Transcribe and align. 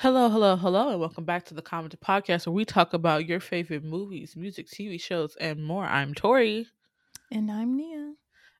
Hello, 0.00 0.30
hello, 0.30 0.56
hello, 0.56 0.88
and 0.88 0.98
welcome 0.98 1.26
back 1.26 1.44
to 1.44 1.52
the 1.52 1.60
Commented 1.60 2.00
Podcast 2.00 2.46
where 2.46 2.54
we 2.54 2.64
talk 2.64 2.94
about 2.94 3.26
your 3.26 3.38
favorite 3.38 3.84
movies, 3.84 4.34
music, 4.34 4.66
TV 4.66 4.98
shows, 4.98 5.36
and 5.38 5.62
more. 5.62 5.84
I'm 5.84 6.14
Tori. 6.14 6.66
And 7.30 7.52
I'm 7.52 7.76
Nia. 7.76 8.14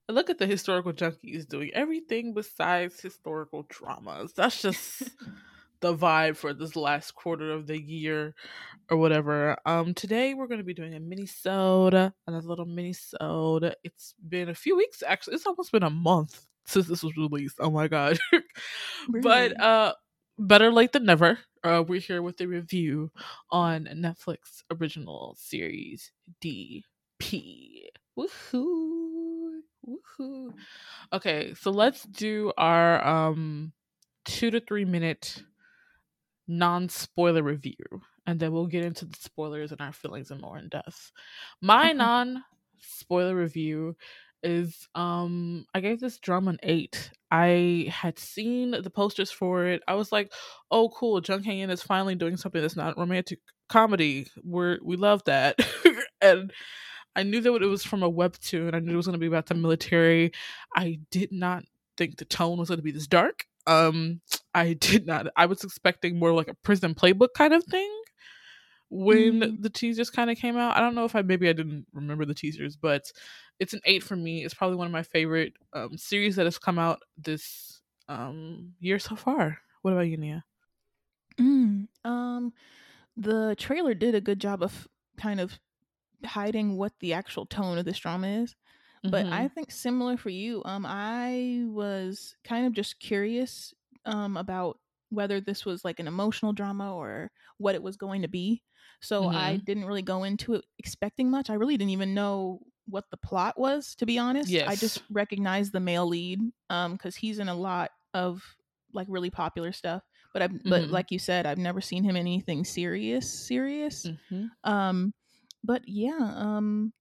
And 0.06 0.14
look 0.14 0.28
at 0.28 0.36
the 0.36 0.44
historical 0.44 0.92
junkies 0.92 1.48
doing 1.48 1.70
everything 1.72 2.34
besides 2.34 3.00
historical 3.00 3.64
dramas. 3.70 4.34
That's 4.34 4.60
just 4.60 5.12
the 5.80 5.96
vibe 5.96 6.36
for 6.36 6.52
this 6.52 6.76
last 6.76 7.14
quarter 7.14 7.52
of 7.52 7.66
the 7.66 7.80
year 7.80 8.34
or 8.90 8.98
whatever. 8.98 9.56
Um 9.64 9.94
today 9.94 10.34
we're 10.34 10.46
gonna 10.46 10.62
be 10.62 10.74
doing 10.74 10.94
a 10.94 11.00
minisode, 11.00 12.12
another 12.26 12.46
little 12.46 12.66
minisode. 12.66 13.72
It's 13.82 14.14
been 14.28 14.50
a 14.50 14.54
few 14.54 14.76
weeks 14.76 15.02
actually, 15.06 15.36
it's 15.36 15.46
almost 15.46 15.72
been 15.72 15.84
a 15.84 15.88
month 15.88 16.44
since 16.66 16.86
this 16.86 17.02
was 17.02 17.16
released. 17.16 17.56
Oh 17.60 17.70
my 17.70 17.88
god. 17.88 18.18
Really? 19.08 19.22
but 19.22 19.58
uh 19.58 19.94
better 20.40 20.72
late 20.72 20.92
than 20.92 21.04
never. 21.04 21.38
Uh, 21.62 21.84
we're 21.86 22.00
here 22.00 22.22
with 22.22 22.40
a 22.40 22.48
review 22.48 23.10
on 23.50 23.84
Netflix 23.94 24.62
original 24.70 25.36
series 25.38 26.10
DP. 26.42 27.84
Woohoo! 28.18 29.60
Woohoo! 29.86 30.52
Okay, 31.12 31.54
so 31.54 31.70
let's 31.70 32.04
do 32.04 32.52
our 32.56 33.04
um 33.06 33.72
two 34.24 34.50
to 34.50 34.60
three 34.60 34.84
minute 34.84 35.42
non 36.48 36.88
spoiler 36.88 37.42
review, 37.42 37.76
and 38.26 38.40
then 38.40 38.52
we'll 38.52 38.66
get 38.66 38.84
into 38.84 39.04
the 39.04 39.18
spoilers 39.18 39.72
and 39.72 39.80
our 39.80 39.92
feelings 39.92 40.30
and 40.30 40.40
more 40.40 40.58
in 40.58 40.68
depth. 40.68 41.12
My 41.60 41.92
non 41.92 42.42
spoiler 42.78 43.36
review 43.36 43.96
is 44.42 44.88
um 44.94 45.66
I 45.74 45.80
gave 45.80 46.00
this 46.00 46.18
drama 46.18 46.50
an 46.50 46.58
eight. 46.62 47.10
I 47.30 47.86
had 47.90 48.18
seen 48.18 48.72
the 48.72 48.90
posters 48.90 49.30
for 49.30 49.66
it. 49.66 49.82
I 49.86 49.94
was 49.94 50.12
like, 50.12 50.32
oh 50.70 50.88
cool, 50.90 51.20
Jung 51.26 51.42
Hae 51.42 51.60
In 51.60 51.70
is 51.70 51.82
finally 51.82 52.14
doing 52.14 52.36
something 52.36 52.60
that's 52.60 52.76
not 52.76 52.98
romantic 52.98 53.40
comedy. 53.68 54.26
We're 54.42 54.78
we 54.84 54.96
love 54.96 55.22
that. 55.24 55.58
and 56.20 56.52
I 57.16 57.22
knew 57.24 57.40
that 57.40 57.62
it 57.62 57.66
was 57.66 57.84
from 57.84 58.02
a 58.02 58.10
webtoon. 58.10 58.74
I 58.74 58.80
knew 58.80 58.94
it 58.94 58.96
was 58.96 59.06
gonna 59.06 59.18
be 59.18 59.26
about 59.26 59.46
the 59.46 59.54
military. 59.54 60.32
I 60.76 61.00
did 61.10 61.32
not 61.32 61.64
think 61.96 62.16
the 62.16 62.24
tone 62.24 62.58
was 62.58 62.68
gonna 62.68 62.82
be 62.82 62.92
this 62.92 63.06
dark. 63.06 63.44
Um 63.66 64.20
I 64.54 64.74
did 64.74 65.06
not 65.06 65.26
I 65.36 65.46
was 65.46 65.64
expecting 65.64 66.18
more 66.18 66.32
like 66.32 66.48
a 66.48 66.54
prison 66.64 66.94
playbook 66.94 67.28
kind 67.36 67.54
of 67.54 67.64
thing 67.64 67.90
when 68.90 69.40
Mm. 69.40 69.58
the 69.60 69.70
teasers 69.70 70.10
kind 70.10 70.30
of 70.30 70.38
came 70.38 70.56
out. 70.56 70.76
I 70.76 70.80
don't 70.80 70.94
know 70.94 71.04
if 71.04 71.16
I 71.16 71.22
maybe 71.22 71.48
I 71.48 71.52
didn't 71.54 71.86
remember 71.92 72.24
the 72.26 72.34
teasers, 72.34 72.76
but 72.76 73.10
it's 73.60 73.74
an 73.74 73.80
eight 73.86 74.02
for 74.02 74.16
me. 74.16 74.44
It's 74.44 74.54
probably 74.54 74.76
one 74.76 74.86
of 74.86 74.92
my 74.92 75.02
favorite 75.02 75.54
um, 75.72 75.96
series 75.96 76.36
that 76.36 76.46
has 76.46 76.58
come 76.58 76.78
out 76.78 77.00
this 77.16 77.82
um, 78.08 78.74
year 78.80 78.98
so 78.98 79.16
far. 79.16 79.58
What 79.82 79.92
about 79.92 80.02
you, 80.08 80.16
Nia? 80.18 80.44
Mm. 81.38 81.88
Um, 82.04 82.52
the 83.16 83.56
trailer 83.58 83.94
did 83.94 84.14
a 84.16 84.20
good 84.20 84.40
job 84.40 84.62
of 84.62 84.88
kind 85.18 85.40
of 85.40 85.60
hiding 86.24 86.76
what 86.78 86.94
the 87.00 87.14
actual 87.14 87.46
tone 87.46 87.78
of 87.78 87.86
this 87.86 87.98
drama 88.00 88.28
is. 88.28 88.56
But 89.08 89.26
I 89.32 89.48
Mhm. 89.48 89.50
think 89.50 89.72
similar 89.72 90.16
for 90.18 90.30
you. 90.30 90.62
Um, 90.66 90.86
I 90.86 91.64
was 91.66 92.36
kind 92.44 92.66
of 92.66 92.74
just 92.74 93.00
curious 93.00 93.74
um 94.06 94.36
about 94.38 94.79
whether 95.10 95.40
this 95.40 95.64
was 95.64 95.84
like 95.84 96.00
an 96.00 96.08
emotional 96.08 96.52
drama 96.52 96.94
or 96.94 97.30
what 97.58 97.74
it 97.74 97.82
was 97.82 97.96
going 97.96 98.22
to 98.22 98.28
be. 98.28 98.62
So 99.00 99.28
I 99.28 99.56
Mhm. 99.56 99.62
didn't 99.64 99.84
really 99.86 100.02
go 100.02 100.24
into 100.24 100.54
it 100.54 100.64
expecting 100.78 101.30
much. 101.30 101.50
I 101.50 101.54
really 101.54 101.76
didn't 101.76 101.90
even 101.90 102.14
know 102.14 102.60
what 102.86 103.04
the 103.10 103.16
plot 103.16 103.58
was, 103.58 103.94
to 103.96 104.06
be 104.06 104.18
honest. 104.18 104.62
I 104.66 104.76
just 104.76 104.98
recognized 105.10 105.72
the 105.72 105.80
male 105.80 106.06
lead 106.06 106.40
um 106.70 106.92
because 106.92 107.16
he's 107.16 107.38
in 107.38 107.48
a 107.48 107.54
lot 107.54 107.90
of 108.14 108.56
like 108.92 109.06
really 109.10 109.30
popular 109.30 109.72
stuff. 109.72 110.02
But 110.32 110.42
I 110.42 110.48
but 110.48 110.88
Mhm. 110.88 110.90
like 110.90 111.10
you 111.10 111.18
said, 111.18 111.46
I've 111.46 111.58
never 111.58 111.80
seen 111.80 112.04
him 112.04 112.16
in 112.16 112.20
anything 112.26 112.64
serious. 112.64 113.30
Serious. 113.30 114.10
Mhm. 114.30 114.50
Um, 114.64 115.14
but 115.64 115.82
yeah, 115.86 116.18
um, 116.36 116.92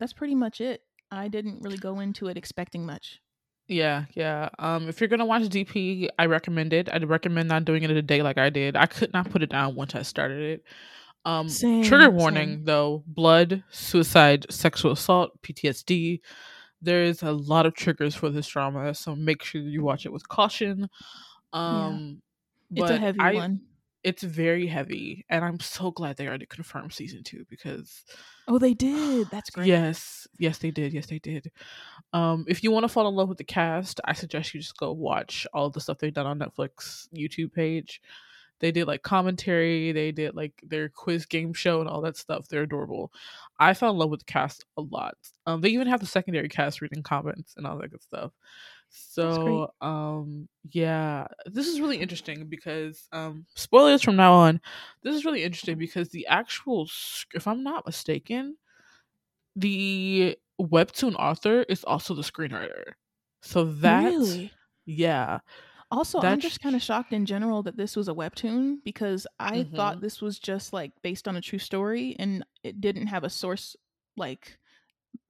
that's 0.00 0.12
pretty 0.14 0.34
much 0.34 0.60
it. 0.60 0.82
I 1.10 1.28
didn't 1.28 1.62
really 1.62 1.78
go 1.78 2.00
into 2.00 2.28
it 2.28 2.36
expecting 2.38 2.86
much. 2.86 3.20
Yeah, 3.72 4.04
yeah. 4.14 4.48
Um, 4.58 4.88
if 4.88 5.00
you're 5.00 5.08
gonna 5.08 5.26
watch 5.26 5.42
DP, 5.42 6.08
I 6.18 6.26
recommend 6.26 6.72
it. 6.72 6.88
I'd 6.92 7.08
recommend 7.08 7.48
not 7.48 7.64
doing 7.64 7.82
it 7.82 7.90
in 7.90 7.96
a 7.96 8.02
day 8.02 8.22
like 8.22 8.38
I 8.38 8.50
did. 8.50 8.76
I 8.76 8.86
could 8.86 9.12
not 9.12 9.30
put 9.30 9.42
it 9.42 9.50
down 9.50 9.74
once 9.74 9.94
I 9.94 10.02
started 10.02 10.40
it. 10.40 10.64
Um, 11.24 11.48
Same, 11.48 11.84
trigger 11.84 12.04
same. 12.06 12.14
warning 12.16 12.64
though: 12.64 13.04
blood, 13.06 13.62
suicide, 13.70 14.46
sexual 14.50 14.92
assault, 14.92 15.40
PTSD. 15.42 16.20
There 16.80 17.04
is 17.04 17.22
a 17.22 17.30
lot 17.32 17.64
of 17.64 17.74
triggers 17.74 18.14
for 18.14 18.28
this 18.28 18.46
drama, 18.48 18.92
so 18.94 19.14
make 19.14 19.42
sure 19.44 19.60
you 19.60 19.82
watch 19.82 20.04
it 20.04 20.12
with 20.12 20.28
caution. 20.28 20.88
Um, 21.52 22.20
It's 22.74 22.90
a 22.90 22.98
heavy 22.98 23.20
I, 23.20 23.34
one. 23.34 23.60
It's 24.04 24.22
very 24.22 24.66
heavy, 24.66 25.24
and 25.28 25.44
I'm 25.44 25.60
so 25.60 25.90
glad 25.90 26.16
they 26.16 26.26
already 26.26 26.46
confirmed 26.46 26.92
season 26.92 27.22
two 27.22 27.44
because 27.48 28.04
Oh, 28.48 28.58
they 28.58 28.74
did. 28.74 29.28
That's 29.30 29.50
great. 29.50 29.66
Yes, 29.68 30.26
yes, 30.38 30.58
they 30.58 30.70
did. 30.70 30.92
Yes, 30.92 31.06
they 31.06 31.18
did. 31.20 31.50
Um, 32.12 32.44
if 32.48 32.62
you 32.64 32.70
want 32.70 32.84
to 32.84 32.88
fall 32.88 33.08
in 33.08 33.14
love 33.14 33.28
with 33.28 33.38
the 33.38 33.44
cast, 33.44 34.00
I 34.04 34.12
suggest 34.12 34.54
you 34.54 34.60
just 34.60 34.76
go 34.76 34.92
watch 34.92 35.46
all 35.54 35.70
the 35.70 35.80
stuff 35.80 35.98
they've 35.98 36.12
done 36.12 36.26
on 36.26 36.38
Netflix 36.38 37.08
YouTube 37.14 37.52
page. 37.52 38.00
They 38.60 38.70
did 38.70 38.86
like 38.86 39.02
commentary, 39.02 39.90
they 39.90 40.12
did 40.12 40.36
like 40.36 40.54
their 40.62 40.88
quiz 40.88 41.26
game 41.26 41.52
show 41.52 41.80
and 41.80 41.88
all 41.88 42.00
that 42.02 42.16
stuff. 42.16 42.46
They're 42.48 42.62
adorable. 42.62 43.12
I 43.58 43.74
fell 43.74 43.90
in 43.90 43.96
love 43.98 44.10
with 44.10 44.20
the 44.20 44.32
cast 44.32 44.64
a 44.76 44.82
lot. 44.82 45.16
Um, 45.46 45.60
they 45.60 45.70
even 45.70 45.88
have 45.88 45.98
the 46.00 46.06
secondary 46.06 46.48
cast 46.48 46.80
reading 46.80 47.02
comments 47.02 47.54
and 47.56 47.66
all 47.66 47.78
that 47.78 47.90
good 47.90 48.02
stuff. 48.02 48.32
So, 48.94 49.72
um, 49.80 50.48
yeah, 50.70 51.26
this 51.46 51.66
is 51.66 51.80
really 51.80 51.98
interesting 51.98 52.46
because 52.48 53.08
um, 53.12 53.46
spoilers 53.56 54.02
from 54.02 54.16
now 54.16 54.34
on. 54.34 54.60
This 55.02 55.14
is 55.16 55.24
really 55.24 55.42
interesting 55.44 55.78
because 55.78 56.10
the 56.10 56.26
actual, 56.26 56.88
if 57.34 57.46
I'm 57.46 57.62
not 57.62 57.86
mistaken, 57.86 58.56
the 59.56 60.36
webtoon 60.60 61.14
author 61.18 61.62
is 61.68 61.84
also 61.84 62.14
the 62.14 62.22
screenwriter. 62.22 62.92
So 63.42 63.64
that 63.64 64.16
Really? 64.16 64.56
yeah. 64.86 65.40
Also, 65.90 66.20
I'm 66.20 66.40
just 66.40 66.60
kind 66.60 66.74
of 66.74 66.82
shocked 66.82 67.12
in 67.12 67.26
general 67.26 67.62
that 67.64 67.76
this 67.76 67.96
was 67.96 68.08
a 68.08 68.14
webtoon 68.14 68.78
because 68.82 69.26
I 69.38 69.64
Mhm. 69.64 69.74
thought 69.76 70.00
this 70.00 70.22
was 70.22 70.38
just 70.38 70.72
like 70.72 70.92
based 71.02 71.28
on 71.28 71.36
a 71.36 71.40
true 71.40 71.58
story 71.58 72.16
and 72.18 72.44
it 72.62 72.80
didn't 72.80 73.08
have 73.08 73.24
a 73.24 73.30
source 73.30 73.76
like 74.16 74.58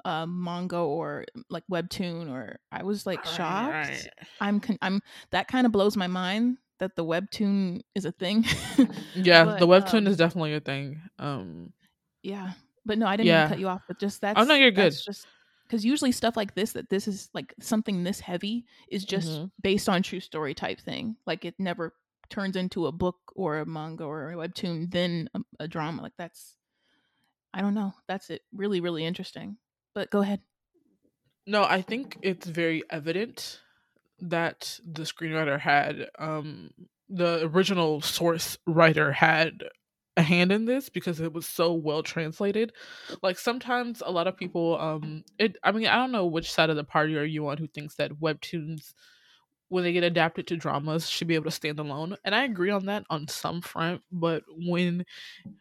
uh, 0.04 0.26
manga 0.26 0.76
or 0.78 1.24
like 1.48 1.64
webtoon 1.70 2.30
or 2.30 2.58
I 2.72 2.82
was 2.82 3.06
like 3.06 3.24
Right, 3.24 3.36
shocked. 3.36 3.72
right. 3.72 4.08
I'm 4.40 4.60
con- 4.60 4.78
I'm 4.82 5.00
that 5.30 5.48
kind 5.48 5.66
of 5.66 5.72
blows 5.72 5.96
my 5.96 6.06
mind 6.06 6.58
that 6.78 6.96
the 6.96 7.04
webtoon 7.04 7.82
is 7.94 8.04
a 8.04 8.12
thing. 8.12 8.44
Yeah, 9.14 9.44
But, 9.44 9.60
the 9.60 9.66
webtoon 9.66 9.98
um, 9.98 10.06
is 10.08 10.16
definitely 10.16 10.54
a 10.54 10.60
thing. 10.60 11.00
Um 11.18 11.72
Yeah, 12.22 12.52
but 12.84 12.98
no, 12.98 13.06
I 13.06 13.16
didn't 13.16 13.28
Yeah. 13.28 13.48
cut 13.48 13.58
you 13.58 13.68
off. 13.68 13.82
But 13.86 13.98
just 13.98 14.20
that's 14.20 14.40
Oh, 14.40 14.44
no, 14.44 14.54
you're 14.54 14.70
good. 14.70 14.92
Just 14.92 15.26
because 15.66 15.84
usually 15.84 16.12
stuff 16.12 16.36
like 16.36 16.54
this, 16.54 16.72
that 16.72 16.90
this 16.90 17.06
is 17.08 17.30
like 17.34 17.54
something 17.60 18.04
this 18.04 18.20
heavy, 18.20 18.64
is 18.90 19.04
just 19.04 19.28
Mhm. 19.28 19.50
based 19.62 19.88
on 19.88 20.02
true 20.02 20.20
story 20.20 20.54
type 20.54 20.80
thing. 20.80 21.16
Like 21.26 21.44
it 21.44 21.54
never 21.58 21.94
turns 22.30 22.56
into 22.56 22.86
a 22.86 22.92
book 22.92 23.16
or 23.36 23.58
a 23.58 23.66
manga 23.66 24.04
or 24.04 24.30
a 24.32 24.34
webtoon, 24.36 24.90
then 24.90 25.28
a, 25.34 25.40
a 25.60 25.68
drama. 25.68 26.02
Like 26.02 26.16
that's, 26.18 26.56
I 27.54 27.60
don't 27.60 27.74
know. 27.74 27.92
That's 28.08 28.30
it. 28.30 28.42
Really, 28.52 28.80
really 28.80 29.04
interesting. 29.04 29.56
But 29.94 30.10
go 30.10 30.20
ahead. 30.20 30.40
no, 31.46 31.64
I 31.64 31.82
think 31.82 32.18
it's 32.22 32.46
very 32.46 32.82
evident 32.90 33.60
that 34.20 34.78
the 34.86 35.02
screenwriter 35.02 35.58
had 35.58 36.08
um 36.18 36.70
the 37.08 37.44
original 37.46 38.00
source 38.00 38.56
writer 38.66 39.12
had 39.12 39.64
a 40.16 40.22
hand 40.22 40.52
in 40.52 40.66
this 40.66 40.88
because 40.88 41.20
it 41.20 41.32
was 41.32 41.46
so 41.46 41.72
well 41.72 42.02
translated. 42.02 42.72
Like 43.22 43.38
sometimes 43.38 44.02
a 44.04 44.12
lot 44.12 44.26
of 44.28 44.36
people 44.36 44.78
um 44.80 45.24
it 45.38 45.56
I 45.64 45.72
mean 45.72 45.86
I 45.88 45.96
don't 45.96 46.12
know 46.12 46.26
which 46.26 46.52
side 46.52 46.70
of 46.70 46.76
the 46.76 46.84
party 46.84 47.16
are 47.18 47.24
you 47.24 47.48
on 47.48 47.58
who 47.58 47.66
thinks 47.66 47.96
that 47.96 48.12
webtoons 48.20 48.94
when 49.72 49.84
they 49.84 49.92
get 49.92 50.04
adapted 50.04 50.46
to 50.46 50.56
dramas 50.56 51.08
should 51.08 51.26
be 51.26 51.34
able 51.34 51.46
to 51.46 51.50
stand 51.50 51.78
alone. 51.80 52.14
And 52.24 52.34
I 52.34 52.44
agree 52.44 52.70
on 52.70 52.84
that 52.86 53.04
on 53.08 53.26
some 53.26 53.62
front, 53.62 54.02
but 54.12 54.44
when 54.50 55.06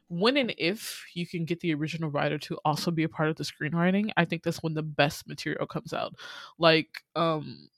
when 0.09 0.37
and 0.37 0.53
if 0.57 1.05
you 1.15 1.25
can 1.27 1.45
get 1.45 1.61
the 1.61 1.73
original 1.73 2.11
writer 2.11 2.37
to 2.39 2.59
also 2.65 2.91
be 2.91 3.03
a 3.03 3.09
part 3.09 3.29
of 3.29 3.37
the 3.37 3.45
screenwriting, 3.45 4.11
I 4.17 4.25
think 4.25 4.43
that's 4.43 4.61
when 4.63 4.73
the 4.73 4.83
best 4.83 5.27
material 5.27 5.65
comes 5.67 5.93
out. 5.93 6.15
Like 6.59 7.03
um 7.15 7.69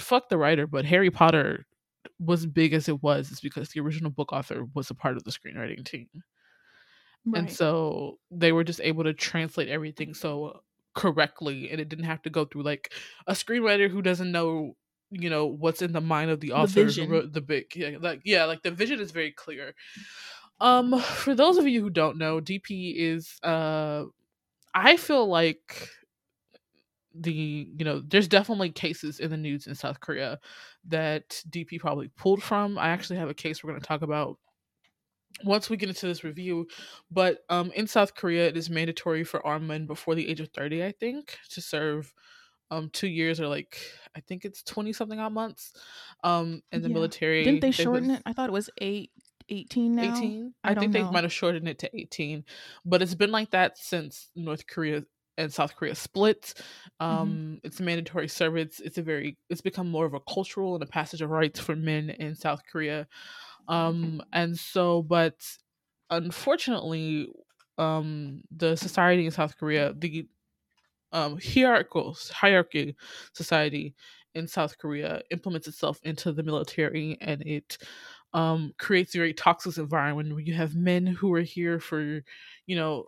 fuck 0.00 0.28
the 0.28 0.38
writer, 0.38 0.66
but 0.66 0.84
Harry 0.84 1.10
Potter 1.10 1.66
was 2.18 2.46
big 2.46 2.72
as 2.72 2.88
it 2.88 3.02
was 3.02 3.30
is 3.32 3.40
because 3.40 3.70
the 3.70 3.80
original 3.80 4.10
book 4.10 4.32
author 4.32 4.66
was 4.74 4.90
a 4.90 4.94
part 4.94 5.16
of 5.16 5.24
the 5.24 5.30
screenwriting 5.30 5.84
team. 5.84 6.08
And 7.34 7.50
so 7.50 8.20
they 8.30 8.52
were 8.52 8.64
just 8.64 8.80
able 8.80 9.04
to 9.04 9.12
translate 9.14 9.68
everything 9.68 10.14
so 10.14 10.62
correctly 10.94 11.70
and 11.70 11.80
it 11.80 11.88
didn't 11.88 12.04
have 12.04 12.22
to 12.22 12.30
go 12.30 12.44
through 12.44 12.62
like 12.62 12.92
a 13.26 13.32
screenwriter 13.32 13.90
who 13.90 14.00
doesn't 14.00 14.30
know 14.30 14.76
you 15.14 15.30
know 15.30 15.46
what's 15.46 15.82
in 15.82 15.92
the 15.92 16.00
mind 16.00 16.30
of 16.30 16.40
the 16.40 16.52
author 16.52 16.92
who 16.92 17.06
wrote 17.06 17.32
the 17.32 17.40
big 17.40 17.74
yeah 17.76 17.96
like 18.00 18.20
yeah 18.24 18.44
like 18.44 18.62
the 18.62 18.70
vision 18.70 19.00
is 19.00 19.10
very 19.12 19.32
clear. 19.32 19.74
Um 20.60 20.98
for 21.00 21.34
those 21.34 21.58
of 21.58 21.66
you 21.66 21.80
who 21.82 21.90
don't 21.90 22.18
know 22.18 22.40
dp 22.40 22.94
is 22.96 23.38
uh 23.42 24.04
i 24.74 24.96
feel 24.96 25.26
like 25.26 25.88
the 27.14 27.32
you 27.76 27.84
know 27.84 28.02
there's 28.06 28.26
definitely 28.28 28.70
cases 28.70 29.20
in 29.20 29.30
the 29.30 29.36
news 29.36 29.66
in 29.66 29.74
south 29.74 30.00
korea 30.00 30.40
that 30.84 31.42
dp 31.48 31.78
probably 31.78 32.08
pulled 32.08 32.42
from. 32.42 32.76
I 32.76 32.88
actually 32.88 33.18
have 33.18 33.28
a 33.30 33.34
case 33.34 33.62
we're 33.62 33.70
going 33.70 33.80
to 33.80 33.86
talk 33.86 34.02
about 34.02 34.38
once 35.44 35.68
we 35.68 35.76
get 35.76 35.88
into 35.88 36.06
this 36.06 36.24
review 36.24 36.66
but 37.10 37.38
um 37.48 37.72
in 37.72 37.86
south 37.86 38.14
korea 38.14 38.46
it 38.48 38.56
is 38.56 38.70
mandatory 38.70 39.24
for 39.24 39.44
armed 39.46 39.66
men 39.66 39.86
before 39.86 40.14
the 40.14 40.28
age 40.28 40.40
of 40.40 40.48
30 40.50 40.84
i 40.84 40.92
think 40.92 41.38
to 41.50 41.60
serve 41.60 42.14
um 42.70 42.90
two 42.90 43.08
years 43.08 43.40
or 43.40 43.48
like 43.48 43.78
i 44.16 44.20
think 44.20 44.44
it's 44.44 44.62
20 44.62 44.92
something 44.92 45.18
odd 45.20 45.32
months 45.32 45.72
um 46.24 46.62
in 46.72 46.82
the 46.82 46.88
Yeah. 46.88 46.94
military 46.94 47.44
Didn't 47.44 47.60
they 47.60 47.70
shorten 47.72 48.10
it? 48.10 48.22
I 48.26 48.32
thought 48.32 48.48
it 48.48 48.52
was 48.52 48.70
eight, 48.80 49.10
18 49.48 49.94
now. 49.94 50.02
18 50.02 50.54
I 50.64 50.74
i, 50.74 50.74
think 50.74 50.92
they 50.92 51.04
might 51.04 51.24
have 51.24 51.32
shortened 51.32 51.68
it 51.68 51.78
to 51.80 51.96
18 51.98 52.44
but 52.84 53.02
it's 53.02 53.14
been 53.14 53.30
like 53.32 53.50
that 53.50 53.78
since 53.78 54.30
north 54.34 54.66
korea 54.66 55.04
and 55.36 55.52
south 55.52 55.76
korea 55.76 55.94
split 55.94 56.54
Mm-hmm. 57.10 57.34
um 57.34 57.60
it's 57.64 57.80
mandatory 57.80 58.28
service 58.28 58.80
it's 58.80 58.98
a 58.98 59.02
very 59.02 59.36
it's 59.50 59.60
become 59.60 59.90
more 59.90 60.06
of 60.06 60.14
a 60.14 60.20
cultural 60.20 60.74
and 60.74 60.82
a 60.82 60.86
passage 60.86 61.22
of 61.22 61.30
rights 61.30 61.60
for 61.60 61.76
men 61.76 62.10
in 62.10 62.34
south 62.34 62.62
korea 62.70 63.06
um 63.68 64.22
and 64.32 64.58
so 64.58 65.02
but 65.02 65.36
unfortunately 66.10 67.28
um 67.78 68.42
the 68.50 68.76
society 68.76 69.24
in 69.24 69.30
south 69.30 69.56
korea 69.58 69.92
the 69.94 70.28
um 71.14 71.38
hierarchical 71.40 72.16
hierarchy 72.32 72.96
society 73.34 73.94
in 74.34 74.48
south 74.48 74.78
korea 74.78 75.22
implements 75.32 75.68
itself 75.68 76.00
into 76.04 76.32
the 76.32 76.44
military 76.44 77.18
and 77.22 77.42
it 77.46 77.78
um 78.32 78.72
creates 78.78 79.14
a 79.14 79.18
very 79.18 79.34
toxic 79.34 79.78
environment 79.78 80.30
where 80.32 80.40
you 80.40 80.54
have 80.54 80.74
men 80.74 81.06
who 81.06 81.32
are 81.34 81.40
here 81.42 81.80
for 81.80 82.22
you 82.66 82.76
know 82.76 83.06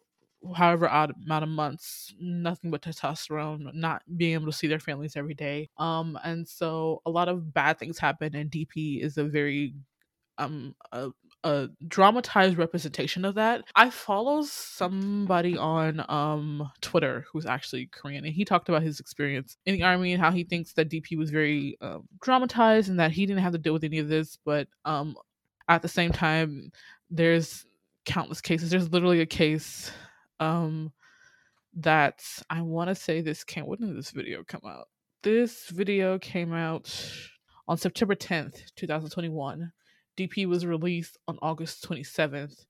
however 0.54 0.88
odd 0.88 1.12
amount 1.24 1.42
of 1.42 1.48
months 1.50 2.14
nothing 2.20 2.70
but 2.70 2.82
testosterone 2.82 3.72
not 3.74 4.02
being 4.16 4.34
able 4.34 4.46
to 4.46 4.52
see 4.52 4.68
their 4.68 4.78
families 4.78 5.16
every 5.16 5.34
day. 5.34 5.68
Um 5.78 6.18
and 6.22 6.46
so 6.48 7.02
a 7.06 7.10
lot 7.10 7.28
of 7.28 7.52
bad 7.52 7.78
things 7.78 7.98
happen 7.98 8.34
and 8.36 8.50
dp 8.50 9.02
is 9.02 9.18
a 9.18 9.24
very 9.24 9.74
um 10.38 10.74
a, 10.92 11.10
a 11.46 11.68
dramatized 11.86 12.58
representation 12.58 13.24
of 13.24 13.36
that. 13.36 13.62
I 13.74 13.90
follow 13.90 14.42
somebody 14.42 15.56
on 15.56 16.04
um 16.08 16.70
twitter 16.80 17.24
who's 17.32 17.46
actually 17.46 17.86
korean 17.86 18.24
and 18.24 18.34
he 18.34 18.44
talked 18.44 18.68
about 18.68 18.82
his 18.82 19.00
experience 19.00 19.56
in 19.64 19.74
the 19.74 19.82
army 19.82 20.12
and 20.12 20.20
how 20.20 20.30
he 20.30 20.44
thinks 20.44 20.72
that 20.72 20.90
dp 20.90 21.16
was 21.16 21.30
very 21.30 21.76
um, 21.80 22.06
dramatized 22.20 22.88
and 22.88 22.98
that 22.98 23.12
he 23.12 23.26
didn't 23.26 23.42
have 23.42 23.52
to 23.52 23.58
deal 23.58 23.72
with 23.72 23.84
any 23.84 23.98
of 23.98 24.08
this 24.08 24.38
but 24.44 24.68
um 24.84 25.14
at 25.68 25.82
the 25.82 25.88
same 25.88 26.12
time 26.12 26.70
there's 27.10 27.64
countless 28.04 28.40
cases. 28.40 28.70
There's 28.70 28.92
literally 28.92 29.20
a 29.20 29.26
case 29.26 29.90
um 30.38 30.92
that 31.78 32.22
i 32.50 32.60
want 32.60 32.88
to 32.88 32.94
say 32.94 33.20
this 33.20 33.44
came 33.44 33.66
when 33.66 33.80
did 33.80 33.96
this 33.96 34.10
video 34.10 34.42
come 34.44 34.62
out? 34.66 34.88
This 35.22 35.68
video 35.68 36.18
came 36.18 36.52
out 36.52 36.92
on 37.68 37.76
september 37.76 38.14
10th 38.14 38.60
2021 38.76 39.72
DP 40.16 40.46
was 40.46 40.66
released 40.66 41.18
on 41.28 41.38
August 41.42 41.86
27th, 41.88 42.64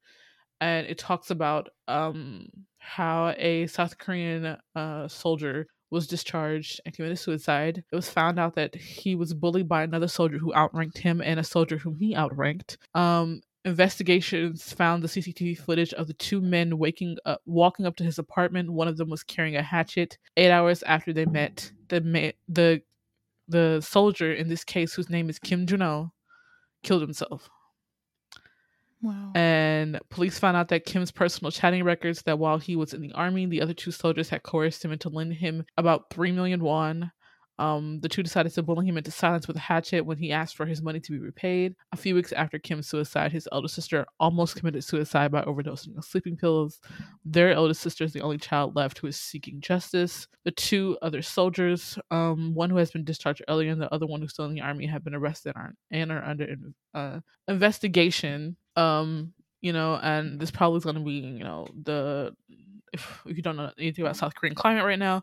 and 0.61 0.87
it 0.87 0.99
talks 0.99 1.31
about 1.31 1.69
um, 1.89 2.49
how 2.79 3.35
a 3.37 3.67
South 3.67 3.99
Korean 3.99 4.57
uh, 4.75 5.09
soldier 5.09 5.67
was 5.91 6.07
discharged 6.07 6.81
and 6.85 6.95
committed 6.95 7.19
suicide. 7.19 7.85
It 7.91 7.97
was 7.97 8.11
found 8.11 8.39
out 8.39 8.55
that 8.57 8.75
he 8.75 9.15
was 9.15 9.35
bullied 9.35 9.69
by 9.69 9.83
another 9.83 10.09
soldier 10.09 10.39
who 10.39 10.55
outranked 10.55 10.99
him 10.99 11.21
and 11.21 11.39
a 11.39 11.45
soldier 11.45 11.79
whom 11.79 11.97
he 11.97 12.15
outranked. 12.15 12.79
Um, 12.95 13.43
investigations 13.65 14.73
found 14.73 15.03
the 15.03 15.09
CCTV 15.09 15.59
footage 15.59 15.93
of 15.95 16.07
the 16.07 16.15
two 16.15 16.41
men 16.41 16.79
waking 16.79 17.17
up, 17.25 17.41
walking 17.47 17.87
up 17.87 17.97
to 17.97 18.05
his 18.05 18.19
apartment. 18.19 18.73
One 18.73 18.89
of 18.89 18.97
them 18.97 19.11
was 19.11 19.23
carrying 19.23 19.57
a 19.57 19.63
hatchet. 19.63 20.19
Eight 20.37 20.51
hours 20.51 20.83
after 20.85 21.13
they 21.13 21.27
met, 21.27 21.71
the 21.89 22.01
ma- 22.01 22.31
the 22.49 22.83
the 23.49 23.81
soldier 23.81 24.33
in 24.33 24.49
this 24.49 24.65
case, 24.65 24.95
whose 24.95 25.11
name 25.11 25.29
is 25.29 25.39
Kim 25.39 25.67
Juno, 25.67 26.13
killed 26.87 27.03
himself. 27.03 27.51
Wow. 29.03 29.33
And 29.35 30.01
police 30.09 30.39
found 30.39 30.57
out 30.57 30.69
that 30.69 30.87
Kim's 30.87 31.11
personal 31.11 31.51
chatting 31.51 31.85
records 31.85 32.23
that 32.23 32.39
while 32.39 32.59
he 32.59 32.77
was 32.77 32.95
in 32.95 33.03
the 33.03 33.13
army, 33.13 33.45
the 33.45 33.61
other 33.61 33.75
two 33.75 33.91
soldiers 33.91 34.31
had 34.31 34.43
coerced 34.43 34.85
him 34.85 34.93
into 34.93 35.11
lending 35.11 35.39
him 35.39 35.67
about 35.77 36.11
three 36.11 36.33
million 36.33 36.61
won. 36.61 37.13
Um, 37.59 38.01
the 38.01 38.09
two 38.09 38.23
decided 38.23 38.53
to 38.53 38.63
bully 38.63 38.87
him 38.87 38.99
into 38.99 39.11
silence 39.11 39.49
with 39.49 39.57
a 39.57 39.61
hatchet 39.61 40.03
when 40.03 40.19
he 40.19 40.33
asked 40.33 40.57
for 40.57 40.67
his 40.67 40.83
money 40.83 41.01
to 41.01 41.13
be 41.13 41.19
repaid. 41.19 41.75
A 41.93 41.97
few 41.97 42.15
weeks 42.15 42.33
after 42.33 42.59
Kim's 42.59 42.89
suicide, 42.89 43.33
his 43.33 43.49
elder 43.53 43.69
sister 43.69 44.07
almost 44.21 44.57
committed 44.57 44.85
suicide 44.85 45.33
by 45.33 45.43
overdosing 45.43 45.97
on 45.97 46.03
sleeping 46.03 46.37
pills. 46.37 46.81
Their 47.25 47.53
eldest 47.53 47.81
sister 47.81 48.05
is 48.05 48.13
the 48.13 48.21
only 48.21 48.39
child 48.39 48.77
left 48.77 48.99
who 48.99 49.07
is 49.07 49.17
seeking 49.17 49.61
justice. 49.61 50.29
The 50.45 50.51
two 50.51 50.99
other 51.03 51.23
soldiers, 51.23 51.99
um, 52.11 52.55
one 52.55 52.71
who 52.71 52.77
has 52.77 52.91
been 52.91 53.05
discharged 53.05 53.43
earlier 53.49 53.73
and 53.73 53.81
the 53.81 53.93
other 53.93 54.07
one 54.07 54.21
who's 54.21 54.33
still 54.33 54.45
in 54.45 54.55
the 54.55 54.61
army, 54.61 54.87
have 54.87 55.05
been 55.05 55.15
arrested 55.15 55.55
and 55.91 56.13
are, 56.13 56.23
under 56.23 56.55
uh, 56.95 57.21
investigation. 57.49 58.57
Um, 58.77 59.33
you 59.63 59.73
know, 59.73 59.99
and 60.03 60.39
this 60.39 60.51
probably 60.51 60.79
is 60.79 60.85
going 60.85 60.97
to 60.97 61.03
be, 61.03 61.15
you 61.15 61.43
know, 61.43 61.67
the 61.83 62.35
if, 62.97 63.23
you 63.27 63.43
don't 63.43 63.57
know 63.57 63.73
anything 63.79 64.05
about 64.05 64.17
South 64.17 64.35
Korean 64.35 64.55
climate 64.55 64.85
right 64.85 64.99
now, 64.99 65.23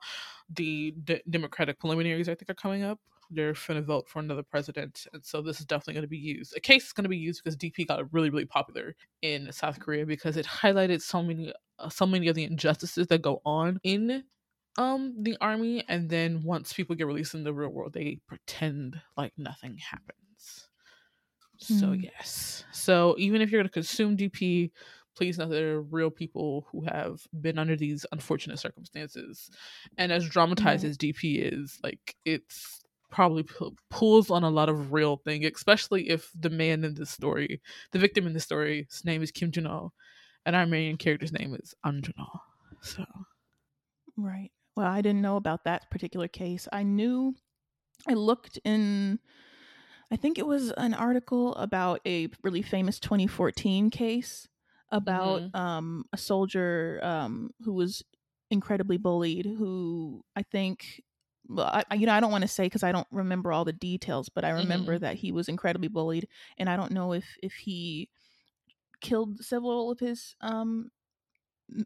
the 0.49 0.91
d- 1.03 1.21
Democratic 1.29 1.79
preliminaries 1.79 2.29
I 2.29 2.35
think 2.35 2.49
are 2.49 2.55
coming 2.55 2.83
up. 2.83 2.99
They're 3.29 3.53
going 3.53 3.79
to 3.79 3.81
vote 3.81 4.07
for 4.09 4.19
another 4.19 4.43
president, 4.43 5.07
and 5.13 5.25
so 5.25 5.41
this 5.41 5.59
is 5.59 5.65
definitely 5.65 5.93
going 5.95 6.03
to 6.03 6.07
be 6.09 6.17
used. 6.17 6.55
A 6.55 6.59
case 6.59 6.85
is 6.87 6.93
going 6.93 7.03
to 7.05 7.09
be 7.09 7.17
used 7.17 7.41
because 7.43 7.55
DP 7.55 7.85
got 7.85 8.11
really, 8.13 8.29
really 8.29 8.45
popular 8.45 8.95
in 9.21 9.51
South 9.51 9.79
Korea 9.79 10.05
because 10.05 10.37
it 10.37 10.45
highlighted 10.45 11.01
so 11.01 11.23
many, 11.23 11.51
uh, 11.79 11.89
so 11.89 12.05
many 12.05 12.27
of 12.27 12.35
the 12.35 12.43
injustices 12.43 13.07
that 13.07 13.21
go 13.23 13.41
on 13.45 13.79
in 13.83 14.23
um 14.77 15.15
the 15.23 15.37
army, 15.41 15.83
and 15.87 16.09
then 16.09 16.43
once 16.43 16.73
people 16.73 16.95
get 16.95 17.07
released 17.07 17.33
in 17.33 17.43
the 17.43 17.53
real 17.53 17.69
world, 17.69 17.93
they 17.93 18.19
pretend 18.27 19.01
like 19.17 19.33
nothing 19.37 19.77
happens. 19.77 20.69
So 21.57 21.93
Hmm. 21.93 22.03
yes, 22.03 22.65
so 22.73 23.15
even 23.17 23.41
if 23.41 23.51
you're 23.51 23.59
going 23.61 23.69
to 23.69 23.73
consume 23.73 24.15
DP, 24.15 24.71
please 25.15 25.37
know 25.37 25.45
that 25.47 25.55
there 25.55 25.75
are 25.75 25.81
real 25.81 26.09
people 26.09 26.65
who 26.71 26.81
have 26.85 27.21
been 27.41 27.57
under 27.59 27.75
these 27.75 28.05
unfortunate 28.11 28.59
circumstances 28.59 29.49
and 29.97 30.11
as 30.11 30.27
dramatized 30.27 30.83
Right. 30.83 30.89
as 30.89 30.97
dp 30.97 31.53
is 31.53 31.79
like 31.83 32.15
it's 32.25 32.81
probably 33.11 33.43
pu- 33.43 33.75
pulls 33.89 34.31
on 34.31 34.43
a 34.43 34.49
lot 34.49 34.69
of 34.69 34.91
real 34.91 35.17
thing 35.17 35.45
especially 35.45 36.09
if 36.09 36.31
the 36.37 36.49
man 36.49 36.83
in 36.83 36.95
this 36.95 37.11
story 37.11 37.61
the 37.91 37.99
victim 37.99 38.25
in 38.25 38.33
this 38.33 38.43
story 38.43 38.87
his 38.89 39.05
name 39.05 39.21
is 39.21 39.31
kim 39.31 39.51
jun-ho 39.51 39.91
and 40.45 40.55
our 40.55 40.65
main 40.65 40.97
character's 40.97 41.31
name 41.31 41.53
is 41.55 41.73
Ahn 41.85 42.01
Juno 42.01 42.41
so 42.81 43.05
Right. 44.17 44.51
Well, 44.75 44.87
I 44.87 45.01
didn't 45.01 45.21
know 45.21 45.37
about 45.37 45.63
that 45.65 45.89
particular 45.89 46.27
case. 46.27 46.67
I 46.71 46.83
knew 46.83 47.35
I 48.07 48.13
looked 48.13 48.59
in 48.63 49.19
I 50.11 50.15
think 50.15 50.37
it 50.37 50.45
was 50.45 50.71
an 50.71 50.93
article 50.93 51.55
about 51.55 51.99
a 52.05 52.29
really 52.43 52.61
famous 52.61 52.99
2014 52.99 53.89
case 53.89 54.47
about 54.93 55.43
um 55.55 56.05
a 56.13 56.17
soldier 56.17 57.01
um 57.03 57.51
who 57.61 57.73
was 57.73 58.03
incredibly 58.51 58.97
bullied 58.97 59.45
who 59.47 60.23
I 60.37 60.43
think 60.43 61.01
well, 61.49 61.83
I, 61.91 61.95
you 61.95 62.05
know, 62.07 62.13
I 62.13 62.21
don't 62.21 62.31
want 62.31 62.43
to 62.43 62.47
say 62.47 62.65
because 62.67 62.83
I 62.83 62.93
don't 62.93 63.07
remember 63.11 63.51
all 63.51 63.65
the 63.65 63.73
details, 63.73 64.29
but 64.29 64.45
I 64.45 64.51
remember 64.51 64.97
Mhm. 64.97 64.99
that 64.99 65.17
he 65.17 65.31
was 65.33 65.49
incredibly 65.49 65.89
bullied, 65.89 66.29
and 66.57 66.69
I 66.69 66.77
don't 66.77 66.93
know 66.93 67.13
if 67.13 67.35
if 67.43 67.53
he 67.55 68.09
killed 69.01 69.43
several 69.43 69.91
of 69.91 69.99
his 69.99 70.35
um 70.41 70.91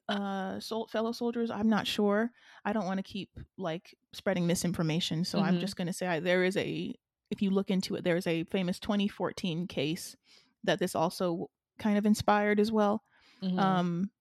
uh 0.09 0.59
sol- 0.59 0.87
fellow 0.87 1.11
soldiers 1.11 1.49
i'm 1.51 1.69
not 1.69 1.87
sure 1.87 2.31
i 2.65 2.73
don't 2.73 2.85
want 2.85 2.97
to 2.97 3.03
keep 3.03 3.29
like 3.57 3.95
spreading 4.13 4.47
misinformation 4.47 5.23
so 5.23 5.39
i'm 5.39 5.57
Mhm. 5.57 5.59
just 5.59 5.75
going 5.75 5.87
to 5.87 5.93
say 5.93 6.07
I, 6.07 6.19
there 6.19 6.43
is 6.43 6.57
a 6.57 6.93
if 7.29 7.41
you 7.41 7.51
look 7.51 7.69
into 7.69 7.95
it 7.95 8.03
there 8.03 8.17
is 8.17 8.27
a 8.27 8.43
famous 8.45 8.79
2014 8.79 9.67
case 9.67 10.15
that 10.63 10.79
this 10.79 10.95
also 10.95 11.49
kind 11.79 11.97
of 11.97 12.05
inspired 12.05 12.59
as 12.59 12.71
well. 12.71 13.03
Mhm. 13.43 13.59
um 13.59 14.11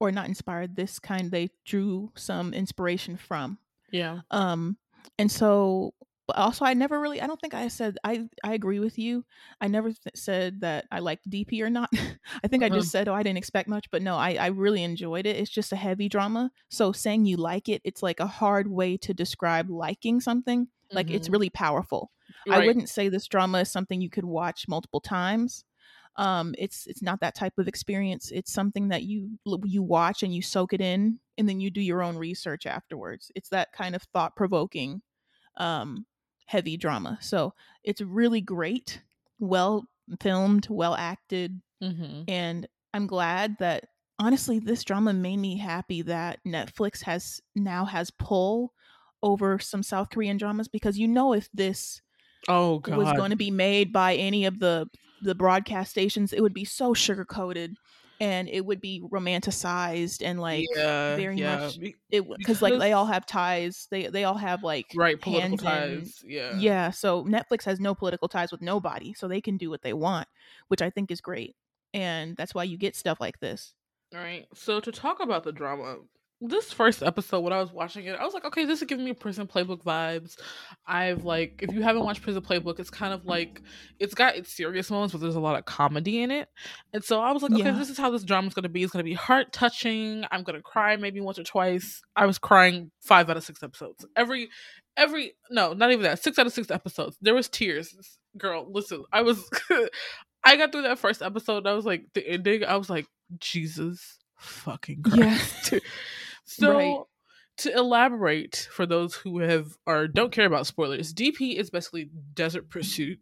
or 0.00 0.12
not 0.12 0.28
inspired 0.28 0.76
this 0.76 0.98
kind 0.98 1.30
they 1.30 1.48
drew 1.64 2.12
some 2.16 2.52
inspiration 2.54 3.16
from. 3.16 3.58
Yeah. 3.90 4.20
Um 4.30 4.76
and 5.18 5.30
so 5.32 5.94
but 6.26 6.36
also 6.36 6.64
i 6.64 6.74
never 6.74 6.98
really 7.00 7.20
i 7.22 7.26
don't 7.28 7.40
think 7.40 7.54
i 7.54 7.68
said 7.68 7.96
i 8.04 8.28
i 8.44 8.52
agree 8.54 8.80
with 8.80 8.98
you. 8.98 9.24
I 9.60 9.68
never 9.68 9.90
th- 9.92 10.16
said 10.16 10.60
that 10.62 10.86
i 10.90 10.98
liked 10.98 11.30
dp 11.30 11.62
or 11.62 11.70
not. 11.70 11.88
I 12.44 12.48
think 12.48 12.64
i 12.64 12.66
Uh-huh. 12.66 12.76
just 12.80 12.90
said 12.90 13.08
oh 13.08 13.14
i 13.14 13.22
didn't 13.22 13.38
expect 13.38 13.68
much 13.68 13.86
but 13.92 14.02
no 14.02 14.16
i 14.16 14.34
i 14.34 14.48
really 14.48 14.82
enjoyed 14.82 15.24
it. 15.26 15.36
It's 15.36 15.50
just 15.50 15.72
a 15.72 15.76
heavy 15.76 16.08
drama. 16.08 16.50
So 16.68 16.92
saying 16.92 17.26
you 17.26 17.36
like 17.38 17.68
it 17.68 17.80
it's 17.84 18.02
like 18.02 18.20
a 18.20 18.26
hard 18.26 18.68
way 18.68 18.96
to 18.98 19.14
describe 19.14 19.70
liking 19.70 20.20
something. 20.20 20.68
Like 20.92 21.10
it's 21.10 21.28
Mhm. 21.28 21.32
really 21.32 21.50
powerful. 21.50 22.10
I 22.50 22.58
wouldn't 22.66 22.88
say 22.88 23.08
this 23.08 23.26
drama 23.28 23.60
is 23.60 23.70
something 23.70 24.00
you 24.02 24.10
could 24.10 24.24
watch 24.24 24.66
multiple 24.68 25.00
times. 25.00 25.64
Um, 26.18 26.54
it's 26.58 26.86
it's 26.86 27.02
not 27.02 27.20
that 27.20 27.34
type 27.34 27.58
of 27.58 27.68
experience. 27.68 28.30
It's 28.32 28.52
something 28.52 28.88
that 28.88 29.04
you 29.04 29.38
you 29.64 29.82
watch 29.82 30.22
and 30.22 30.34
you 30.34 30.42
soak 30.42 30.72
it 30.72 30.80
in, 30.80 31.20
and 31.38 31.48
then 31.48 31.60
you 31.60 31.70
do 31.70 31.80
your 31.80 32.02
own 32.02 32.16
research 32.16 32.66
afterwards. 32.66 33.30
It's 33.34 33.50
that 33.50 33.72
kind 33.72 33.94
of 33.94 34.02
thought 34.02 34.36
provoking, 34.36 35.02
um, 35.56 36.06
heavy 36.46 36.76
drama. 36.76 37.18
So 37.20 37.54
it's 37.84 38.00
really 38.00 38.40
great, 38.40 39.02
well 39.38 39.86
filmed, 40.20 40.68
well 40.70 40.94
acted, 40.94 41.60
Mhm. 41.82 42.24
and 42.28 42.66
I'm 42.94 43.06
glad 43.06 43.56
that 43.58 43.88
honestly 44.18 44.58
this 44.58 44.84
drama 44.84 45.12
made 45.12 45.36
me 45.38 45.58
happy 45.58 46.02
that 46.02 46.40
Netflix 46.46 47.02
has 47.02 47.40
now 47.54 47.84
has 47.84 48.10
pull 48.10 48.72
over 49.22 49.58
some 49.58 49.82
South 49.82 50.10
Korean 50.10 50.36
dramas 50.38 50.68
because 50.68 50.98
you 50.98 51.08
know 51.08 51.32
if 51.34 51.50
this 51.52 52.00
oh 52.48 52.78
god 52.78 52.96
was 52.98 53.12
going 53.12 53.30
to 53.30 53.36
be 53.36 53.50
made 53.50 53.92
by 53.92 54.14
any 54.14 54.44
of 54.46 54.58
the 54.58 54.88
the 55.20 55.34
broadcast 55.34 55.90
stations, 55.90 56.32
it 56.32 56.40
would 56.40 56.54
be 56.54 56.64
so 56.64 56.94
sugar 56.94 57.24
coated 57.24 57.76
and 58.20 58.48
it 58.48 58.64
would 58.64 58.80
be 58.80 59.02
romanticized 59.12 60.24
and 60.24 60.40
like 60.40 60.66
yeah, 60.74 61.16
very 61.16 61.36
yeah. 61.36 61.56
much 61.56 61.78
it 62.10 62.24
because 62.38 62.62
like 62.62 62.78
they 62.78 62.92
all 62.92 63.06
have 63.06 63.26
ties. 63.26 63.88
They 63.90 64.06
they 64.06 64.24
all 64.24 64.38
have 64.38 64.62
like 64.62 64.86
right 64.94 65.20
political 65.20 65.58
hands 65.58 65.62
in- 65.62 66.02
ties 66.02 66.24
yeah 66.24 66.58
yeah. 66.58 66.90
So 66.90 67.24
Netflix 67.24 67.64
has 67.64 67.80
no 67.80 67.94
political 67.94 68.28
ties 68.28 68.52
with 68.52 68.62
nobody, 68.62 69.12
so 69.12 69.28
they 69.28 69.40
can 69.40 69.56
do 69.56 69.70
what 69.70 69.82
they 69.82 69.92
want, 69.92 70.28
which 70.68 70.82
I 70.82 70.90
think 70.90 71.10
is 71.10 71.20
great, 71.20 71.56
and 71.92 72.36
that's 72.36 72.54
why 72.54 72.64
you 72.64 72.78
get 72.78 72.96
stuff 72.96 73.20
like 73.20 73.38
this. 73.40 73.74
All 74.14 74.20
right. 74.20 74.46
So 74.54 74.80
to 74.80 74.92
talk 74.92 75.20
about 75.20 75.44
the 75.44 75.52
drama, 75.52 75.96
this 76.40 76.70
first 76.72 77.02
episode 77.02 77.40
when 77.40 77.52
I 77.52 77.60
was 77.60 77.72
watching 77.72 78.04
it, 78.04 78.18
I 78.20 78.24
was 78.24 78.34
like, 78.34 78.44
okay, 78.44 78.66
this 78.66 78.82
is 78.82 78.86
giving 78.86 79.04
me 79.04 79.14
prison 79.14 79.46
playbook 79.46 79.82
vibes. 79.82 80.36
I've 80.86 81.24
like 81.24 81.60
if 81.62 81.72
you 81.72 81.82
haven't 81.82 82.04
watched 82.04 82.20
Prison 82.22 82.42
Playbook, 82.42 82.78
it's 82.78 82.90
kind 82.90 83.14
of 83.14 83.24
like 83.24 83.62
it's 83.98 84.14
got 84.14 84.36
its 84.36 84.54
serious 84.54 84.90
moments, 84.90 85.12
but 85.12 85.20
there's 85.22 85.34
a 85.36 85.40
lot 85.40 85.58
of 85.58 85.64
comedy 85.64 86.22
in 86.22 86.30
it. 86.30 86.48
And 86.92 87.02
so 87.02 87.20
I 87.20 87.32
was 87.32 87.42
like, 87.42 87.52
okay, 87.52 87.62
Yeah. 87.64 87.72
this 87.72 87.88
is 87.88 87.96
how 87.98 88.10
this 88.10 88.22
drama 88.22 88.48
is 88.48 88.54
gonna 88.54 88.68
be. 88.68 88.82
It's 88.82 88.92
gonna 88.92 89.02
be 89.02 89.14
heart 89.14 89.52
touching. 89.52 90.24
I'm 90.30 90.42
gonna 90.42 90.60
cry 90.62 90.96
maybe 90.96 91.20
once 91.20 91.38
or 91.38 91.44
twice. 91.44 92.02
I 92.14 92.26
was 92.26 92.38
crying 92.38 92.90
five 93.00 93.30
out 93.30 93.36
of 93.38 93.44
six 93.44 93.62
episodes. 93.62 94.04
Every 94.14 94.50
every 94.96 95.32
no, 95.50 95.72
not 95.72 95.90
even 95.90 96.02
that. 96.02 96.22
Six 96.22 96.38
out 96.38 96.46
of 96.46 96.52
six 96.52 96.70
episodes. 96.70 97.16
There 97.22 97.34
was 97.34 97.48
tears. 97.48 97.94
Girl, 98.36 98.66
listen, 98.70 99.04
I 99.12 99.22
was 99.22 99.48
I 100.44 100.56
got 100.56 100.70
through 100.70 100.82
that 100.82 100.98
first 100.98 101.22
episode 101.22 101.58
and 101.58 101.68
I 101.68 101.72
was 101.72 101.86
like 101.86 102.04
the 102.12 102.28
ending, 102.28 102.62
I 102.64 102.76
was 102.76 102.90
like, 102.90 103.06
Jesus 103.38 104.18
fucking 104.36 105.02
Christ. 105.02 105.72
so 106.46 106.72
Right. 106.72 107.00
to 107.58 107.74
elaborate 107.76 108.68
for 108.72 108.86
those 108.86 109.14
who 109.14 109.38
have 109.40 109.76
or 109.86 110.08
don't 110.08 110.32
care 110.32 110.46
about 110.46 110.66
spoilers, 110.66 111.12
DP 111.12 111.56
is 111.56 111.70
basically 111.70 112.10
Desert 112.34 112.70
Pursuit. 112.70 113.18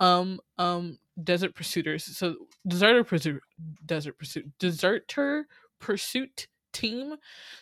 Um 0.00 0.40
um 0.58 0.98
Desert 1.22 1.54
Pursuiters. 1.54 2.02
So 2.02 2.36
Deserter 2.66 3.04
Pursuit 3.04 3.42
Desert 3.84 4.18
Pursuit 4.18 4.46
Deserter 4.58 5.46
Pursuit 5.78 6.48
team. 6.72 7.16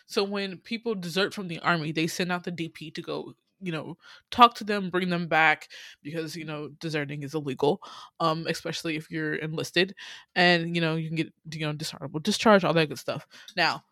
So 0.07 0.23
when 0.23 0.57
people 0.57 0.93
desert 0.95 1.33
from 1.33 1.47
the 1.47 1.59
army, 1.59 1.91
they 1.93 2.07
send 2.07 2.31
out 2.31 2.43
the 2.43 2.51
DP 2.51 2.93
to 2.95 3.01
go, 3.01 3.33
you 3.61 3.71
know, 3.71 3.97
talk 4.31 4.55
to 4.55 4.65
them, 4.65 4.89
bring 4.89 5.09
them 5.09 5.27
back 5.27 5.69
because, 6.03 6.35
you 6.35 6.43
know, 6.43 6.69
deserting 6.81 7.23
is 7.23 7.33
illegal. 7.33 7.81
Um, 8.19 8.45
especially 8.47 8.97
if 8.97 9.09
you're 9.09 9.35
enlisted. 9.35 9.95
And, 10.35 10.75
you 10.75 10.81
know, 10.81 10.95
you 10.95 11.07
can 11.07 11.15
get, 11.15 11.33
you 11.51 11.65
know, 11.65 11.71
dishonorable 11.73 12.19
discharge, 12.19 12.65
all 12.65 12.73
that 12.73 12.89
good 12.89 12.99
stuff. 12.99 13.25
Now, 13.55 13.83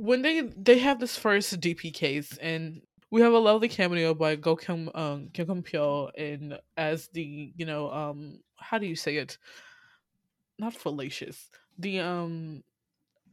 when 0.00 0.22
they 0.22 0.40
they 0.40 0.78
have 0.78 0.98
this 0.98 1.16
first 1.16 1.60
DP 1.60 1.92
case 1.92 2.38
and 2.38 2.80
we 3.10 3.20
have 3.20 3.34
a 3.34 3.38
lovely 3.38 3.68
cameo 3.68 4.14
by 4.14 4.34
Go 4.36 4.56
Kim 4.56 4.88
um 4.94 5.28
Kim 5.34 5.46
Kim 5.46 5.62
Pyo 5.62 6.10
and 6.16 6.58
as 6.76 7.08
the 7.08 7.52
you 7.54 7.66
know 7.66 7.90
um 7.90 8.40
how 8.56 8.78
do 8.78 8.86
you 8.86 8.96
say 8.96 9.16
it? 9.16 9.36
Not 10.58 10.72
fallacious. 10.74 11.50
The 11.78 12.00
um 12.00 12.62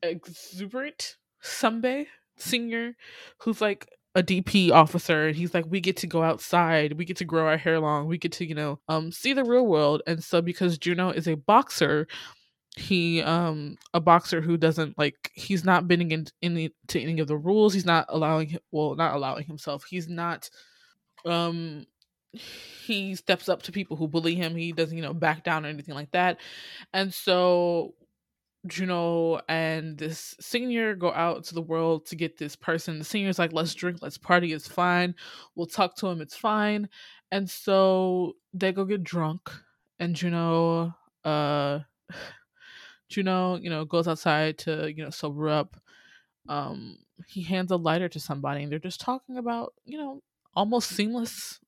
exuberant 0.04 1.16
Sunbae 1.42 2.08
senior 2.36 2.96
who's 3.40 3.62
like 3.62 3.88
a 4.14 4.22
DP 4.22 4.72
officer 4.72 5.28
and 5.28 5.36
he's 5.38 5.54
like 5.54 5.66
we 5.70 5.80
get 5.80 5.96
to 5.98 6.08
go 6.08 6.22
outside. 6.22 6.98
We 6.98 7.06
get 7.06 7.18
to 7.18 7.26
grow 7.26 7.48
our 7.48 7.58
hair 7.58 7.80
long. 7.80 8.08
We 8.08 8.18
get 8.18 8.34
to 8.34 8.46
you 8.46 8.56
know 8.56 8.80
um 8.90 9.14
see 9.14 9.32
the 9.32 9.46
real 9.46 9.66
world. 9.68 10.02
And 10.06 10.22
so 10.22 10.42
because 10.42 10.78
Juno 10.78 11.12
is 11.12 11.30
a 11.30 11.36
boxer 11.36 12.08
he 12.77 13.24
um 13.24 13.75
a 13.93 14.00
boxer 14.00 14.39
who 14.39 14.55
doesn't 14.55 14.98
like 14.98 15.31
he's 15.34 15.65
not 15.65 15.88
bending 15.88 16.12
in 16.12 16.27
any 16.43 16.72
to 16.88 17.01
any 17.01 17.19
of 17.19 17.27
the 17.27 17.38
rules. 17.38 17.74
He's 17.74 17.86
not 17.86 18.05
allowing 18.10 18.57
well 18.72 18.96
not 18.96 19.15
allowing 19.15 19.46
himself. 19.46 19.84
He's 19.84 20.07
not 20.07 20.50
um 21.25 21.86
he 22.34 23.15
steps 23.15 23.50
up 23.50 23.63
to 23.63 23.72
people 23.72 23.98
who 23.98 24.07
bully 24.07 24.36
him. 24.36 24.55
He 24.55 24.72
doesn't 24.72 24.96
you 24.96 25.01
know 25.01 25.13
back 25.13 25.43
down 25.43 25.65
or 25.65 25.69
anything 25.69 25.96
like 25.96 26.12
that. 26.12 26.39
And 26.93 27.12
so 27.12 27.96
Juno 28.67 29.39
and 29.50 29.98
this 29.98 30.36
senior 30.39 30.93
go 30.93 31.12
out 31.13 31.43
to 31.46 31.55
the 31.55 31.62
world 31.62 32.05
to 32.07 32.15
get 32.15 32.38
this 32.38 32.55
person. 32.55 33.00
The 33.00 33.05
senior's 33.05 33.39
like, 33.39 33.53
let's 33.53 33.74
drink, 33.74 34.00
let's 34.01 34.17
party, 34.17 34.53
it's 34.53 34.67
fine. 34.67 35.15
We'll 35.55 35.67
talk 35.67 35.96
to 35.98 36.07
him, 36.07 36.22
it's 36.22 36.36
fine. 36.36 36.89
And 37.31 37.50
so 37.50 38.34
they 38.53 38.72
go 38.72 38.86
get 38.86 39.03
drunk, 39.03 39.50
and 40.00 40.15
Juno, 40.15 40.96
uh, 41.25 41.79
Juno, 43.10 43.56
you 43.58 43.70
know, 43.70 43.86
goes 43.86 44.08
outside 44.08 44.58
to, 44.60 44.92
you 44.92 45.04
know, 45.04 45.10
sober 45.10 45.50
up. 45.50 45.78
Um, 46.50 46.98
he 47.28 47.42
hands 47.44 47.72
a 47.72 47.76
lighter 47.76 48.10
to 48.10 48.20
somebody, 48.20 48.64
and 48.64 48.72
they're 48.72 48.80
just 48.80 49.02
talking 49.02 49.38
about, 49.38 49.74
you 49.86 49.98
know, 49.98 50.22
almost 50.56 50.90
seamless, 50.90 51.60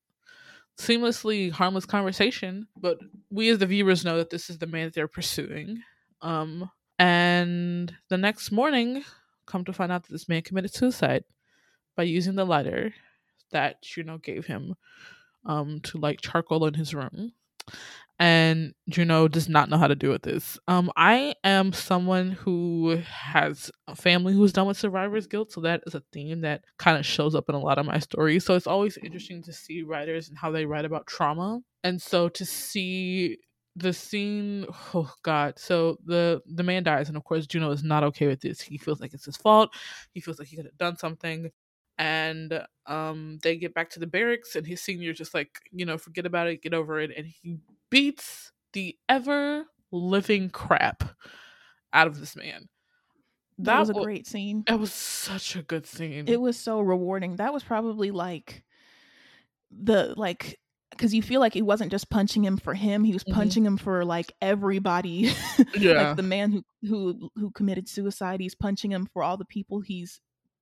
seamlessly 0.77 1.51
harmless 1.51 1.85
conversation. 1.85 2.67
But 2.77 2.99
we 3.29 3.49
as 3.49 3.59
the 3.59 3.65
viewers 3.65 4.05
know 4.05 4.17
that 4.17 4.29
this 4.29 4.49
is 4.49 4.57
the 4.57 4.67
man 4.67 4.85
that 4.85 4.93
they're 4.93 5.07
pursuing. 5.07 5.81
Um, 6.21 6.69
and 6.97 7.95
the 8.09 8.17
next 8.17 8.51
morning, 8.51 9.03
come 9.45 9.65
to 9.65 9.73
find 9.73 9.91
out 9.91 10.03
that 10.03 10.11
this 10.11 10.29
man 10.29 10.41
committed 10.41 10.73
suicide 10.73 11.23
by 11.95 12.03
using 12.03 12.35
the 12.35 12.45
lighter 12.45 12.93
that 13.51 13.81
Juno 13.81 14.17
gave 14.17 14.45
him 14.45 14.75
um, 15.45 15.79
to 15.81 15.97
light 15.97 16.21
charcoal 16.21 16.65
in 16.65 16.73
his 16.73 16.93
room. 16.93 17.33
And 18.19 18.73
Juno 18.89 19.29
does 19.29 19.47
not 19.47 19.69
know 19.69 19.77
how 19.77 19.87
to 19.87 19.95
deal 19.95 20.11
with 20.11 20.23
this. 20.23 20.59
Um, 20.67 20.91
I 20.97 21.35
am 21.45 21.71
someone 21.71 22.31
who 22.31 22.97
has 23.05 23.71
a 23.87 23.95
family 23.95 24.33
who's 24.33 24.51
done 24.51 24.67
with 24.67 24.77
survivor's 24.77 25.25
guilt, 25.25 25.53
so 25.53 25.61
that 25.61 25.83
is 25.87 25.95
a 25.95 26.03
theme 26.11 26.41
that 26.41 26.65
kind 26.77 26.97
of 26.97 27.05
shows 27.05 27.33
up 27.33 27.47
in 27.47 27.55
a 27.55 27.59
lot 27.59 27.77
of 27.79 27.85
my 27.85 27.97
stories. 27.99 28.43
So 28.45 28.55
it's 28.55 28.67
always 28.67 28.97
interesting 28.97 29.41
to 29.43 29.53
see 29.53 29.83
writers 29.83 30.27
and 30.27 30.37
how 30.37 30.51
they 30.51 30.65
write 30.65 30.83
about 30.83 31.07
trauma. 31.07 31.61
And 31.85 32.01
so 32.01 32.27
to 32.29 32.45
see 32.45 33.37
the 33.75 33.93
scene 33.93 34.65
oh 34.93 35.09
god 35.23 35.57
so 35.57 35.95
the 36.03 36.41
the 36.47 36.63
man 36.63 36.83
dies 36.83 37.07
and 37.07 37.15
of 37.15 37.23
course 37.23 37.45
juno 37.45 37.71
is 37.71 37.83
not 37.83 38.03
okay 38.03 38.27
with 38.27 38.41
this 38.41 38.59
he 38.59 38.77
feels 38.77 38.99
like 38.99 39.13
it's 39.13 39.25
his 39.25 39.37
fault 39.37 39.69
he 40.11 40.19
feels 40.19 40.39
like 40.39 40.47
he 40.47 40.55
could 40.55 40.65
have 40.65 40.77
done 40.77 40.97
something 40.97 41.49
and 41.97 42.61
um 42.87 43.37
they 43.43 43.55
get 43.55 43.73
back 43.73 43.89
to 43.89 43.99
the 43.99 44.07
barracks 44.07 44.55
and 44.55 44.65
his 44.65 44.81
senior 44.81 45.13
just 45.13 45.33
like 45.33 45.59
you 45.71 45.85
know 45.85 45.97
forget 45.97 46.25
about 46.25 46.47
it 46.47 46.61
get 46.61 46.73
over 46.73 46.99
it 46.99 47.11
and 47.15 47.27
he 47.27 47.59
beats 47.91 48.51
the 48.73 48.97
ever 49.07 49.65
living 49.91 50.49
crap 50.49 51.03
out 51.93 52.07
of 52.07 52.19
this 52.19 52.35
man 52.35 52.69
That, 53.59 53.79
was 53.79 53.89
a 53.89 53.93
great 53.93 54.27
scene. 54.27 54.63
it 54.67 54.79
was 54.79 54.93
such 54.93 55.55
a 55.55 55.63
good 55.63 55.85
scene 55.87 56.27
It 56.27 56.39
was 56.41 56.57
so 56.57 56.81
rewarding. 56.81 57.37
That 57.37 57.53
was 57.53 57.63
probably 57.63 58.11
like 58.11 58.63
the 59.71 60.13
like 60.17 60.59
because 60.91 61.13
you 61.13 61.21
feel 61.21 61.39
like 61.39 61.53
he 61.53 61.61
wasn't 61.61 61.91
just 61.91 62.09
punching 62.09 62.43
him 62.43 62.57
for 62.57 62.73
him; 62.73 63.03
he 63.03 63.13
was 63.13 63.23
Mhm. 63.27 63.33
punching 63.33 63.65
him 63.65 63.77
for 63.77 64.03
like 64.05 64.33
everybody. 64.41 65.31
yeah 65.73 65.93
like 65.95 66.15
the 66.15 66.23
man 66.23 66.51
who 66.51 66.63
who 66.87 67.29
who 67.35 67.51
committed 67.51 67.87
suicide, 67.87 68.39
he's 68.39 68.55
punching 68.55 68.91
him 68.91 69.05
for 69.13 69.23
all 69.23 69.37
the 69.37 69.45
people 69.45 69.81
he's 69.81 70.19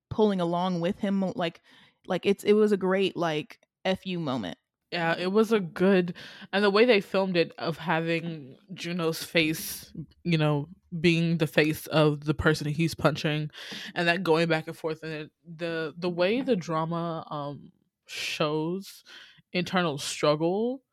pulling 0.10 0.42
along 0.42 0.82
with 0.82 1.00
him. 1.00 1.22
Like, 1.36 1.62
like 2.08 2.26
it's 2.26 2.44
it 2.44 2.54
was 2.54 2.72
a 2.72 2.78
great 2.78 3.16
like 3.16 3.60
fu 4.04 4.20
moment. 4.20 4.58
Yeah, 4.92 5.18
it 5.18 5.34
was 5.34 5.52
a 5.52 5.60
good, 5.60 6.14
and 6.54 6.64
the 6.64 6.70
way 6.70 6.86
they 6.86 7.02
filmed 7.02 7.36
it 7.36 7.52
of 7.58 7.78
having 7.78 8.58
Juno's 8.74 9.22
face, 9.22 9.92
you 10.24 10.38
know, 10.38 10.70
being 11.02 11.40
the 11.40 11.48
face 11.48 11.88
of 11.88 12.24
the 12.24 12.34
person 12.34 12.68
he's 12.68 12.96
punching, 12.96 13.50
and 13.96 14.08
that 14.08 14.24
going 14.24 14.48
back 14.48 14.66
and 14.68 14.78
forth, 14.78 15.04
and 15.04 15.12
it, 15.12 15.32
the 15.46 15.94
the 15.98 16.10
way 16.10 16.42
the 16.42 16.56
drama 16.56 17.26
um 17.30 17.74
shows 18.08 19.04
internal 19.52 19.98
struggle, 19.98 20.84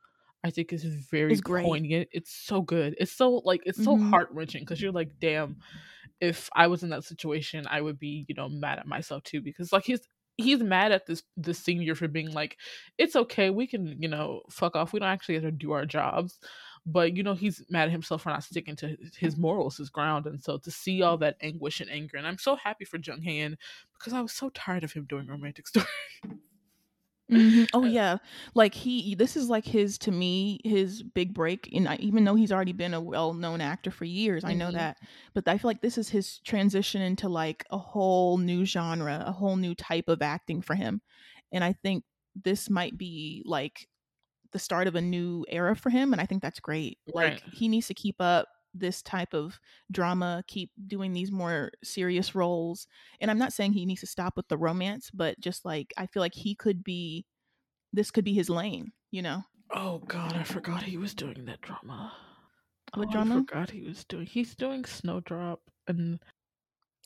I 0.43 0.51
think 0.51 0.73
is 0.73 0.83
very 0.85 1.37
Is 1.37 1.41
great. 1.41 1.83
poignant. 1.83 2.09
It's 2.11 2.33
so 2.35 2.63
good. 2.63 2.97
It's 2.99 3.13
so 3.13 3.43
like 3.45 3.61
it's 3.65 3.81
so 3.81 3.97
Mhm. 3.97 3.97
heart 3.97 4.29
wrenching 4.33 4.63
because 4.63 4.83
you're 4.83 4.91
like, 4.93 5.11
damn, 5.21 5.57
if 6.21 6.51
I 6.55 6.67
was 6.67 6.83
in 6.83 6.91
that 6.91 7.05
situation, 7.05 7.67
I 7.69 7.81
would 7.81 7.99
be, 7.99 8.25
you 8.29 8.35
know, 8.35 8.49
mad 8.49 8.79
at 8.79 8.87
myself 8.87 9.23
too 9.25 9.43
because 9.43 9.73
like 9.73 9.85
he's 9.85 10.01
he's 10.37 10.61
mad 10.61 10.93
at 10.93 11.07
this 11.07 11.23
this 11.37 11.59
senior 11.59 11.95
for 11.95 12.09
being 12.09 12.33
like 12.33 12.57
it's 12.99 13.15
okay 13.15 13.51
we 13.51 13.67
can 13.67 14.01
you 14.03 14.09
know 14.09 14.43
fuck 14.51 14.75
off 14.75 14.93
we 14.93 14.99
don't 14.99 15.09
actually 15.09 15.35
have 15.35 15.45
to 15.45 15.51
do 15.51 15.73
our 15.73 15.87
jobs. 15.87 16.39
But 16.87 17.17
you 17.17 17.23
know 17.23 17.33
he's 17.33 17.63
mad 17.71 17.87
at 17.87 17.93
himself 17.93 18.23
for 18.23 18.29
not 18.29 18.45
sticking 18.45 18.77
to 18.77 18.97
his 19.17 19.39
morals 19.39 19.79
his 19.79 19.89
ground 19.89 20.27
and 20.27 20.43
so 20.43 20.59
to 20.59 20.71
see 20.71 21.01
all 21.01 21.17
that 21.19 21.37
anguish 21.41 21.81
and 21.81 21.91
anger 21.91 22.19
and 22.19 22.27
i'm 22.27 22.37
so 22.37 22.57
happy 22.57 22.85
for 22.85 22.99
jung 22.99 23.23
han 23.23 23.57
because 23.99 24.13
i 24.13 24.21
was 24.21 24.33
so 24.33 24.51
tired 24.51 24.85
of 24.85 24.93
him 24.93 25.07
doing 25.09 25.27
romantic 25.27 25.67
stories 25.69 25.89
Mhm. 27.31 27.67
Oh 27.73 27.85
Uh, 27.85 27.87
yeah, 27.87 28.19
like 28.55 28.75
he. 28.75 29.15
This 29.15 29.35
is 29.35 29.49
like 29.49 29.65
his 29.65 29.97
to 29.99 30.11
me 30.11 30.61
his 30.63 31.03
big 31.03 31.33
break. 31.33 31.71
And 31.73 31.89
I, 31.89 31.97
even 31.97 32.25
though 32.25 32.35
he's 32.35 32.53
already 32.53 32.73
been 32.73 32.93
a 32.93 33.01
well-known 33.01 33.63
actor 33.63 33.91
for 33.91 34.05
years, 34.05 34.45
I 34.45 34.53
know 34.53 34.71
Mhm. 34.71 34.73
that. 34.73 34.99
But 35.33 35.49
I 35.49 35.57
feel 35.57 35.69
like 35.71 35.81
this 35.81 35.97
is 35.97 36.11
his 36.11 36.39
transition 36.41 37.01
into 37.01 37.29
like 37.31 37.65
a 37.71 37.79
whole 37.79 38.37
new 38.37 38.67
genre, 38.67 39.23
a 39.27 39.33
whole 39.33 39.57
new 39.57 39.75
type 39.75 40.09
of 40.09 40.21
acting 40.21 40.61
for 40.61 40.75
him. 40.75 41.01
And 41.51 41.65
I 41.65 41.73
think 41.73 42.05
this 42.35 42.69
might 42.69 42.99
be 42.99 43.43
like 43.47 43.89
the 44.53 44.59
start 44.61 44.89
of 44.89 44.97
a 44.97 45.03
new 45.03 45.47
era 45.49 45.77
for 45.77 45.91
him. 45.91 46.13
And 46.13 46.21
I 46.23 46.27
think 46.27 46.43
that's 46.43 46.61
great. 46.61 46.99
Like 47.15 47.35
Right. 47.35 47.43
he 47.53 47.69
needs 47.69 47.89
to 47.89 47.95
keep 47.95 48.17
up 48.21 48.49
this 48.75 49.03
type 49.03 49.35
of 49.35 49.59
drama, 49.91 50.45
keep 50.47 50.71
doing 50.87 51.13
these 51.13 51.31
more 51.31 51.71
serious 51.83 52.35
roles. 52.35 52.87
And 53.21 53.31
I'm 53.31 53.39
not 53.39 53.53
saying 53.53 53.73
he 53.73 53.87
needs 53.87 54.01
to 54.01 54.07
stop 54.07 54.37
with 54.37 54.49
the 54.49 54.57
romance, 54.57 55.11
but 55.13 55.39
just 55.41 55.65
like 55.65 55.93
I 55.97 56.07
feel 56.07 56.21
like 56.21 56.35
he 56.35 56.55
could 56.55 56.83
be 56.85 57.25
this 57.93 58.11
could 58.11 58.25
be 58.25 58.35
his 58.35 58.51
lane, 58.51 58.93
you 59.11 59.23
know. 59.23 59.45
Oh 59.71 59.99
god, 60.07 60.35
I 60.35 60.43
forgot 60.43 60.83
he 60.83 60.97
was 60.97 61.15
doing 61.15 61.45
that 61.47 61.61
drama. 61.61 62.13
What 62.95 63.09
oh, 63.09 63.13
drama? 63.13 63.37
I 63.37 63.39
forgot 63.39 63.71
he 63.71 63.83
was 63.83 64.05
doing. 64.05 64.27
He's 64.27 64.55
doing 64.55 64.85
Snowdrop 64.85 65.61
and 65.87 66.19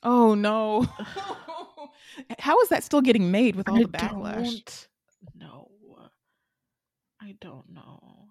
Oh 0.02 0.34
no. 0.34 0.86
How 2.38 2.60
is 2.60 2.68
that 2.68 2.84
still 2.84 3.00
getting 3.00 3.30
made 3.30 3.56
with 3.56 3.68
all 3.68 3.76
I 3.76 3.82
the 3.82 3.88
backlash? 3.88 4.86
No. 5.34 5.68
I 7.20 7.34
don't 7.40 7.68
know. 7.68 8.28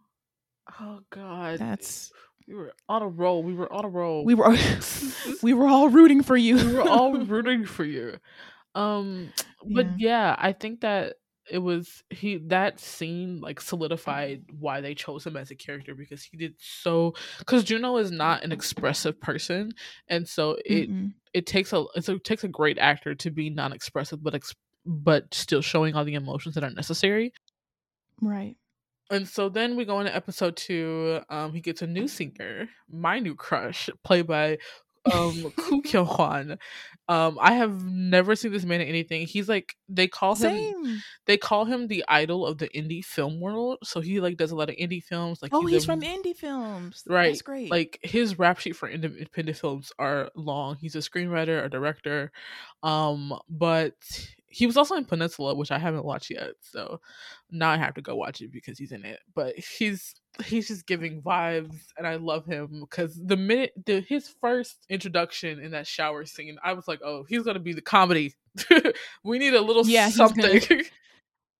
Oh 0.80 1.02
god. 1.10 1.60
That's 1.60 2.12
we 2.48 2.54
were 2.56 2.74
on 2.88 3.02
a 3.02 3.08
roll. 3.08 3.44
We 3.44 3.54
were 3.54 3.72
on 3.72 3.86
a 3.86 3.90
roll. 3.90 4.24
we 4.26 4.34
were 4.34 4.56
we 5.44 5.54
were 5.54 5.68
all 5.68 5.90
rooting 5.90 6.24
for 6.24 6.38
you. 6.38 6.56
we 6.56 6.74
were 6.74 6.82
all 6.90 7.14
rooting 7.26 7.66
for 7.66 7.84
you. 7.86 8.18
Um 8.76 9.32
but 9.66 9.86
Yeah. 9.86 9.96
yeah, 9.98 10.36
I 10.38 10.54
think 10.54 10.82
that 10.82 11.16
it 11.50 11.60
was 11.60 12.04
he 12.10 12.38
that 12.48 12.78
scene 12.80 13.40
like 13.40 13.62
solidified 13.62 14.44
why 14.60 14.82
they 14.82 14.94
chose 14.94 15.26
him 15.26 15.38
as 15.38 15.50
a 15.50 15.56
character 15.56 15.96
because 15.96 16.22
he 16.22 16.36
did 16.38 16.54
so 16.58 17.14
because 17.40 17.64
Juno 17.64 17.96
is 17.98 18.12
not 18.12 18.44
an 18.44 18.52
expressive 18.52 19.20
person 19.22 19.72
and 20.10 20.28
so 20.28 20.58
it 20.66 20.90
Mm-mm. 20.90 21.14
it 21.34 21.46
takes 21.46 21.72
a 21.72 21.86
it's 21.96 22.10
a, 22.10 22.16
it 22.16 22.26
takes 22.26 22.44
a 22.44 22.50
great 22.50 22.78
actor 22.78 23.16
to 23.16 23.32
be 23.32 23.50
non-expressive 23.50 24.22
but 24.22 24.36
ex- 24.36 24.56
but 24.86 25.34
still 25.34 25.62
showing 25.62 25.96
all 25.96 26.04
the 26.04 26.16
emotions 26.16 26.56
that 26.56 26.66
are 26.66 26.70
necessary 26.70 27.32
Right. 28.22 28.58
And 29.10 29.28
so 29.28 29.50
then 29.50 29.76
we 29.76 29.86
go 29.86 30.00
into 30.00 30.16
episode 30.16 30.56
two. 30.58 31.20
Um, 31.30 31.54
he 31.54 31.62
gets 31.62 31.82
a 31.82 31.88
new 31.88 32.08
singer, 32.08 32.68
my 32.92 33.20
new 33.20 33.36
crush, 33.36 33.90
played 34.04 34.28
by 34.28 34.58
um 35.14 35.54
Koo 35.56 35.82
Kyung 35.86 36.06
Hwan. 36.06 36.58
Um, 37.10 37.38
I 37.42 37.54
have 37.54 37.82
never 37.86 38.36
seen 38.36 38.52
this 38.52 38.66
man 38.66 38.82
in 38.82 38.88
anything. 38.90 39.26
He's 39.26 39.48
like 39.48 39.76
they 39.88 40.10
call 40.10 40.36
him 40.36 41.02
they 41.26 41.38
call 41.38 41.64
him 41.64 41.88
the 41.88 42.04
idol 42.10 42.46
of 42.46 42.58
the 42.58 42.68
indie 42.76 43.06
film 43.06 43.40
world. 43.40 43.78
So 43.84 44.02
he 44.02 44.20
like 44.20 44.36
does 44.36 44.52
a 44.52 44.56
lot 44.58 44.70
of 44.70 44.76
indie 44.76 45.02
films. 45.02 45.42
Like 45.42 45.54
Oh, 45.54 45.66
he's 45.66 45.84
a- 45.84 45.88
from 45.88 46.02
indie 46.02 46.36
films. 46.36 47.04
Right, 47.08 47.28
That's 47.30 47.42
great. 47.42 47.72
like 47.72 48.00
his 48.04 48.38
rap 48.38 48.60
sheet 48.60 48.76
for 48.76 48.90
independent 48.90 49.58
films 49.58 49.94
are 49.98 50.30
long. 50.36 50.76
He's 50.76 50.96
a 50.96 51.00
screenwriter, 51.00 51.64
a 51.64 51.70
director, 51.70 52.34
um, 52.84 53.34
but 53.48 53.94
he 54.50 54.66
was 54.66 54.78
also 54.78 54.96
in 54.96 55.06
Peninsula, 55.06 55.56
which 55.56 55.72
I 55.72 55.78
haven't 55.80 56.06
watched 56.06 56.30
yet. 56.30 56.52
So 56.62 57.02
now 57.52 57.70
I 57.70 57.78
have 57.78 57.94
to 57.96 58.02
go 58.02 58.16
watch 58.16 58.42
it 58.42 58.52
because 58.52 58.78
he's 58.78 58.92
in 58.92 59.04
it. 59.06 59.20
But 59.36 59.58
he's 59.58 60.16
he's 60.46 60.68
just 60.68 60.88
giving 60.88 61.22
vibes, 61.22 61.76
and 61.98 62.08
I 62.08 62.16
love 62.16 62.46
him 62.46 62.80
because 62.82 63.20
the 63.22 63.36
minute 63.38 63.74
the 63.86 64.02
his 64.02 64.30
first 64.42 64.86
introduction 64.90 65.60
in 65.60 65.72
that 65.72 65.86
shower 65.88 66.26
scene, 66.26 66.58
I 66.64 66.74
was 66.74 66.88
like, 66.88 67.00
oh, 67.04 67.26
he's 67.28 67.44
gonna 67.44 67.60
be 67.60 67.74
the 67.74 67.82
comedy. 67.82 68.36
we 69.24 69.38
need 69.40 69.54
a 69.54 69.62
little 69.62 69.86
Yeah, 69.86 70.06
he's 70.06 70.16
something. 70.16 70.60
gonna- 70.68 70.84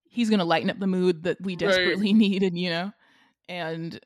he's 0.10 0.30
gonna 0.30 0.46
lighten 0.46 0.70
up 0.70 0.80
the 0.80 0.88
mood 0.88 1.24
that 1.24 1.38
we 1.42 1.54
Right. 1.54 1.60
desperately 1.60 2.14
needed, 2.14 2.58
you 2.58 2.70
know. 2.70 2.92
And 3.50 4.00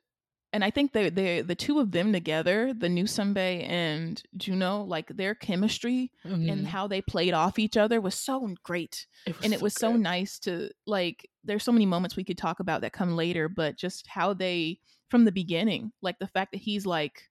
and 0.54 0.64
I 0.64 0.70
think 0.72 0.92
they 0.94 1.10
they 1.10 1.42
the 1.42 1.56
two 1.56 1.80
of 1.80 1.92
them 1.92 2.12
together, 2.14 2.74
the 2.74 2.90
new 2.90 3.06
Sunbae 3.06 3.68
and 3.68 4.22
Juno, 4.38 4.84
like 4.84 5.08
their 5.16 5.34
chemistry 5.36 6.12
and 6.24 6.66
Mhm. 6.66 6.66
how 6.66 6.88
they 6.88 7.02
played 7.02 7.34
off 7.34 7.58
each 7.60 7.78
other 7.78 8.02
was 8.02 8.16
so 8.16 8.54
great. 8.64 9.08
and 9.44 9.54
it 9.54 9.62
was 9.62 9.74
so 9.74 9.96
nice 9.96 10.40
to 10.40 10.70
like 10.86 11.30
there's 11.44 11.64
so 11.64 11.72
many 11.72 11.86
moments 11.86 12.16
we 12.16 12.24
could 12.24 12.38
talk 12.38 12.60
about 12.60 12.82
that 12.82 12.94
come 12.94 13.16
later 13.16 13.48
but 13.50 13.78
just 13.78 14.08
how 14.08 14.34
they 14.34 14.80
from 15.10 15.26
the 15.26 15.32
beginning 15.32 15.92
like 16.02 16.18
the 16.20 16.28
fact 16.28 16.52
that 16.52 16.62
he's 16.62 16.86
like 16.86 17.30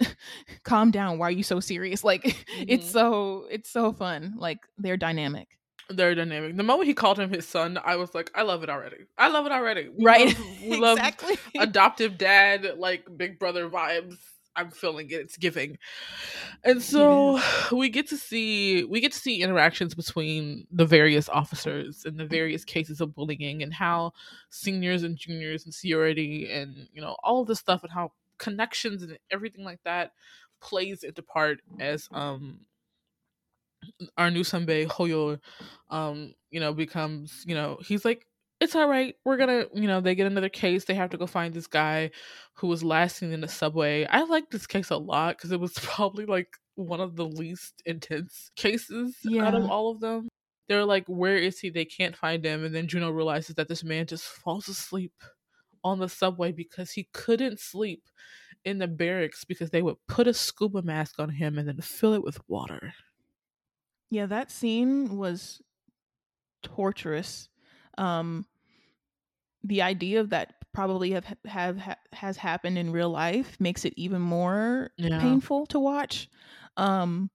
calm 0.64 0.90
down 0.90 1.18
why 1.18 1.28
are 1.28 1.30
you 1.30 1.42
so 1.42 1.60
serious 1.60 2.04
like 2.10 2.22
it's 2.66 2.86
Mhm. 2.88 2.92
so 2.92 3.46
it's 3.50 3.70
so 3.70 3.92
fun 3.92 4.34
like 4.36 4.58
they're 4.78 4.96
dynamic 4.96 5.58
Very 5.90 6.14
dynamic. 6.14 6.56
The 6.56 6.62
moment 6.62 6.86
he 6.86 6.94
called 6.94 7.18
him 7.18 7.30
his 7.30 7.46
son, 7.46 7.78
I 7.84 7.96
was 7.96 8.14
like, 8.14 8.30
I 8.34 8.42
love 8.42 8.62
it 8.62 8.70
already. 8.70 8.98
I 9.18 9.28
love 9.28 9.46
it 9.46 9.52
already. 9.52 9.88
We 9.88 10.04
right 10.04 10.26
love- 10.26 10.46
we 10.62 10.76
love 10.78 10.98
exactly 10.98 11.36
adoptive 11.58 12.16
dad, 12.18 12.74
like 12.78 13.04
big 13.16 13.38
brother 13.38 13.68
vibes. 13.68 14.16
I'm 14.56 14.70
feeling 14.70 15.06
it. 15.10 15.14
It's 15.14 15.36
giving. 15.36 15.78
And 16.64 16.82
so 16.82 17.40
we 17.72 17.88
get 17.88 18.08
to 18.08 18.16
see 18.16 18.84
we 18.84 19.00
get 19.00 19.12
to 19.12 19.18
see 19.18 19.42
interactions 19.42 19.94
between 19.94 20.66
the 20.70 20.84
various 20.84 21.28
officers 21.28 22.04
and 22.04 22.18
the 22.18 22.26
various 22.26 22.64
cases 22.64 23.00
of 23.00 23.14
bullying 23.14 23.62
and 23.62 23.72
how 23.72 24.12
seniors 24.50 25.02
and 25.02 25.16
juniors 25.16 25.64
and 25.64 25.72
seniority 25.74 26.50
and 26.50 26.88
you 26.92 27.00
know 27.00 27.16
all 27.22 27.42
of 27.42 27.48
this 27.48 27.58
stuff 27.58 27.82
and 27.82 27.92
how 27.92 28.12
connections 28.38 29.02
and 29.02 29.18
everything 29.30 29.64
like 29.64 29.80
that 29.84 30.12
plays 30.60 31.04
into 31.04 31.22
part 31.22 31.60
as 31.78 32.08
um 32.12 32.60
our 34.16 34.30
new 34.30 34.42
Sunbae 34.42 34.86
Hoyo 34.86 35.38
um 35.88 36.34
you 36.50 36.60
know 36.60 36.72
becomes 36.72 37.44
you 37.46 37.54
know 37.54 37.78
he's 37.82 38.04
like 38.04 38.26
it's 38.60 38.76
all 38.76 38.88
right. 38.88 39.14
We're 39.24 39.38
gonna 39.38 39.64
you 39.74 39.88
know 39.88 40.00
they 40.00 40.14
get 40.14 40.26
another 40.26 40.50
case. 40.50 40.84
They 40.84 40.94
have 40.94 41.10
to 41.10 41.16
go 41.16 41.26
find 41.26 41.54
this 41.54 41.66
guy 41.66 42.10
who 42.54 42.66
was 42.66 42.84
last 42.84 43.16
seen 43.16 43.32
in 43.32 43.40
the 43.40 43.48
subway. 43.48 44.04
I 44.04 44.22
like 44.24 44.50
this 44.50 44.66
case 44.66 44.90
a 44.90 44.98
lot 44.98 45.38
because 45.38 45.50
it 45.50 45.60
was 45.60 45.72
probably 45.82 46.26
like 46.26 46.48
one 46.74 47.00
of 47.00 47.16
the 47.16 47.26
least 47.26 47.82
intense 47.86 48.50
cases 48.56 49.16
out 49.40 49.54
of 49.54 49.68
all 49.68 49.90
of 49.90 50.00
them. 50.00 50.28
They're 50.68 50.84
like 50.84 51.06
where 51.06 51.36
is 51.36 51.58
he? 51.58 51.70
They 51.70 51.86
can't 51.86 52.16
find 52.16 52.44
him 52.44 52.64
and 52.64 52.74
then 52.74 52.86
juno 52.86 53.10
realizes 53.10 53.56
that 53.56 53.68
this 53.68 53.82
man 53.82 54.06
just 54.06 54.24
falls 54.24 54.68
asleep 54.68 55.14
on 55.82 55.98
the 55.98 56.08
subway 56.08 56.52
because 56.52 56.92
he 56.92 57.08
couldn't 57.14 57.58
sleep 57.58 58.02
in 58.66 58.78
the 58.78 58.86
barracks 58.86 59.44
because 59.44 59.70
they 59.70 59.80
would 59.80 59.96
put 60.06 60.28
a 60.28 60.34
scuba 60.34 60.82
mask 60.82 61.18
on 61.18 61.30
him 61.30 61.56
and 61.56 61.66
then 61.66 61.78
fill 61.80 62.12
it 62.12 62.22
with 62.22 62.38
water 62.46 62.92
yeah 64.10 64.26
that 64.26 64.50
scene 64.50 65.16
was 65.16 65.60
torturous 66.62 67.48
um 67.98 68.44
the 69.64 69.82
idea 69.82 70.20
of 70.20 70.30
that 70.30 70.54
probably 70.72 71.10
have 71.12 71.26
have 71.44 71.78
ha- 71.78 71.96
has 72.12 72.36
happened 72.36 72.78
in 72.78 72.92
real 72.92 73.10
life 73.10 73.56
makes 73.58 73.84
it 73.84 73.92
even 73.96 74.20
more 74.20 74.90
Yeah. 74.96 75.20
painful 75.20 75.66
to 75.66 75.78
watch 75.80 76.28
um 76.76 77.30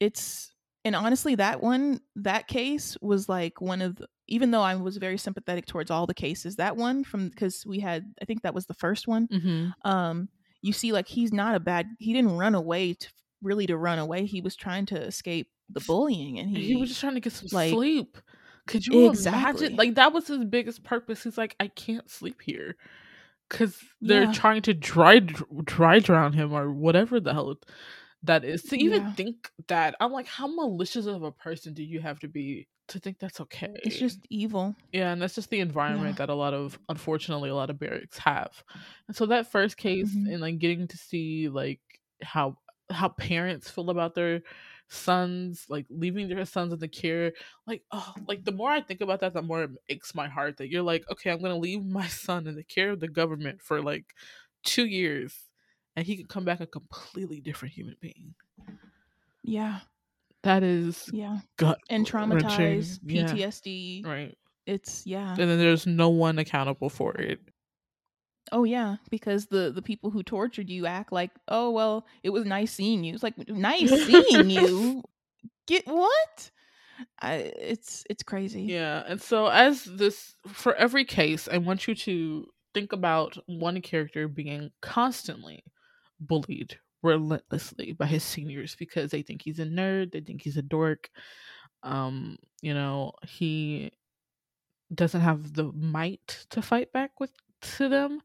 it's 0.00 0.52
and 0.84 0.94
honestly 0.94 1.34
that 1.34 1.60
one 1.62 2.00
that 2.16 2.46
case 2.46 2.96
was 3.02 3.28
like 3.28 3.60
one 3.60 3.82
of 3.82 3.96
the, 3.96 4.06
even 4.28 4.50
though 4.52 4.62
i 4.62 4.74
was 4.76 4.96
very 4.96 5.18
sympathetic 5.18 5.66
towards 5.66 5.90
all 5.90 6.06
the 6.06 6.14
cases 6.14 6.56
that 6.56 6.76
one 6.76 7.02
from 7.04 7.28
because 7.30 7.66
we 7.66 7.80
had 7.80 8.04
i 8.22 8.24
think 8.24 8.42
that 8.42 8.54
was 8.54 8.66
the 8.66 8.74
first 8.74 9.08
one 9.08 9.26
mm-hmm. 9.28 9.68
um 9.90 10.28
you 10.62 10.72
see 10.72 10.92
like 10.92 11.08
he's 11.08 11.32
not 11.32 11.54
a 11.54 11.60
bad 11.60 11.86
he 11.98 12.12
didn't 12.12 12.36
run 12.36 12.54
away 12.54 12.94
to 12.94 13.08
really 13.42 13.66
to 13.66 13.76
run 13.76 13.98
away 13.98 14.24
he 14.24 14.40
was 14.40 14.54
trying 14.54 14.86
to 14.86 14.96
escape 15.00 15.48
the 15.70 15.80
bullying 15.80 16.38
and 16.38 16.48
he, 16.56 16.68
he 16.68 16.76
was 16.76 16.88
just 16.88 17.00
trying 17.00 17.14
to 17.14 17.20
get 17.20 17.32
some 17.32 17.48
like- 17.52 17.70
sleep. 17.72 18.16
Could 18.66 18.86
you 18.86 19.08
Exactly. 19.08 19.40
imagine? 19.66 19.76
Like 19.76 19.94
that 19.94 20.12
was 20.12 20.26
his 20.26 20.44
biggest 20.44 20.84
purpose. 20.84 21.24
He's 21.24 21.38
like, 21.38 21.56
I 21.58 21.68
can't 21.68 22.10
sleep 22.10 22.42
here 22.42 22.76
because 23.48 23.78
they're 24.02 24.24
Yeah. 24.24 24.32
trying 24.32 24.60
to 24.62 24.74
dry 24.74 25.20
dry 25.20 26.00
drown 26.00 26.34
him 26.34 26.52
or 26.52 26.70
whatever 26.70 27.18
the 27.18 27.32
hell 27.32 27.56
that 28.24 28.44
is. 28.44 28.62
To 28.64 28.76
even 28.76 29.02
Yeah. 29.02 29.12
think 29.14 29.50
that, 29.68 29.94
I'm 30.00 30.12
like, 30.12 30.26
how 30.26 30.46
malicious 30.48 31.06
of 31.06 31.22
a 31.22 31.32
person 31.32 31.72
do 31.72 31.82
you 31.82 32.00
have 32.00 32.20
to 32.20 32.28
be 32.28 32.68
to 32.88 32.98
think 32.98 33.18
that's 33.18 33.40
okay? 33.40 33.72
it's 33.84 33.98
just 33.98 34.18
evil 34.28 34.76
Yeah, 34.92 35.12
and 35.12 35.22
that's 35.22 35.34
just 35.34 35.48
the 35.50 35.60
environment 35.60 36.18
that 36.18 36.28
a 36.28 36.34
lot 36.34 36.52
of, 36.52 36.78
unfortunately, 36.90 37.48
a 37.48 37.54
lot 37.54 37.70
of 37.70 37.78
barracks 37.78 38.18
have. 38.18 38.62
And 39.06 39.16
so 39.16 39.24
that 39.26 39.50
first 39.50 39.78
case 39.78 40.14
Mhm. 40.14 40.30
and 40.32 40.40
like 40.42 40.58
getting 40.58 40.88
to 40.88 40.96
see 40.98 41.48
like 41.48 41.80
how 42.22 42.58
how 42.90 43.08
parents 43.08 43.70
feel 43.70 43.88
about 43.90 44.14
their 44.14 44.42
sons, 44.88 45.66
like 45.68 45.86
leaving 45.90 46.28
their 46.28 46.44
sons 46.44 46.72
in 46.72 46.78
the 46.78 46.88
care, 46.88 47.32
like 47.66 47.84
oh, 47.92 48.14
like 48.26 48.44
the 48.44 48.52
more 48.52 48.70
I 48.70 48.80
think 48.80 49.00
about 49.00 49.20
that, 49.20 49.34
the 49.34 49.42
more 49.42 49.64
it 49.64 49.70
aches 49.88 50.14
my 50.14 50.28
heart 50.28 50.56
that 50.58 50.70
you're 50.70 50.82
like, 50.82 51.04
okay, 51.10 51.30
I'm 51.30 51.40
gonna 51.42 51.56
leave 51.58 51.84
my 51.84 52.06
son 52.08 52.46
in 52.46 52.54
the 52.56 52.64
care 52.64 52.90
of 52.90 53.00
the 53.00 53.08
government 53.08 53.62
for 53.62 53.82
like 53.82 54.14
two 54.64 54.86
years, 54.86 55.48
and 55.96 56.06
he 56.06 56.16
could 56.16 56.28
come 56.28 56.44
back 56.44 56.60
a 56.60 56.66
completely 56.66 57.40
different 57.40 57.74
human 57.74 57.96
being. 58.00 58.34
yeah 59.42 59.80
That 60.42 60.62
is 60.62 61.12
yeah 61.12 61.40
gut 61.56 61.80
and 61.90 62.06
traumatized 62.06 63.00
Yeah, 63.02 63.38
ptsd 63.40 64.04
right. 64.04 64.36
it's 64.66 65.06
yeah 65.06 65.38
And 65.38 65.48
then 65.48 65.58
there's 65.58 65.86
no 65.86 66.10
one 66.10 66.38
accountable 66.38 66.90
for 66.90 67.14
it. 67.18 67.40
Oh 68.52 68.64
yeah 68.64 68.96
because 69.10 69.46
the 69.46 69.70
the 69.70 69.82
people 69.82 70.10
who 70.10 70.22
tortured 70.22 70.68
you 70.68 70.86
act 70.86 71.12
like 71.12 71.30
oh 71.48 71.70
well 71.70 72.06
it 72.22 72.30
was 72.30 72.44
nice 72.44 72.72
seeing 72.72 73.04
you. 73.04 73.14
It's 73.14 73.22
like 73.22 73.36
nice 73.48 73.90
seeing 73.90 74.50
you? 74.50 75.02
Get 75.66 75.86
what? 75.86 76.50
I, 77.20 77.52
it's 77.58 78.04
it's 78.10 78.22
crazy. 78.22 78.62
Yeah, 78.62 79.04
and 79.06 79.20
so 79.20 79.46
as 79.46 79.84
this 79.84 80.34
for 80.46 80.74
every 80.74 81.04
case, 81.04 81.48
I 81.50 81.58
want 81.58 81.86
you 81.86 81.94
to 81.94 82.46
think 82.74 82.92
about 82.92 83.36
one 83.46 83.80
character 83.80 84.28
being 84.28 84.70
constantly 84.80 85.64
bullied 86.20 86.78
relentlessly 87.02 87.92
by 87.92 88.06
his 88.06 88.24
seniors 88.24 88.74
because 88.76 89.10
they 89.10 89.22
think 89.22 89.42
he's 89.42 89.58
a 89.58 89.64
nerd, 89.64 90.12
they 90.12 90.20
think 90.20 90.42
he's 90.42 90.56
a 90.56 90.62
dork. 90.62 91.10
Um, 91.82 92.38
you 92.60 92.74
know, 92.74 93.12
he 93.26 93.92
doesn't 94.92 95.20
have 95.20 95.54
the 95.54 95.70
might 95.72 96.46
to 96.50 96.62
fight 96.62 96.92
back 96.92 97.20
with 97.20 97.30
to 97.60 97.88
them 97.88 98.20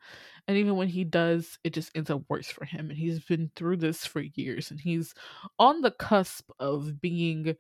and 0.48 0.58
even 0.58 0.76
when 0.76 0.88
he 0.88 1.04
does 1.04 1.58
it 1.64 1.74
just 1.74 1.92
ends 1.96 2.10
up 2.10 2.22
worse 2.30 2.48
for 2.48 2.66
him 2.66 2.90
and 2.90 2.98
he's 2.98 3.20
been 3.20 3.50
through 3.56 3.78
this 3.78 4.06
for 4.06 4.22
years 4.22 4.72
and 4.72 4.80
he's 4.80 5.14
on 5.60 5.82
the 5.82 5.92
cusp 5.92 6.50
of 6.60 7.02
being 7.02 7.56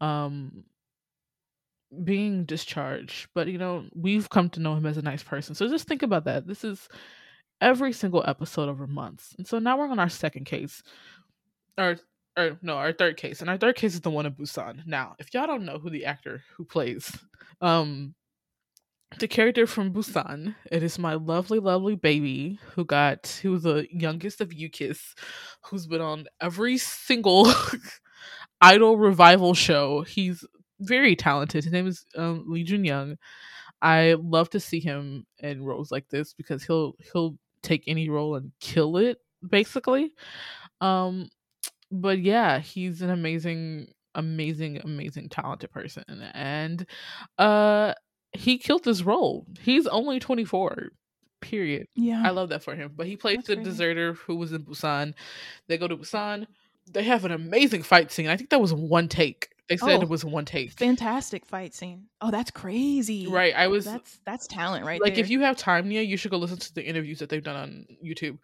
um 0.00 0.64
being 2.04 2.44
discharged 2.44 3.28
but 3.34 3.46
you 3.46 3.58
know 3.58 3.84
we've 3.94 4.28
come 4.28 4.50
to 4.50 4.60
know 4.60 4.74
him 4.74 4.86
as 4.86 4.96
a 4.96 5.02
nice 5.02 5.22
person 5.22 5.54
so 5.54 5.68
just 5.68 5.86
think 5.86 6.02
about 6.02 6.24
that. 6.24 6.46
This 6.46 6.64
is 6.64 6.88
every 7.60 7.92
single 7.92 8.24
episode 8.26 8.68
over 8.68 8.86
months 8.86 9.34
and 9.38 9.46
so 9.46 9.58
now 9.58 9.78
we're 9.78 9.88
on 9.88 9.98
our 9.98 10.08
second 10.08 10.44
case 10.44 10.82
or 11.78 11.96
or 12.36 12.58
no 12.60 12.76
our 12.76 12.92
third 12.92 13.16
case 13.16 13.40
and 13.40 13.48
our 13.48 13.56
third 13.56 13.76
case 13.76 13.94
is 13.94 14.00
the 14.00 14.10
one 14.10 14.26
in 14.26 14.32
busan. 14.32 14.84
Now 14.86 15.14
if 15.18 15.32
y'all 15.32 15.46
don't 15.46 15.64
know 15.64 15.78
who 15.78 15.88
the 15.88 16.04
actor 16.04 16.42
who 16.56 16.64
plays 16.64 17.16
um 17.60 18.14
the 19.18 19.28
character 19.28 19.66
from 19.66 19.92
Busan. 19.92 20.54
It 20.70 20.82
is 20.82 20.98
my 20.98 21.14
lovely, 21.14 21.58
lovely 21.58 21.94
baby 21.94 22.58
who 22.74 22.84
got 22.84 23.38
who 23.42 23.52
was 23.52 23.62
the 23.62 23.86
youngest 23.90 24.40
of 24.40 24.52
U-KISS, 24.52 25.14
who's 25.62 25.86
been 25.86 26.00
on 26.00 26.26
every 26.40 26.76
single 26.78 27.50
idol 28.60 28.98
revival 28.98 29.54
show. 29.54 30.02
He's 30.02 30.44
very 30.80 31.16
talented. 31.16 31.64
His 31.64 31.72
name 31.72 31.86
is 31.86 32.04
um, 32.16 32.44
Lee 32.46 32.64
Jun 32.64 32.84
Young. 32.84 33.16
I 33.82 34.14
love 34.14 34.50
to 34.50 34.60
see 34.60 34.80
him 34.80 35.26
in 35.40 35.64
roles 35.64 35.92
like 35.92 36.08
this 36.08 36.32
because 36.34 36.64
he'll 36.64 36.94
he'll 37.12 37.36
take 37.62 37.84
any 37.86 38.08
role 38.08 38.36
and 38.36 38.52
kill 38.60 38.96
it 38.96 39.18
basically. 39.48 40.12
Um, 40.80 41.28
but 41.92 42.20
yeah, 42.20 42.58
he's 42.60 43.02
an 43.02 43.10
amazing, 43.10 43.88
amazing, 44.14 44.80
amazing, 44.84 45.28
talented 45.28 45.70
person, 45.70 46.04
and 46.34 46.86
uh 47.38 47.94
he 48.36 48.58
killed 48.58 48.84
this 48.84 49.02
role. 49.02 49.46
He's 49.60 49.86
only 49.86 50.18
24. 50.20 50.90
Period. 51.40 51.86
Yeah. 51.94 52.22
I 52.24 52.30
love 52.30 52.48
that 52.48 52.62
for 52.62 52.74
him. 52.74 52.92
But 52.96 53.06
he 53.06 53.16
plays 53.16 53.36
That's 53.36 53.48
the 53.48 53.56
deserter 53.56 54.14
who 54.14 54.36
was 54.36 54.52
in 54.52 54.64
Busan. 54.64 55.14
They 55.68 55.76
go 55.78 55.86
to 55.86 55.96
Busan. 55.96 56.46
They 56.90 57.02
have 57.04 57.24
an 57.24 57.32
amazing 57.32 57.82
fight 57.82 58.10
scene. 58.10 58.28
I 58.28 58.36
think 58.36 58.50
that 58.50 58.60
was 58.60 58.72
one 58.72 59.08
take. 59.08 59.48
They 59.68 59.76
said 59.76 59.98
Oh, 59.98 60.02
it 60.02 60.08
was 60.08 60.24
one 60.24 60.44
take. 60.44 60.72
Fantastic 60.78 61.44
fight 61.44 61.74
scene. 61.74 62.04
Oh, 62.20 62.30
that's 62.30 62.50
crazy. 62.52 63.26
Right. 63.26 63.52
I 63.54 63.66
was 63.66 63.84
That's 63.84 64.18
that's 64.24 64.46
talent 64.46 64.86
right 64.86 65.00
like 65.00 65.16
there. 65.16 65.24
if 65.24 65.28
you 65.30 65.40
have 65.40 65.56
time, 65.56 65.88
Nia, 65.88 66.02
you 66.02 66.16
should 66.16 66.30
go 66.30 66.38
listen 66.38 66.58
to 66.58 66.74
the 66.74 66.84
interviews 66.84 67.18
that 67.18 67.28
they've 67.28 67.42
done 67.42 67.56
on 67.56 67.86
YouTube. 68.04 68.38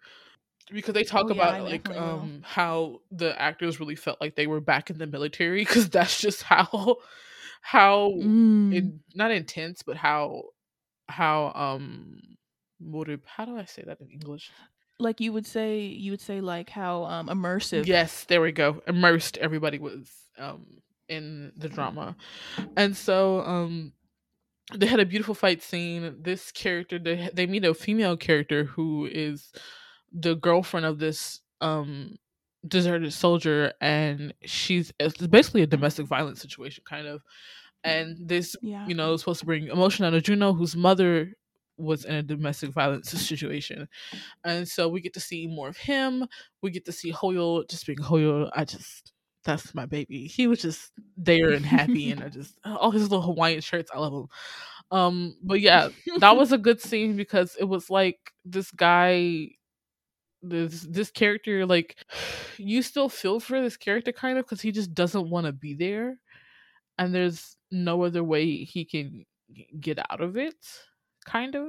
Because 0.71 0.93
they 0.93 1.03
talk 1.03 1.25
Oh, 1.25 1.33
yeah, 1.33 1.33
about 1.49 1.63
like 1.63 1.83
definitely 1.83 2.07
will. 2.09 2.19
um 2.19 2.41
how 2.43 3.01
the 3.11 3.39
actors 3.41 3.79
really 3.79 3.95
felt 3.95 4.19
like 4.21 4.35
they 4.35 4.47
were 4.47 4.61
back 4.61 4.89
in 4.89 4.97
the 4.97 5.07
military 5.07 5.61
because 5.61 5.89
that's 5.89 6.19
just 6.21 6.41
how 6.43 6.97
how 7.63 8.11
Mm. 8.11 8.73
in, 8.73 8.99
not 9.15 9.31
intense, 9.31 9.81
but 9.83 9.97
how 9.97 10.43
how 11.09 11.51
um 11.55 12.19
what 12.79 13.07
do- 13.07 13.19
how 13.25 13.45
do 13.45 13.57
I 13.57 13.65
say 13.65 13.83
that 13.87 13.99
in 14.01 14.09
English? 14.09 14.51
like 14.99 15.19
you 15.19 15.33
would 15.33 15.45
say 15.47 15.79
you 15.81 16.11
would 16.11 16.21
say 16.21 16.39
like 16.39 16.69
how 16.69 17.03
um 17.05 17.27
immersive. 17.27 17.87
Yes, 17.87 18.25
there 18.25 18.41
we 18.41 18.51
go. 18.51 18.81
Immersed 18.87 19.37
everybody 19.37 19.79
was 19.79 20.07
um 20.37 20.65
in 21.09 21.51
the 21.57 21.67
drama. 21.69 22.15
And 22.77 22.95
so 22.95 23.41
um 23.41 23.93
they 24.73 24.85
had 24.87 24.99
a 24.99 25.05
beautiful 25.05 25.35
fight 25.35 25.61
scene. 25.61 26.15
This 26.21 26.51
character 26.51 26.99
they 26.99 27.29
they 27.33 27.47
meet 27.47 27.65
a 27.65 27.73
female 27.73 28.15
character 28.17 28.63
who 28.65 29.07
is 29.11 29.51
the 30.11 30.35
girlfriend 30.35 30.85
of 30.85 30.99
this 30.99 31.41
um 31.61 32.17
deserted 32.67 33.11
soldier 33.13 33.73
and 33.81 34.33
she's 34.45 34.93
it's 34.99 35.17
basically 35.27 35.61
a 35.63 35.67
domestic 35.67 36.05
violence 36.05 36.41
situation 36.41 36.83
kind 36.87 37.07
of. 37.07 37.21
And 37.83 38.17
this 38.29 38.55
Yeah. 38.61 38.87
you 38.87 38.95
know, 38.95 39.13
is 39.13 39.21
supposed 39.21 39.41
to 39.41 39.45
bring 39.45 39.67
emotion 39.67 40.05
out 40.05 40.13
of 40.13 40.23
Juno, 40.23 40.53
whose 40.53 40.75
mother 40.75 41.33
was 41.77 42.05
in 42.05 42.15
a 42.15 42.23
domestic 42.23 42.69
violence 42.71 43.09
situation. 43.11 43.89
And 44.45 44.67
so 44.67 44.87
we 44.87 45.01
get 45.01 45.13
to 45.15 45.19
see 45.19 45.47
more 45.47 45.67
of 45.67 45.77
him. 45.77 46.25
We 46.61 46.71
get 46.71 46.85
to 46.85 46.91
see 46.93 47.11
Hoyo 47.11 47.67
just 47.69 47.85
being 47.85 47.97
Hoyo. 47.99 48.49
I 48.55 48.63
just, 48.63 49.11
that's 49.43 49.75
my 49.75 49.85
baby. 49.85 50.27
He 50.27 50.47
was 50.47 50.61
just 50.61 50.91
there 51.17 51.49
and 51.51 51.65
happy. 51.65 52.11
and 52.11 52.23
I 52.23 52.29
just, 52.29 52.57
all 52.63 52.91
his 52.91 53.03
little 53.11 53.25
Hawaiian 53.25 53.59
shirts, 53.59 53.91
I 53.93 53.99
love 53.99 54.13
him. 54.13 54.27
Um, 54.91 55.35
but 55.43 55.59
yeah, 55.59 55.89
that 56.19 56.37
was 56.37 56.51
a 56.53 56.57
good 56.57 56.79
scene 56.79 57.17
because 57.17 57.57
it 57.59 57.65
was 57.65 57.89
like 57.89 58.19
this 58.45 58.71
guy 58.71 59.49
this 60.43 60.81
this 60.83 61.09
character 61.11 61.65
like 61.65 61.97
you 62.57 62.81
still 62.81 63.09
feel 63.09 63.39
for 63.39 63.61
this 63.61 63.77
character 63.77 64.11
kind 64.11 64.37
of 64.37 64.45
because 64.45 64.61
he 64.61 64.71
just 64.71 64.93
doesn't 64.93 65.29
want 65.29 65.45
to 65.47 65.53
be 65.53 65.73
there 65.73 66.19
and 66.99 67.13
there's 67.15 67.57
no 67.71 68.03
other 68.03 68.23
way 68.23 68.57
he 68.65 68.85
can 68.85 69.25
get 69.79 69.99
out 70.11 70.21
of 70.21 70.37
it 70.37 70.55
kind 71.25 71.55
of. 71.55 71.67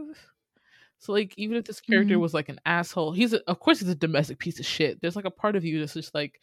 So 0.98 1.12
like 1.12 1.34
even 1.36 1.56
if 1.56 1.64
this 1.64 1.80
character 1.80 2.16
Mhm. 2.16 2.20
was 2.20 2.34
like 2.34 2.48
an 2.48 2.60
asshole 2.66 3.12
he's 3.12 3.32
a, 3.34 3.42
of 3.48 3.60
course 3.60 3.80
he's 3.80 3.88
a 3.88 3.94
domestic 3.94 4.38
piece 4.38 4.58
of 4.58 4.66
shit. 4.66 5.00
There's 5.00 5.16
like 5.16 5.24
a 5.26 5.30
part 5.30 5.56
of 5.56 5.64
you 5.64 5.80
that's 5.80 5.94
just 5.94 6.14
like 6.14 6.40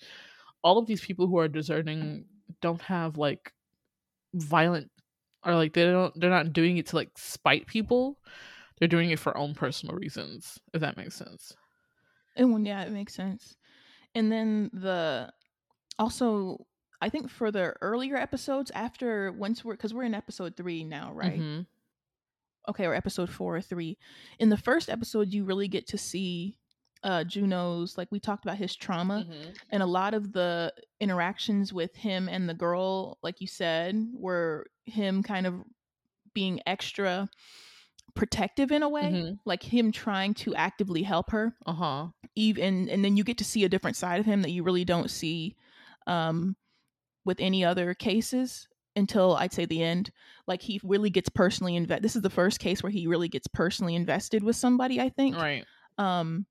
all 0.63 0.77
of 0.77 0.87
these 0.87 1.01
people 1.01 1.27
who 1.27 1.37
are 1.39 1.47
deserting 1.47 2.25
don't 2.61 2.81
have 2.81 3.17
like 3.17 3.53
violent 4.35 4.91
or 5.45 5.55
like 5.55 5.73
they 5.73 5.83
don't 5.85 6.17
they're 6.19 6.29
not 6.29 6.53
doing 6.53 6.77
it 6.77 6.87
to 6.87 6.95
like 6.95 7.11
spite 7.17 7.67
people. 7.67 8.19
They're 8.79 8.87
doing 8.87 9.11
it 9.11 9.19
for 9.19 9.37
own 9.37 9.53
personal 9.55 9.95
reasons 9.95 10.59
if 10.73 10.81
that 10.81 10.97
makes 10.97 11.15
sense 11.15 11.53
And 12.35 12.53
when 12.53 12.65
yeah, 12.65 12.81
it 12.83 12.91
makes 12.91 13.13
sense. 13.13 13.55
And 14.15 14.31
then 14.31 14.69
the 14.73 15.31
also 15.99 16.65
I 17.01 17.09
think 17.09 17.29
for 17.29 17.51
the 17.51 17.73
earlier 17.81 18.15
episodes 18.15 18.71
after 18.75 19.31
once 19.31 19.63
we're 19.65 19.73
because 19.73 19.93
we're 19.93 20.03
in 20.03 20.13
episode 20.13 20.55
three 20.55 20.83
now, 20.83 21.11
right? 21.13 21.39
Mhm. 21.39 21.65
Okay, 22.69 22.85
or 22.85 22.93
episode 22.93 23.29
four 23.29 23.55
or 23.57 23.61
three. 23.61 23.97
In 24.39 24.49
the 24.49 24.57
first 24.57 24.89
episode, 24.89 25.33
you 25.33 25.43
really 25.45 25.67
get 25.67 25.87
to 25.87 25.97
see 25.97 26.57
uh 27.03 27.23
Juno's 27.23 27.97
like 27.97 28.11
we 28.11 28.19
talked 28.19 28.45
about 28.45 28.57
his 28.57 28.75
trauma 28.75 29.25
Mhm. 29.27 29.57
and 29.71 29.81
a 29.81 29.87
lot 29.87 30.13
of 30.13 30.31
the 30.33 30.71
interactions 30.99 31.73
with 31.73 31.95
him 31.95 32.29
and 32.29 32.47
the 32.47 32.53
girl, 32.53 33.17
like 33.23 33.41
you 33.41 33.47
said, 33.47 33.95
were 34.13 34.67
him 34.85 35.23
kind 35.23 35.47
of 35.47 35.63
being 36.33 36.61
extra 36.67 37.27
protective 38.13 38.71
in 38.71 38.83
a 38.83 38.89
way, 38.89 39.11
Mhm. 39.13 39.39
like 39.45 39.63
him 39.63 39.91
trying 39.91 40.33
to 40.35 40.53
actively 40.53 41.01
help 41.03 41.31
her 41.31 41.55
uh-huh 41.65 42.09
even 42.35 42.89
and 42.89 43.03
then 43.03 43.17
you 43.17 43.23
get 43.23 43.37
to 43.39 43.43
see 43.43 43.63
a 43.65 43.69
different 43.69 43.97
side 43.97 44.19
of 44.19 44.25
him 44.25 44.41
that 44.41 44.51
you 44.51 44.63
really 44.63 44.85
don't 44.85 45.09
see 45.09 45.55
um 46.07 46.55
with 47.25 47.39
any 47.39 47.63
other 47.63 47.93
cases 47.93 48.67
until 48.95 49.35
I'd 49.35 49.53
say 49.53 49.65
the 49.65 49.81
end. 49.83 50.11
Like 50.47 50.61
he 50.61 50.81
really 50.83 51.09
gets 51.09 51.29
personally 51.29 51.75
invested. 51.77 52.03
This 52.03 52.15
is 52.15 52.21
the 52.23 52.29
first 52.29 52.59
case 52.59 52.83
where 52.83 52.91
he 52.91 53.07
really 53.07 53.29
gets 53.29 53.47
personally 53.47 53.95
invested 53.95 54.43
with 54.43 54.55
somebody, 54.55 54.99
I 54.99 55.09
think. 55.09 55.35
right 55.35 55.65
Um 55.97 56.45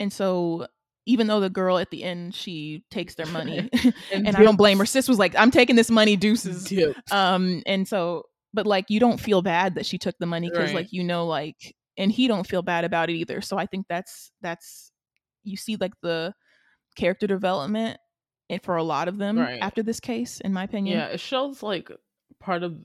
and 0.00 0.12
so 0.12 0.66
even 1.06 1.26
though 1.26 1.40
the 1.40 1.50
girl 1.50 1.78
at 1.78 1.90
the 1.90 2.02
end 2.02 2.34
she 2.34 2.82
takes 2.90 3.14
their 3.14 3.26
money 3.26 3.68
and, 4.12 4.36
I 4.36 4.42
don't 4.42 4.56
blame 4.56 4.78
her. 4.78 4.86
Sis 4.86 5.08
was 5.08 5.18
like, 5.18 5.34
I'm 5.36 5.50
taking 5.50 5.76
this 5.76 5.90
money, 5.90 6.16
deuces. 6.16 6.70
Um 7.10 7.62
and 7.66 7.86
so 7.86 8.24
but 8.52 8.66
like 8.66 8.86
you 8.88 9.00
don't 9.00 9.18
feel 9.20 9.42
bad 9.42 9.74
that 9.74 9.86
she 9.86 9.98
took 9.98 10.16
the 10.18 10.26
money 10.26 10.50
because 10.50 10.72
Right. 10.72 10.82
like 10.82 10.92
you 10.92 11.02
know 11.02 11.26
like 11.26 11.74
and 11.96 12.10
he 12.10 12.26
don't 12.28 12.46
feel 12.46 12.62
bad 12.62 12.84
about 12.84 13.10
it 13.10 13.14
either. 13.14 13.40
So 13.40 13.56
I 13.58 13.66
think 13.66 13.86
that's 13.88 14.32
that's 14.42 14.92
you 15.44 15.56
see 15.56 15.76
like 15.76 15.92
the 16.02 16.34
character 16.96 17.26
development 17.26 17.98
and 18.50 18.62
for 18.62 18.76
a 18.76 18.82
lot 18.82 19.08
of 19.08 19.18
them 19.18 19.38
Right. 19.38 19.58
after 19.62 19.82
this 19.82 20.00
case, 20.00 20.40
in 20.40 20.52
my 20.52 20.64
opinion. 20.64 20.98
yeah 20.98 21.06
it 21.06 21.20
shows 21.20 21.62
like 21.62 21.90
part 22.40 22.62
of 22.62 22.76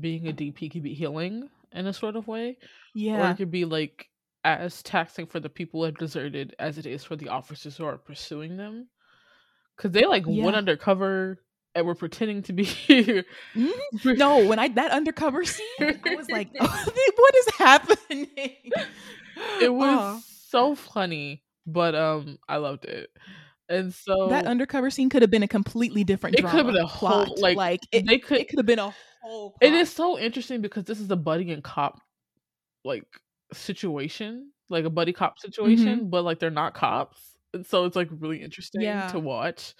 being 0.00 0.28
a 0.28 0.32
dp 0.32 0.70
could 0.70 0.82
be 0.82 0.94
healing 0.94 1.48
in 1.72 1.86
a 1.86 1.92
sort 1.92 2.16
of 2.16 2.26
way 2.28 2.56
yeah 2.94 3.16
or 3.16 3.30
it 3.30 3.36
could 3.36 3.50
be 3.50 3.64
like 3.64 4.08
as 4.44 4.82
taxing 4.82 5.26
for 5.26 5.40
the 5.40 5.48
people 5.48 5.80
who 5.80 5.84
have 5.86 5.96
deserted 5.98 6.54
as 6.58 6.76
it 6.78 6.86
is 6.86 7.02
for 7.02 7.16
the 7.16 7.28
officers 7.28 7.76
who 7.76 7.84
are 7.84 7.96
pursuing 7.98 8.56
them 8.56 8.88
because 9.76 9.90
they 9.92 10.04
like 10.06 10.24
Yeah. 10.26 10.44
went 10.44 10.56
undercover 10.56 11.40
and 11.74 11.86
were 11.86 11.94
pretending 11.94 12.42
to 12.42 12.52
be 12.52 12.64
Mhm. 12.64 13.70
No, 14.04 14.38
when 14.46 14.58
I 14.58 14.68
that 14.68 14.90
undercover 14.92 15.44
scene, 15.44 15.66
I 15.80 16.14
was 16.14 16.28
like, 16.28 16.48
what 16.58 17.34
is 17.36 17.48
happening? 17.58 18.28
it 19.60 19.72
was 19.72 20.24
so 20.48 20.74
funny 20.74 21.42
but 21.66 21.94
um 21.94 22.38
i 22.48 22.56
loved 22.56 22.84
it 22.84 23.10
and 23.68 23.92
so 23.92 24.28
that 24.28 24.46
undercover 24.46 24.90
scene 24.90 25.08
could 25.08 25.22
have 25.22 25.30
been 25.30 25.42
a 25.42 25.48
completely 25.48 26.04
different 26.04 26.38
It 26.38 26.42
could 26.42 26.50
have 26.64 26.66
been 26.66 26.76
a 26.76 26.86
whole- 26.86 27.24
plot. 27.26 27.38
like, 27.38 27.56
like 27.56 27.80
it, 27.92 28.06
they 28.06 28.18
could 28.18 28.38
it 28.38 28.48
could 28.48 28.58
have 28.60 28.66
been 28.66 28.78
a 28.78 28.94
whole 29.22 29.50
plot. 29.50 29.58
It 29.62 29.74
is 29.74 29.90
so 29.92 30.18
interesting 30.18 30.60
because 30.60 30.84
this 30.84 31.00
is 31.00 31.10
a 31.10 31.16
buddy 31.16 31.50
and 31.50 31.64
cop 31.64 32.00
like 32.84 33.04
situation, 33.52 34.52
like 34.68 34.84
a 34.84 34.90
buddy 34.90 35.12
cop 35.12 35.38
situation, 35.40 36.08
but 36.10 36.22
like 36.24 36.38
they're 36.38 36.50
not 36.50 36.74
cops. 36.74 37.18
And 37.54 37.66
so 37.66 37.84
it's 37.86 37.96
like 37.96 38.08
really 38.12 38.42
interesting 38.42 38.82
Yeah. 38.82 39.08
to 39.08 39.18
watch. 39.18 39.74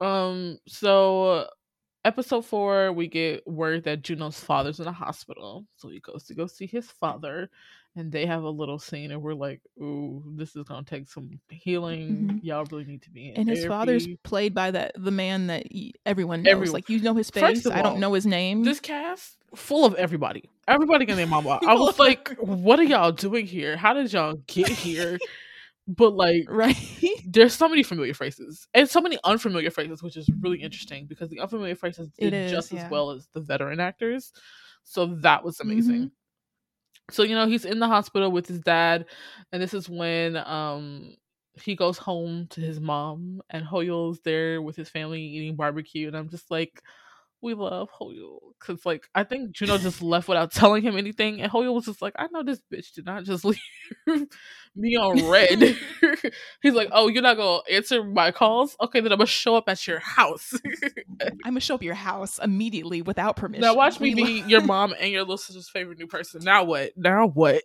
Um 0.00 0.58
so 0.68 1.48
episode 2.04 2.44
4 2.44 2.92
we 2.92 3.08
get 3.08 3.44
word 3.48 3.82
that 3.84 4.02
Juno's 4.02 4.38
father's 4.38 4.78
in 4.78 4.86
a 4.86 4.92
hospital. 4.92 5.66
So 5.76 5.88
he 5.88 5.98
goes 5.98 6.22
to 6.24 6.34
go 6.34 6.46
see 6.46 6.66
his 6.66 6.88
father 6.88 7.50
and 7.96 8.12
they 8.12 8.26
have 8.26 8.42
a 8.42 8.50
little 8.50 8.78
scene, 8.78 9.10
and 9.10 9.22
we're 9.22 9.34
like, 9.34 9.60
"Ooh, 9.80 10.22
this 10.36 10.54
is 10.54 10.62
gonna 10.64 10.84
take 10.84 11.08
some 11.08 11.30
healing. 11.48 12.28
Mhm. 12.28 12.44
Y'all 12.44 12.64
really 12.70 12.84
need 12.84 13.02
to 13.02 13.10
be 13.10 13.30
in 13.30 13.36
And 13.36 13.48
his 13.48 13.64
father's 13.64 14.06
played 14.22 14.54
by 14.54 14.70
that 14.70 14.92
the 14.96 15.10
man 15.10 15.46
that 15.48 15.66
y- 15.74 15.92
everyone 16.04 16.42
knows. 16.42 16.52
Everyone- 16.52 16.72
Like 16.74 16.88
you 16.90 17.00
know 17.00 17.14
his 17.14 17.30
face. 17.30 17.64
of 17.66 17.72
I 17.72 17.82
don't 17.82 17.98
know 17.98 18.12
his 18.12 18.26
name. 18.26 18.62
This 18.64 18.80
cast 18.80 19.36
full 19.54 19.84
of 19.86 19.94
everybody, 19.94 20.44
everybody 20.68 21.06
and 21.08 21.18
their 21.18 21.26
mama. 21.26 21.58
I 21.66 21.74
was 21.74 21.98
like, 21.98 22.36
"What 22.38 22.78
are 22.78 22.84
y'all 22.84 23.12
doing 23.12 23.46
here? 23.46 23.76
How 23.76 23.94
did 23.94 24.12
y'all 24.12 24.34
get 24.46 24.68
here?" 24.68 25.18
but 25.88 26.14
like, 26.14 26.44
right? 26.48 26.76
there's 27.26 27.54
so 27.54 27.68
many 27.68 27.82
familiar 27.82 28.12
faces 28.12 28.66
and 28.74 28.88
so 28.88 29.00
many 29.00 29.18
unfamiliar 29.24 29.70
faces, 29.70 30.02
which 30.02 30.16
is 30.16 30.28
really 30.40 30.60
interesting 30.60 31.06
because 31.06 31.30
the 31.30 31.40
unfamiliar 31.40 31.76
faces 31.76 32.08
did 32.18 32.34
is, 32.34 32.50
just 32.50 32.72
yeah. 32.72 32.84
as 32.84 32.90
well 32.90 33.10
as 33.12 33.28
the 33.32 33.40
veteran 33.40 33.80
actors. 33.80 34.32
So 34.82 35.06
that 35.22 35.42
was 35.44 35.60
amazing. 35.60 36.06
Mhm. 36.06 36.10
So 37.10 37.22
you 37.22 37.34
know 37.34 37.46
he's 37.46 37.64
in 37.64 37.78
the 37.78 37.86
hospital 37.86 38.32
with 38.32 38.46
his 38.48 38.60
dad, 38.60 39.06
and 39.52 39.62
this 39.62 39.74
is 39.74 39.88
when 39.88 40.36
um 40.36 41.14
he 41.62 41.74
goes 41.76 41.98
home 41.98 42.46
to 42.50 42.60
his 42.60 42.80
mom, 42.80 43.40
and 43.50 43.64
Hoyo's 43.64 44.20
there 44.20 44.60
with 44.60 44.76
his 44.76 44.88
family 44.90 45.22
eating 45.22 45.56
barbecue, 45.56 46.08
and 46.08 46.16
I'm 46.16 46.28
just 46.28 46.50
like. 46.50 46.82
We 47.46 47.54
love 47.54 47.90
Hoyo 47.92 48.40
because, 48.58 48.84
like, 48.84 49.08
I 49.14 49.22
think 49.22 49.52
Juno 49.52 49.78
just 49.78 50.02
left 50.02 50.26
without 50.26 50.50
telling 50.50 50.82
him 50.82 50.96
anything, 50.96 51.40
and 51.40 51.52
Hoyo 51.52 51.72
was 51.72 51.84
just 51.84 52.02
like, 52.02 52.12
"I 52.18 52.26
know 52.32 52.42
this 52.42 52.60
bitch 52.72 52.92
did 52.92 53.06
not 53.06 53.22
just 53.22 53.44
leave 54.08 54.26
me 54.74 54.96
on 54.96 55.30
red." 55.30 55.60
He's 56.60 56.74
like, 56.74 56.88
"Oh, 56.90 57.06
you're 57.06 57.22
not 57.22 57.36
gonna 57.36 57.60
answer 57.70 58.02
my 58.02 58.32
calls? 58.32 58.76
Okay, 58.80 58.98
then 58.98 59.12
I'm 59.12 59.18
gonna 59.18 59.28
show 59.28 59.54
up 59.54 59.68
at 59.68 59.86
your 59.86 60.00
house." 60.00 60.54
I'm 61.20 61.36
gonna 61.52 61.60
show 61.60 61.76
up 61.76 61.82
at 61.82 61.84
your 61.84 61.94
house 61.94 62.40
immediately 62.42 63.00
without 63.00 63.36
permission. 63.36 63.62
now 63.62 63.76
watch 63.76 64.00
me 64.00 64.12
be 64.12 64.42
your 64.48 64.62
mom 64.62 64.92
and 64.98 65.12
your 65.12 65.20
little 65.20 65.38
sister's 65.38 65.68
favorite 65.68 65.98
new 65.98 66.08
person. 66.08 66.42
Now 66.42 66.64
what? 66.64 66.94
Now 66.96 67.28
what? 67.28 67.62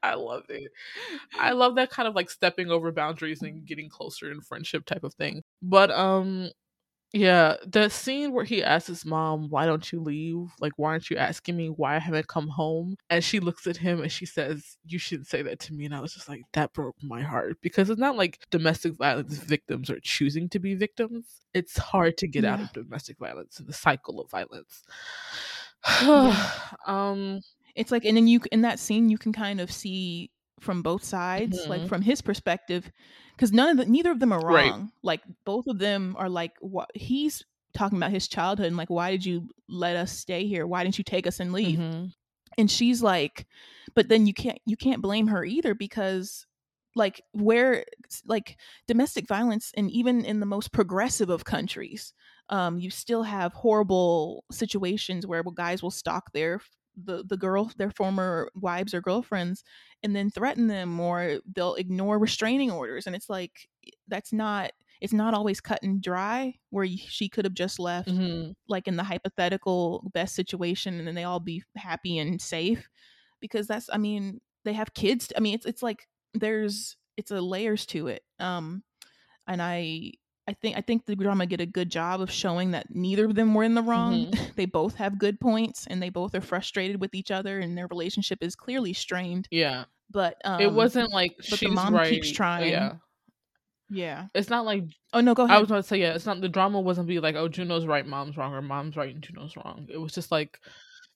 I 0.00 0.14
love 0.14 0.44
it. 0.48 0.70
I 1.36 1.54
love 1.54 1.74
that 1.74 1.90
kind 1.90 2.06
of 2.06 2.14
like 2.14 2.30
stepping 2.30 2.70
over 2.70 2.92
boundaries 2.92 3.42
and 3.42 3.66
getting 3.66 3.88
closer 3.88 4.30
in 4.30 4.40
friendship 4.42 4.86
type 4.86 5.02
of 5.02 5.14
thing. 5.14 5.42
But 5.60 5.90
um 5.90 6.50
yeah, 7.12 7.56
the 7.66 7.88
scene 7.88 8.32
where 8.32 8.44
he 8.44 8.62
asks 8.62 8.86
his 8.88 9.04
mom, 9.04 9.48
"Why 9.50 9.66
don't 9.66 9.90
you 9.92 10.00
leave? 10.00 10.52
Like, 10.60 10.72
why 10.76 10.90
aren't 10.90 11.10
you 11.10 11.16
asking 11.16 11.56
me 11.56 11.68
why 11.68 11.96
I 11.96 11.98
haven't 11.98 12.28
come 12.28 12.48
home?" 12.48 12.96
And 13.08 13.24
she 13.24 13.40
looks 13.40 13.66
at 13.66 13.76
him 13.78 14.00
and 14.00 14.12
she 14.12 14.26
says, 14.26 14.76
"You 14.86 14.98
shouldn't 14.98 15.26
say 15.28 15.42
that 15.42 15.58
to 15.60 15.72
me." 15.74 15.86
And 15.86 15.94
I 15.94 16.00
was 16.00 16.14
just 16.14 16.28
like, 16.28 16.42
that 16.52 16.72
broke 16.72 16.96
my 17.02 17.22
heart 17.22 17.58
because 17.62 17.90
it's 17.90 17.98
not 18.00 18.16
like 18.16 18.38
domestic 18.50 18.94
violence 18.96 19.36
victims 19.38 19.90
are 19.90 19.98
choosing 20.00 20.48
to 20.50 20.58
be 20.60 20.74
victims. 20.76 21.40
It's 21.52 21.76
hard 21.78 22.16
to 22.18 22.28
get 22.28 22.44
out 22.44 22.60
of 22.60 22.72
domestic 22.72 23.18
violence 23.18 23.58
and 23.58 23.68
the 23.68 23.72
cycle 23.72 24.20
of 24.20 24.30
violence. 24.30 24.82
Yeah. 26.02 26.50
um, 26.86 27.40
it's 27.74 27.90
like 27.90 28.04
and 28.04 28.16
then 28.16 28.26
you 28.26 28.40
in 28.52 28.62
that 28.62 28.78
scene 28.78 29.08
you 29.08 29.18
can 29.18 29.32
kind 29.32 29.60
of 29.60 29.70
see 29.70 30.30
from 30.58 30.82
both 30.82 31.02
sides 31.02 31.66
like 31.68 31.82
Mhm. 31.82 31.88
from 31.88 32.02
his 32.02 32.20
perspective 32.20 32.90
because 33.40 33.52
none 33.52 33.70
of 33.70 33.76
the, 33.78 33.86
neither 33.90 34.10
of 34.10 34.20
them 34.20 34.32
are 34.32 34.40
Right. 34.40 34.70
wrong 34.70 34.92
like 35.02 35.22
both 35.46 35.66
of 35.66 35.78
them 35.78 36.14
are 36.18 36.28
like 36.28 36.52
what 36.60 36.90
he's 36.94 37.42
talking 37.72 37.96
about 37.96 38.10
his 38.10 38.28
childhood 38.28 38.66
and 38.66 38.76
like 38.76 38.90
why 38.90 39.10
did 39.10 39.24
you 39.24 39.48
let 39.66 39.96
us 39.96 40.12
stay 40.12 40.46
here 40.46 40.66
why 40.66 40.84
didn't 40.84 40.98
you 40.98 41.04
take 41.04 41.26
us 41.26 41.40
and 41.40 41.52
leave 41.52 41.78
mhm. 41.78 42.12
and 42.58 42.70
she's 42.70 43.02
like 43.02 43.46
but 43.94 44.08
then 44.08 44.26
you 44.26 44.34
can't 44.34 44.58
you 44.66 44.76
can't 44.76 45.00
blame 45.00 45.28
her 45.28 45.42
either 45.42 45.74
because 45.74 46.46
like 46.94 47.22
where 47.32 47.84
like 48.26 48.58
domestic 48.86 49.26
violence 49.26 49.72
and 49.74 49.90
even 49.90 50.24
in 50.24 50.40
the 50.40 50.46
most 50.46 50.70
progressive 50.70 51.30
of 51.30 51.44
countries 51.44 52.12
um 52.50 52.78
you 52.78 52.90
still 52.90 53.22
have 53.22 53.54
horrible 53.54 54.44
situations 54.50 55.26
where 55.26 55.42
guys 55.54 55.82
will 55.82 55.90
stalk 55.90 56.30
their 56.32 56.60
the 57.04 57.24
the 57.24 57.36
girl 57.36 57.70
their 57.76 57.90
former 57.90 58.50
wives 58.54 58.94
or 58.94 59.00
girlfriends 59.00 59.62
and 60.02 60.14
then 60.14 60.30
threaten 60.30 60.66
them 60.66 60.98
or 61.00 61.38
they'll 61.54 61.74
ignore 61.74 62.18
restraining 62.18 62.70
orders 62.70 63.06
and 63.06 63.16
it's 63.16 63.28
like 63.30 63.68
that's 64.08 64.32
not 64.32 64.70
it's 65.00 65.12
not 65.14 65.32
always 65.34 65.60
cut 65.60 65.82
and 65.82 66.02
dry 66.02 66.54
where 66.70 66.86
she 66.86 67.28
could 67.28 67.44
have 67.44 67.54
just 67.54 67.78
left 67.78 68.08
Mhm. 68.08 68.54
like 68.68 68.86
in 68.88 68.96
the 68.96 69.04
hypothetical 69.04 70.08
best 70.12 70.34
situation 70.34 70.98
and 70.98 71.06
then 71.08 71.14
they 71.14 71.24
all 71.24 71.40
be 71.40 71.62
happy 71.76 72.18
and 72.18 72.40
safe 72.40 72.88
because 73.40 73.66
that's 73.66 73.88
i 73.92 73.96
mean 73.98 74.40
they 74.64 74.72
have 74.74 74.92
kids 74.94 75.32
i 75.36 75.40
mean 75.40 75.54
it's 75.54 75.66
it's 75.66 75.82
like 75.82 76.06
there's 76.34 76.96
it's 77.16 77.30
a 77.30 77.40
layers 77.40 77.86
to 77.86 78.08
it 78.08 78.22
um 78.38 78.82
and 79.46 79.62
i 79.62 80.12
i 80.48 80.52
think 80.52 80.76
i 80.76 80.80
think 80.80 81.04
the 81.06 81.14
drama 81.16 81.46
did 81.46 81.60
a 81.60 81.66
good 81.66 81.90
job 81.90 82.20
of 82.20 82.30
showing 82.30 82.70
that 82.72 82.86
neither 82.94 83.24
of 83.26 83.34
them 83.34 83.54
were 83.54 83.62
in 83.64 83.74
the 83.74 83.82
wrong 83.82 84.32
they 84.56 84.66
both 84.66 84.94
have 84.96 85.18
good 85.18 85.38
points 85.40 85.86
and 85.88 86.02
they 86.02 86.08
both 86.10 86.34
are 86.34 86.40
frustrated 86.40 87.00
with 87.00 87.14
each 87.14 87.30
other 87.30 87.58
and 87.60 87.76
their 87.76 87.86
relationship 87.88 88.42
is 88.42 88.54
clearly 88.56 88.92
strained 88.92 89.46
Yeah, 89.50 89.84
but 90.10 90.36
um 90.44 90.60
it 90.60 90.72
wasn't 90.72 91.10
like 91.12 91.34
but 91.36 91.50
the 91.50 91.56
she's 91.56 91.70
mom 91.70 91.94
right. 91.94 92.10
keeps 92.10 92.30
trying. 92.32 92.70
Yeah, 92.70 92.92
yeah 93.90 94.26
it's 94.34 94.50
not 94.50 94.64
like 94.64 94.84
oh 95.12 95.20
no 95.20 95.34
go 95.34 95.44
ahead 95.44 95.56
I 95.56 95.60
was 95.60 95.68
about 95.70 95.82
to 95.82 95.88
say, 95.88 95.98
yeah, 96.00 96.14
it's 96.14 96.26
not 96.26 96.40
the 96.40 96.48
drama 96.48 96.80
wasn't 96.80 97.08
be 97.08 97.20
like, 97.20 97.34
oh, 97.36 97.48
Juno's 97.48 97.86
right, 97.86 98.06
mom's 98.06 98.36
wrong, 98.36 98.54
or 98.54 98.62
mom's 98.62 98.96
right 98.96 99.12
and 99.14 99.22
Juno's 99.22 99.56
wrong. 99.56 99.88
It 99.92 99.98
was 99.98 100.12
just 100.12 100.30
like, 100.30 100.60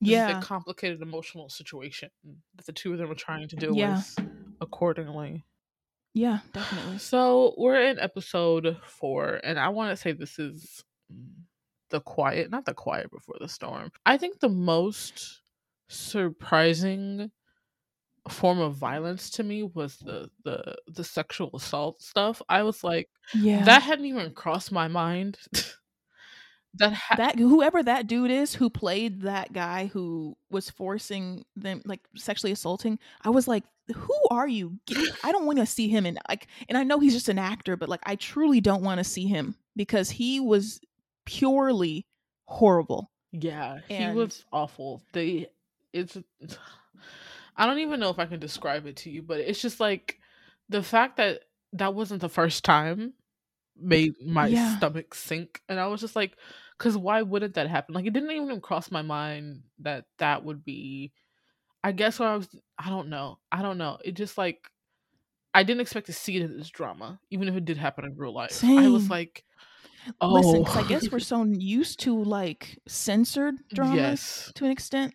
yeah 0.01 0.39
a 0.39 0.43
complicated 0.43 1.01
emotional 1.01 1.49
situation 1.49 2.11
that 2.57 2.67
the 2.67 2.73
two 2.73 2.93
of 2.93 2.99
them 2.99 3.09
were 3.09 3.15
trying 3.15 3.49
to 3.49 3.57
deal 3.57 3.75
Yeah. 3.77 3.97
with 4.19 4.29
accordingly. 4.61 5.45
Yeah 6.15 6.39
definitely 6.53 6.99
So 6.99 7.55
we're 7.59 7.83
in 7.83 7.99
episode 7.99 8.79
four, 8.85 9.41
and 9.45 9.59
I 9.59 9.69
want 9.69 9.91
to 9.91 9.97
say 9.97 10.13
this 10.13 10.39
is 10.39 10.85
the 11.91 12.01
quiet, 12.01 12.51
not 12.51 12.65
the 12.65 12.75
quiet 12.75 13.11
before 13.11 13.37
the 13.41 13.49
storm. 13.49 13.91
I 14.07 14.17
think 14.17 14.41
the 14.41 14.49
most 14.49 15.43
surprising 15.89 17.31
form 18.29 18.59
of 18.59 18.75
violence 18.75 19.29
to 19.31 19.43
me 19.43 19.63
was 19.65 19.99
the 19.99 20.31
the 20.45 20.77
the 20.87 21.05
sexual 21.05 21.51
assault 21.55 22.01
stuff. 22.01 22.41
I 22.49 22.63
was 22.63 22.83
like, 22.83 23.11
yeah 23.35 23.65
that 23.65 23.83
hadn't 23.83 24.07
even 24.07 24.33
crossed 24.33 24.73
my 24.73 24.89
mind. 24.89 25.39
that 26.75 26.93
ha- 26.93 27.17
that 27.17 27.39
whoever 27.39 27.83
that 27.83 28.07
dude 28.07 28.31
is 28.31 28.55
who 28.55 28.69
played 28.71 29.23
that 29.23 29.53
guy 29.53 29.87
who 29.87 30.37
was 30.51 30.71
forcing 30.71 31.45
them 31.57 31.81
like 31.85 32.01
sexually 32.17 32.53
assaulting 32.53 32.99
i 33.23 33.31
was 33.31 33.47
like 33.47 33.65
who 33.95 34.15
are 34.31 34.49
you 34.49 34.79
i 35.25 35.31
don't 35.33 35.47
want 35.47 35.59
to 35.59 35.67
see 35.67 35.89
him 35.89 36.07
and 36.07 36.19
like 36.29 36.47
and 36.69 36.77
i 36.79 36.83
know 36.83 36.99
he's 36.99 37.15
just 37.15 37.29
an 37.29 37.39
actor 37.39 37.77
but 37.77 37.89
like 37.89 38.01
i 38.05 38.17
truly 38.17 38.61
don't 38.61 38.83
want 38.83 38.99
to 38.99 39.05
see 39.05 39.27
him 39.27 39.55
because 39.77 40.11
he 40.11 40.41
was 40.41 40.81
purely 41.27 42.07
horrible 42.47 43.11
Yeah, 43.33 43.81
he 43.89 44.07
was 44.09 44.45
awful. 44.53 45.03
They 45.13 45.49
it's 45.93 46.17
I 47.57 47.67
don't 47.67 47.79
even 47.79 48.01
know 48.01 48.11
if 48.11 48.19
I 48.19 48.27
can 48.27 48.41
describe 48.41 48.87
it 48.87 48.97
to 48.97 49.11
you, 49.11 49.23
but 49.23 49.41
it's 49.41 49.63
just 49.63 49.81
like 49.81 50.19
the 50.69 50.83
fact 50.83 51.17
that 51.19 51.41
that 51.73 51.95
wasn't 51.95 52.21
the 52.21 52.29
first 52.29 52.65
time 52.65 53.15
made 53.77 54.15
my 54.25 54.49
Yeah. 54.49 54.77
stomach 54.77 55.15
sink 55.15 55.61
and 55.69 55.81
I 55.81 55.87
was 55.87 56.01
just 56.01 56.15
like 56.17 56.37
cuz 56.79 56.97
why 56.97 57.23
wouldn't 57.23 57.55
that 57.55 57.69
happen? 57.69 57.95
Like 57.95 58.07
it 58.07 58.13
didn't 58.13 58.31
even 58.31 58.61
cross 58.61 58.91
my 58.91 59.03
mind 59.03 59.63
that 59.81 60.07
that 60.19 60.45
would 60.45 60.65
be 60.65 61.13
I 61.83 61.93
guess 61.93 62.19
what 62.19 62.29
I 62.29 62.37
was 62.37 62.49
I 62.79 62.89
don't 62.91 63.09
know. 63.09 63.39
I 63.53 63.63
don't 63.63 63.79
know. 63.79 63.99
It 64.05 64.13
just 64.13 64.39
like 64.39 64.71
I 65.53 65.63
didn't 65.63 65.83
expect 65.83 66.07
to 66.07 66.13
see 66.13 66.37
it 66.37 66.43
in 66.43 66.59
this 66.59 66.71
drama, 66.71 67.21
even 67.31 67.49
if 67.49 67.55
it 67.55 67.65
did 67.65 67.77
happen 67.77 68.05
in 68.05 68.17
real 68.17 68.35
life. 68.35 68.65
I 68.65 68.89
was 68.89 69.09
like, 69.09 69.45
oh, 70.21 70.33
listen 70.33 70.65
i 70.79 70.87
guess 70.87 71.11
we're 71.11 71.19
so 71.21 71.43
used 71.45 72.01
to 72.01 72.23
like 72.23 72.79
censored 72.87 73.55
dramas 73.73 73.97
yes, 73.97 74.53
to 74.55 74.65
an 74.65 74.71
extent 74.71 75.15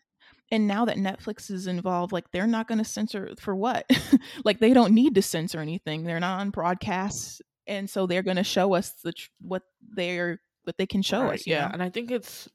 and 0.52 0.68
now 0.68 0.86
that 0.86 0.98
netflix 0.98 1.52
is 1.52 1.68
involved 1.68 2.12
like 2.12 2.30
they're 2.32 2.48
not 2.48 2.68
going 2.68 2.78
to 2.78 2.84
censor 2.84 3.34
for 3.40 3.56
what 3.56 3.90
like 4.46 4.60
they 4.60 4.74
don't 4.74 4.94
need 4.94 5.16
to 5.16 5.22
censor 5.22 5.60
anything 5.60 6.04
they're 6.04 6.20
not 6.20 6.40
on 6.40 6.50
broadcasts 6.50 7.42
and 7.68 7.90
so 7.90 8.08
they're 8.08 8.24
going 8.24 8.38
to 8.38 8.44
show 8.44 8.74
us 8.74 8.92
the 9.04 9.14
tr- 9.14 9.30
what 9.42 9.64
they're 9.94 10.42
what 10.64 10.78
they 10.78 10.88
can 10.88 11.02
show 11.02 11.30
Right, 11.30 11.42
us 11.42 11.48
yeah, 11.48 11.70
know? 11.70 11.74
and 11.74 11.82
I 11.84 11.90
think 11.90 12.12
it's 12.12 12.50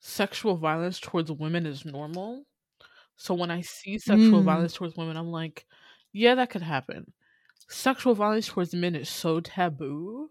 sexual 0.00 0.56
violence 0.56 1.00
towards 1.00 1.32
women 1.32 1.66
is 1.66 1.84
normal. 1.84 2.46
So 3.16 3.34
when 3.34 3.50
I 3.50 3.62
see 3.62 3.98
sexual 3.98 4.42
Mm. 4.42 4.44
violence 4.44 4.74
towards 4.74 4.96
women, 4.96 5.16
I'm 5.18 5.30
like, 5.32 5.66
yeah, 6.12 6.34
that 6.36 6.50
could 6.50 6.62
happen. 6.62 7.12
Sexual 7.68 8.14
violence 8.16 8.48
towards 8.48 8.74
men 8.74 8.96
is 8.96 9.08
so 9.10 9.40
taboo 9.40 10.30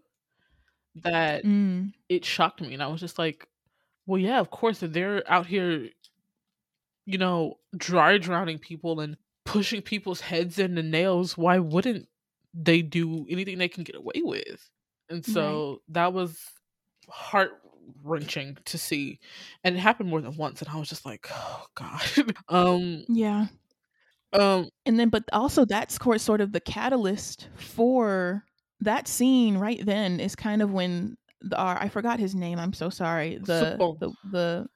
that 0.96 1.44
Mm. 1.44 1.92
it 2.08 2.24
shocked 2.24 2.60
me, 2.62 2.74
and 2.74 2.82
I 2.82 2.88
was 2.88 3.00
just 3.00 3.18
like, 3.18 3.48
well, 4.06 4.20
yeah, 4.20 4.40
of 4.40 4.50
course, 4.50 4.82
if 4.82 4.92
they're 4.92 5.28
out 5.30 5.46
here, 5.46 5.90
you 7.04 7.18
know, 7.18 7.58
dry 7.76 8.18
drowning 8.18 8.58
people 8.58 9.00
and 9.00 9.16
pushing 9.44 9.82
people's 9.82 10.20
heads 10.20 10.58
into 10.58 10.82
nails, 10.82 11.36
why 11.36 11.58
wouldn't 11.58 12.08
they 12.52 12.82
do 12.82 13.26
anything 13.28 13.58
they 13.58 13.68
can 13.68 13.84
get 13.84 13.94
away 13.96 14.22
with? 14.22 14.68
And 15.08 15.24
so 15.24 15.82
that 15.88 16.12
was 16.12 16.40
heart 17.08 17.52
wrenching 18.02 18.56
to 18.66 18.78
see, 18.78 19.18
and 19.64 19.76
it 19.76 19.78
happened 19.78 20.08
more 20.10 20.20
than 20.20 20.36
once, 20.36 20.60
and 20.60 20.68
I 20.70 20.76
was 20.76 20.88
just 20.88 21.06
like, 21.06 21.26
oh 21.32 21.66
god, 21.74 22.02
um, 22.48 23.04
yeah. 23.08 23.46
um, 24.32 24.68
and 24.84 24.98
then 24.98 25.08
but 25.08 25.24
also 25.32 25.64
that's 25.64 25.98
sort 26.18 26.40
of 26.40 26.52
the 26.52 26.60
catalyst 26.60 27.48
for 27.56 28.44
that 28.80 29.08
scene 29.08 29.56
right 29.56 29.84
then 29.86 30.20
is 30.20 30.36
kind 30.36 30.60
of 30.60 30.70
when 30.72 31.16
the 31.40 31.56
our, 31.56 31.80
i 31.80 31.88
forgot 31.88 32.18
his 32.20 32.34
name 32.34 32.58
i'm 32.58 32.74
so 32.74 32.90
sorry 32.90 33.38
the 33.38 33.76
the 34.00 34.12
the 34.30 34.66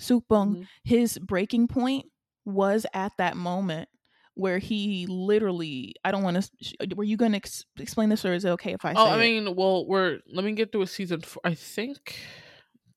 Sukbong, 0.00 0.56
Mhm. 0.56 0.66
his 0.84 1.18
breaking 1.18 1.68
point 1.68 2.06
was 2.44 2.86
at 2.94 3.12
that 3.18 3.36
moment 3.36 3.88
where 4.36 4.58
he 4.58 5.06
literally 5.08 5.94
I 6.04 6.10
don't 6.12 6.22
want 6.22 6.36
to 6.42 6.94
were 6.94 7.04
you 7.04 7.16
going 7.16 7.32
to 7.32 7.36
ex- 7.38 7.64
explain 7.78 8.08
this 8.10 8.24
or 8.24 8.32
is 8.34 8.44
it 8.44 8.50
okay 8.50 8.72
if 8.74 8.84
I 8.84 8.92
say 8.92 9.00
Oh, 9.00 9.10
I 9.10 9.16
it? 9.16 9.20
mean, 9.20 9.56
well, 9.56 9.86
we're 9.86 10.20
let 10.32 10.44
me 10.44 10.52
get 10.52 10.70
through 10.70 10.82
a 10.82 10.86
season. 10.86 11.22
Four. 11.22 11.40
I 11.44 11.54
think 11.54 12.16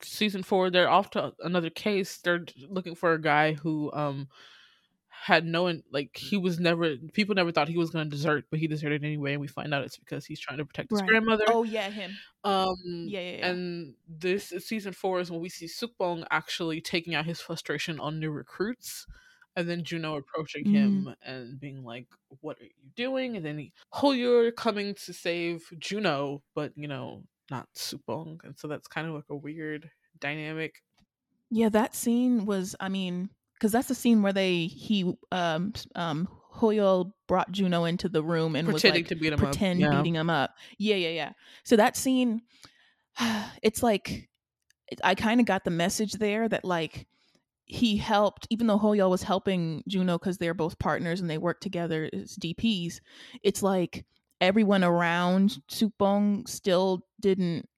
season 0.02 0.43
four. 0.43 0.69
They're 0.69 0.89
off 0.89 1.10
to 1.12 1.34
another 1.39 1.69
case. 1.69 2.17
They're 2.17 2.45
looking 2.69 2.93
for 2.95 3.13
a 3.13 3.21
guy 3.21 3.54
who 3.54 3.91
um 3.93 4.28
had 5.21 5.45
no 5.45 5.73
like 5.91 6.15
he 6.15 6.38
was 6.38 6.60
never 6.60 6.95
people 7.13 7.36
never 7.36 7.52
thought 7.52 7.67
he 7.67 7.78
was 7.78 7.89
going 7.89 8.10
to 8.10 8.15
desert, 8.15 8.45
but 8.49 8.60
he 8.60 8.67
deserted 8.67 9.04
anyway, 9.04 9.34
and 9.34 9.41
we 9.41 9.47
find 9.47 9.73
out 9.73 9.84
it's 9.84 9.97
because 9.97 10.25
he's 10.25 10.39
trying 10.39 10.58
to 10.60 10.65
protect 10.65 10.91
his 10.91 11.02
Right. 11.02 11.10
grandmother. 11.10 11.43
Oh 11.49 11.63
yeah, 11.63 11.89
him. 11.89 12.12
Um, 12.45 12.75
Yeah, 12.86 13.19
yeah, 13.19 13.38
yeah. 13.38 13.47
and 13.49 13.95
this 14.08 14.54
season 14.60 14.93
four 14.93 15.19
is 15.19 15.30
when 15.30 15.41
we 15.41 15.49
see 15.49 15.65
Sukbong 15.67 16.25
actually 16.32 16.80
taking 16.80 17.15
out 17.15 17.25
his 17.25 17.41
frustration 17.41 17.99
on 17.99 18.19
new 18.19 18.32
recruits, 18.32 19.06
and 19.56 19.70
then 19.70 19.84
Juno 19.84 20.16
approaching 20.18 20.66
Mm. 20.66 20.72
him 20.72 21.16
and 21.24 21.60
being 21.60 21.84
like, 21.84 22.08
"What 22.42 22.60
are 22.62 22.66
you 22.66 22.72
doing?" 22.96 23.36
And 23.38 23.46
then 23.46 23.58
he, 23.58 23.74
Hoyer 23.92 24.52
coming 24.52 24.94
to 25.06 25.14
save 25.14 25.68
Juno, 25.80 26.44
but 26.56 26.72
you 26.78 26.88
know, 26.88 27.24
not 27.52 27.68
Sukbong." 27.76 28.44
and 28.44 28.58
so 28.58 28.68
that's 28.68 28.88
kind 28.88 29.08
of 29.08 29.14
like 29.14 29.30
a 29.30 29.36
weird 29.36 29.90
dynamic. 30.20 30.84
Yeah, 31.50 31.70
that 31.70 31.96
scene 31.96 32.46
was 32.46 32.76
I 32.80 32.90
mean, 32.90 33.30
cuz 33.60 33.72
that's 33.72 33.88
the 33.88 33.96
scene 33.96 34.22
where 34.22 34.34
they 34.34 34.68
he 34.68 35.04
um 35.32 35.74
um 35.96 36.28
Hoyol 36.54 37.14
brought 37.28 37.52
Juno 37.52 37.86
into 37.86 38.10
the 38.10 38.24
room 38.24 38.56
and 38.56 38.68
was 38.68 38.82
Pretending 38.82 39.04
like 39.04 39.10
to 39.10 39.16
beat 39.16 39.34
him 39.34 39.40
pretend 39.40 39.84
up. 39.84 39.92
Yeah. 39.94 39.98
beating 40.02 40.16
him 40.16 40.30
up. 40.30 40.56
Yeah, 40.78 40.96
yeah, 40.96 41.10
yeah. 41.10 41.34
So 41.64 41.76
that 41.76 41.96
scene 41.98 42.42
it's 43.64 43.82
like 43.84 44.30
I 45.04 45.16
kind 45.16 45.40
of 45.40 45.46
got 45.46 45.64
the 45.66 45.72
message 45.72 46.14
there 46.14 46.50
that 46.50 46.66
like 46.66 47.08
he 47.70 47.96
helped 47.98 48.48
even 48.50 48.68
though 48.68 48.80
Hoyol 48.80 49.10
was 49.10 49.24
helping 49.24 49.84
Juno 49.88 50.18
cuz 50.18 50.38
they're 50.40 50.54
both 50.56 50.80
partners 50.80 51.22
and 51.22 51.30
they 51.30 51.38
work 51.38 51.62
together 51.62 52.10
as 52.12 52.36
DPs. 52.36 53.00
It's 53.44 53.62
like 53.64 54.06
everyone 54.42 54.84
around 54.84 55.60
Sukbong 55.70 56.48
still 56.48 57.06
didn't 57.22 57.70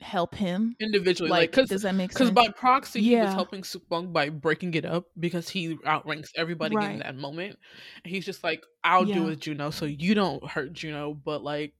help 0.00 0.34
him. 0.34 0.74
Individually, 0.80 1.30
Like, 1.30 1.40
like, 1.40 1.50
because 1.52 1.68
does 1.70 1.82
that 1.82 1.94
make 1.94 2.12
sense? 2.12 2.28
Because 2.30 2.46
by 2.46 2.52
proxy, 2.52 3.00
he 3.00 3.16
was 3.16 3.32
helping 3.34 3.62
Sukbong 3.62 4.12
by 4.12 4.28
breaking 4.28 4.74
it 4.74 4.84
up 4.84 5.06
because 5.18 5.48
he 5.48 5.78
outranks 5.86 6.30
everybody 6.36 6.74
in 6.74 6.98
that 6.98 7.16
moment. 7.16 7.56
And 8.04 8.12
he's 8.12 8.26
just 8.26 8.42
like, 8.44 8.64
I'll 8.84 9.04
do 9.04 9.10
Yeah. 9.12 9.24
with 9.26 9.40
Juno 9.40 9.70
so 9.70 9.84
you 9.86 10.14
don't 10.14 10.44
hurt 10.46 10.72
Juno. 10.72 11.14
But 11.14 11.42
like 11.44 11.72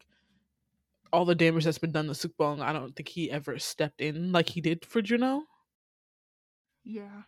all 1.12 1.24
the 1.26 1.34
damage 1.34 1.64
that's 1.64 1.78
been 1.78 1.92
done 1.92 2.06
to 2.06 2.12
Sukbong, 2.12 2.60
I 2.60 2.72
don't 2.72 2.94
think 2.96 3.08
he 3.08 3.30
ever 3.30 3.58
stepped 3.58 4.00
in 4.00 4.32
like 4.32 4.48
he 4.48 4.60
did 4.60 4.86
for 4.86 5.02
Juno. 5.02 5.42
Yeah. 6.84 7.22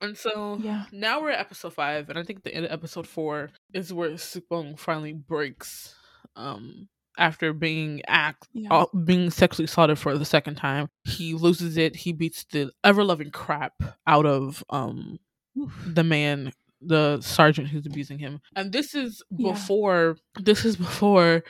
And 0.00 0.16
so 0.16 0.58
Yeah. 0.62 0.84
now 0.92 1.20
we're 1.20 1.30
at 1.30 1.40
episode 1.40 1.74
five, 1.74 2.08
and 2.08 2.18
I 2.18 2.22
think 2.22 2.42
the 2.44 2.54
end 2.54 2.66
of 2.66 2.72
episode 2.72 3.06
four 3.06 3.50
is 3.72 3.92
where 3.92 4.10
Sukbong 4.10 4.78
finally 4.78 5.12
breaks. 5.12 5.94
Um, 6.36 6.88
after 7.16 7.52
being 7.52 8.00
act 8.06 8.46
Yeah. 8.52 8.72
uh, 8.72 8.86
being 9.04 9.30
sexually 9.30 9.64
assaulted 9.64 9.98
for 9.98 10.16
the 10.16 10.24
second 10.24 10.54
time, 10.54 10.88
he 11.04 11.34
loses 11.34 11.76
it. 11.76 11.96
He 11.96 12.12
beats 12.12 12.44
the 12.52 12.70
ever 12.84 13.02
loving 13.02 13.30
crap 13.32 13.72
out 14.06 14.24
of 14.24 14.62
um 14.70 15.18
Oof. 15.58 15.72
the 15.84 16.04
man, 16.04 16.52
the 16.80 17.20
sergeant 17.20 17.68
who's 17.68 17.86
abusing 17.86 18.20
him. 18.20 18.40
And 18.54 18.70
this 18.70 18.94
is 18.94 19.20
Yeah. 19.36 19.50
before. 19.52 20.16
This 20.38 20.64
is 20.64 20.76
before. 20.76 21.42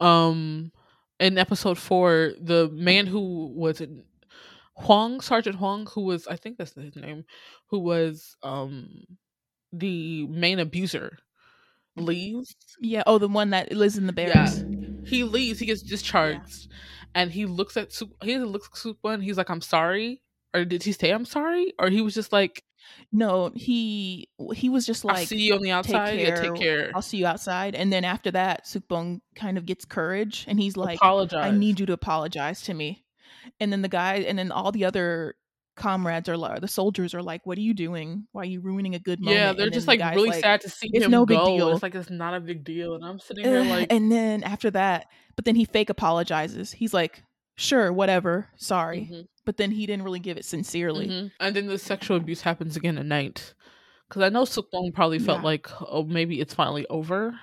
Um, 0.00 0.70
in 1.18 1.36
episode 1.36 1.78
four, 1.78 2.34
the 2.40 2.68
man 2.72 3.08
who 3.08 3.48
was 3.56 3.80
in 3.80 4.04
Hwang, 4.80 5.20
Sergeant 5.20 5.56
Hwang, 5.56 5.86
who 5.94 6.02
was 6.02 6.26
I 6.26 6.36
think 6.36 6.58
that's 6.58 6.74
his 6.74 6.96
name, 6.96 7.24
who 7.70 7.78
was 7.80 8.36
um 8.42 9.04
the 9.72 10.26
main 10.28 10.58
abuser, 10.58 11.18
leaves. 11.96 12.54
Yeah. 12.80 13.02
Oh, 13.06 13.18
the 13.18 13.28
one 13.28 13.50
that 13.50 13.72
lives 13.72 13.98
in 13.98 14.06
the 14.06 14.14
Yeah. 14.16 14.26
barracks. 14.26 14.64
He 15.04 15.24
leaves. 15.24 15.58
He 15.58 15.66
gets 15.66 15.82
discharged, 15.82 16.68
and 17.14 17.30
he 17.32 17.46
looks 17.46 17.76
at 17.76 17.92
Su- 17.92 18.14
he 18.22 18.38
looks 18.38 18.68
at 18.68 18.74
Supa 18.74 19.14
and 19.14 19.22
he's 19.24 19.36
like, 19.38 19.50
"I'm 19.50 19.60
sorry." 19.62 20.22
Or 20.54 20.64
did 20.64 20.82
he 20.82 20.92
say 20.92 21.10
I'm 21.10 21.24
sorry? 21.26 21.74
Or 21.78 21.90
he 21.90 22.00
was 22.00 22.14
just 22.14 22.32
like, 22.32 22.64
No, 23.12 23.50
he 23.54 24.28
he 24.54 24.68
was 24.68 24.86
just 24.86 25.04
like, 25.04 25.14
"I'll 25.14 25.20
like, 25.22 25.28
see 25.28 25.40
you 25.46 25.54
on 25.54 25.60
the 25.60 25.66
take 25.68 25.74
outside." 25.74 26.16
care. 26.18 26.28
Yeah, 26.28 26.40
take 26.40 26.54
care. 26.54 26.90
I'll 26.94 27.02
see 27.02 27.18
you 27.18 27.26
outside. 27.26 27.74
And 27.74 27.92
then 27.92 28.04
after 28.04 28.30
that, 28.32 28.64
Sukbong 28.66 29.20
kind 29.34 29.58
of 29.58 29.66
gets 29.66 29.84
courage, 29.84 30.44
and 30.48 30.58
he's 30.60 30.76
like, 30.76 30.96
Apologize. 30.98 31.44
I 31.44 31.50
need 31.50 31.80
you 31.80 31.86
to 31.86 31.92
apologize 31.92 32.62
to 32.62 32.74
me. 32.74 33.04
And 33.60 33.72
then 33.72 33.82
the 33.82 33.88
guy, 33.88 34.16
and 34.16 34.38
then 34.38 34.50
all 34.52 34.72
the 34.72 34.84
other 34.84 35.34
comrades 35.76 36.28
are 36.28 36.36
like, 36.36 36.60
the 36.60 36.68
soldiers 36.68 37.14
are 37.14 37.22
like, 37.22 37.46
What 37.46 37.56
are 37.58 37.60
you 37.62 37.74
doing? 37.74 38.26
Why 38.32 38.42
are 38.42 38.46
you 38.46 38.60
ruining 38.60 38.94
a 38.94 38.98
good 38.98 39.20
moment? 39.20 39.38
Yeah, 39.40 39.52
they're 39.52 39.70
just 39.70 39.86
then 39.86 39.98
like 40.00 40.14
really 40.14 40.30
like, 40.30 40.40
sad 40.42 40.60
to 40.62 40.70
see 40.70 40.90
"It's 40.92 41.04
him 41.04 41.10
no 41.12 41.24
big 41.24 41.38
go. 41.38 41.46
deal." 41.56 41.72
It's 41.72 41.82
like 41.82 41.94
it's 41.94 42.10
not 42.10 42.34
a 42.34 42.40
big 42.40 42.64
deal, 42.64 42.94
and 42.94 43.04
I'm 43.04 43.18
sitting 43.20 43.44
here 43.44 43.60
"Ugh," 43.60 43.66
like, 43.66 43.92
and 43.92 44.10
then 44.10 44.42
after 44.42 44.70
that, 44.72 45.06
but 45.36 45.44
then 45.44 45.54
he 45.54 45.64
fake 45.64 45.90
apologizes. 45.90 46.72
He's 46.72 46.92
like, 46.94 47.22
Sure, 47.56 47.92
whatever, 47.92 48.48
sorry. 48.56 49.08
mhm, 49.12 49.26
But 49.44 49.56
then 49.56 49.70
he 49.72 49.84
didn't 49.86 50.04
really 50.04 50.20
give 50.20 50.36
it 50.36 50.44
sincerely. 50.44 51.08
mhm. 51.08 51.30
and 51.40 51.56
then 51.56 51.66
the 51.66 51.78
sexual 51.78 52.16
abuse 52.16 52.42
happens 52.42 52.76
again 52.76 52.98
at 52.98 53.06
night. 53.06 53.54
Because 54.08 54.22
I 54.22 54.28
know 54.30 54.44
Sukbong 54.44 54.94
probably 54.94 55.18
felt 55.18 55.40
Yeah. 55.40 55.44
like, 55.44 55.68
oh, 55.82 56.04
maybe 56.04 56.40
it's 56.40 56.54
finally 56.54 56.86
over, 56.88 57.38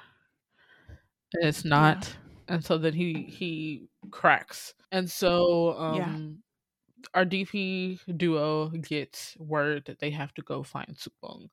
and 1.33 1.47
it's 1.47 1.65
not. 1.65 2.15
And 2.47 2.63
so 2.63 2.77
then 2.77 2.93
he 2.93 3.23
he 3.23 3.87
cracks, 4.11 4.73
and 4.95 5.09
so 5.09 5.73
um, 5.77 5.95
Yeah. 7.13 7.19
our 7.19 7.25
DP 7.25 7.99
duo 8.17 8.69
gets 8.69 9.35
word 9.37 9.83
that 9.85 9.99
they 9.99 10.09
have 10.11 10.33
to 10.35 10.41
go 10.41 10.63
find 10.63 10.97
Sukbong. 10.97 11.49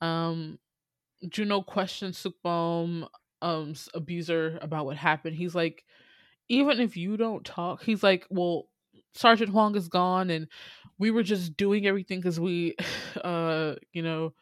Um, 0.00 0.58
Juno 1.28 1.62
questions 1.62 2.18
Sukbong, 2.22 3.06
um's 3.42 3.88
abuser 3.94 4.58
about 4.62 4.86
what 4.86 4.96
happened. 4.96 5.36
He's 5.36 5.54
like, 5.54 5.84
even 6.48 6.80
if 6.80 6.96
you 6.96 7.16
don't 7.16 7.44
talk, 7.44 7.82
he's 7.84 8.02
like, 8.02 8.26
well, 8.30 8.68
Sergeant 9.14 9.50
Hwang 9.50 9.74
is 9.76 9.88
gone, 9.88 10.30
and 10.30 10.48
we 10.98 11.10
were 11.10 11.22
just 11.22 11.56
doing 11.56 11.86
everything 11.86 12.20
because 12.20 12.40
we, 12.40 12.74
uh, 13.24 13.74
you 13.92 14.02
know, 14.02 14.32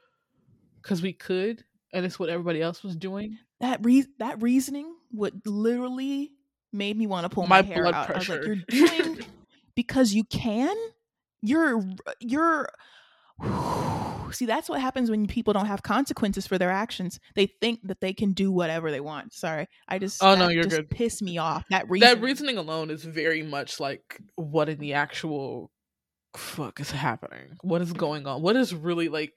because 0.82 1.02
we 1.02 1.12
could, 1.12 1.64
and 1.92 2.06
it's 2.06 2.18
what 2.18 2.28
everybody 2.30 2.62
else 2.62 2.82
was 2.82 2.96
doing. 2.96 3.38
that 3.60 3.80
re- 3.84 4.06
that 4.18 4.40
reasoning 4.42 4.94
would 5.12 5.40
literally 5.46 6.32
made 6.72 6.96
me 6.96 7.06
want 7.06 7.24
to 7.24 7.28
pull 7.28 7.46
My 7.46 7.62
my, 7.62 7.66
hair 7.66 7.82
blood 7.82 7.94
out. 7.94 8.10
I 8.10 8.18
was 8.18 8.28
like, 8.28 8.40
pressure. 8.40 8.56
"You're 8.70 8.88
doing 8.88 9.24
because 9.74 10.12
you 10.14 10.24
can. 10.24 10.76
You're 11.42 11.82
you're." 12.20 12.68
See, 14.30 14.44
that's 14.44 14.68
what 14.68 14.82
happens 14.82 15.10
when 15.10 15.26
people 15.26 15.54
don't 15.54 15.66
have 15.66 15.82
consequences 15.82 16.46
for 16.46 16.58
their 16.58 16.70
actions. 16.70 17.18
They 17.34 17.46
think 17.62 17.80
that 17.84 18.02
they 18.02 18.12
can 18.12 18.32
do 18.32 18.52
whatever 18.52 18.90
they 18.90 19.00
want. 19.00 19.32
Sorry, 19.32 19.66
I 19.88 19.98
just 19.98 20.22
Oh, 20.22 20.34
no, 20.34 20.48
you're 20.48 20.64
just 20.64 20.76
good. 20.76 20.90
Pissed 20.90 21.22
me 21.22 21.38
off. 21.38 21.64
That 21.70 21.88
reason. 21.88 22.06
That 22.06 22.20
reasoning 22.20 22.58
alone 22.58 22.90
is 22.90 23.04
very 23.04 23.42
much 23.42 23.80
like 23.80 24.20
what 24.36 24.68
in 24.68 24.78
the 24.80 24.92
actual 24.92 25.70
fuck 26.36 26.80
is 26.80 26.90
happening? 26.90 27.56
What 27.62 27.82
is 27.82 27.92
going 27.92 28.26
on? 28.26 28.42
What 28.42 28.56
is 28.56 28.74
really 28.74 29.08
like? 29.08 29.32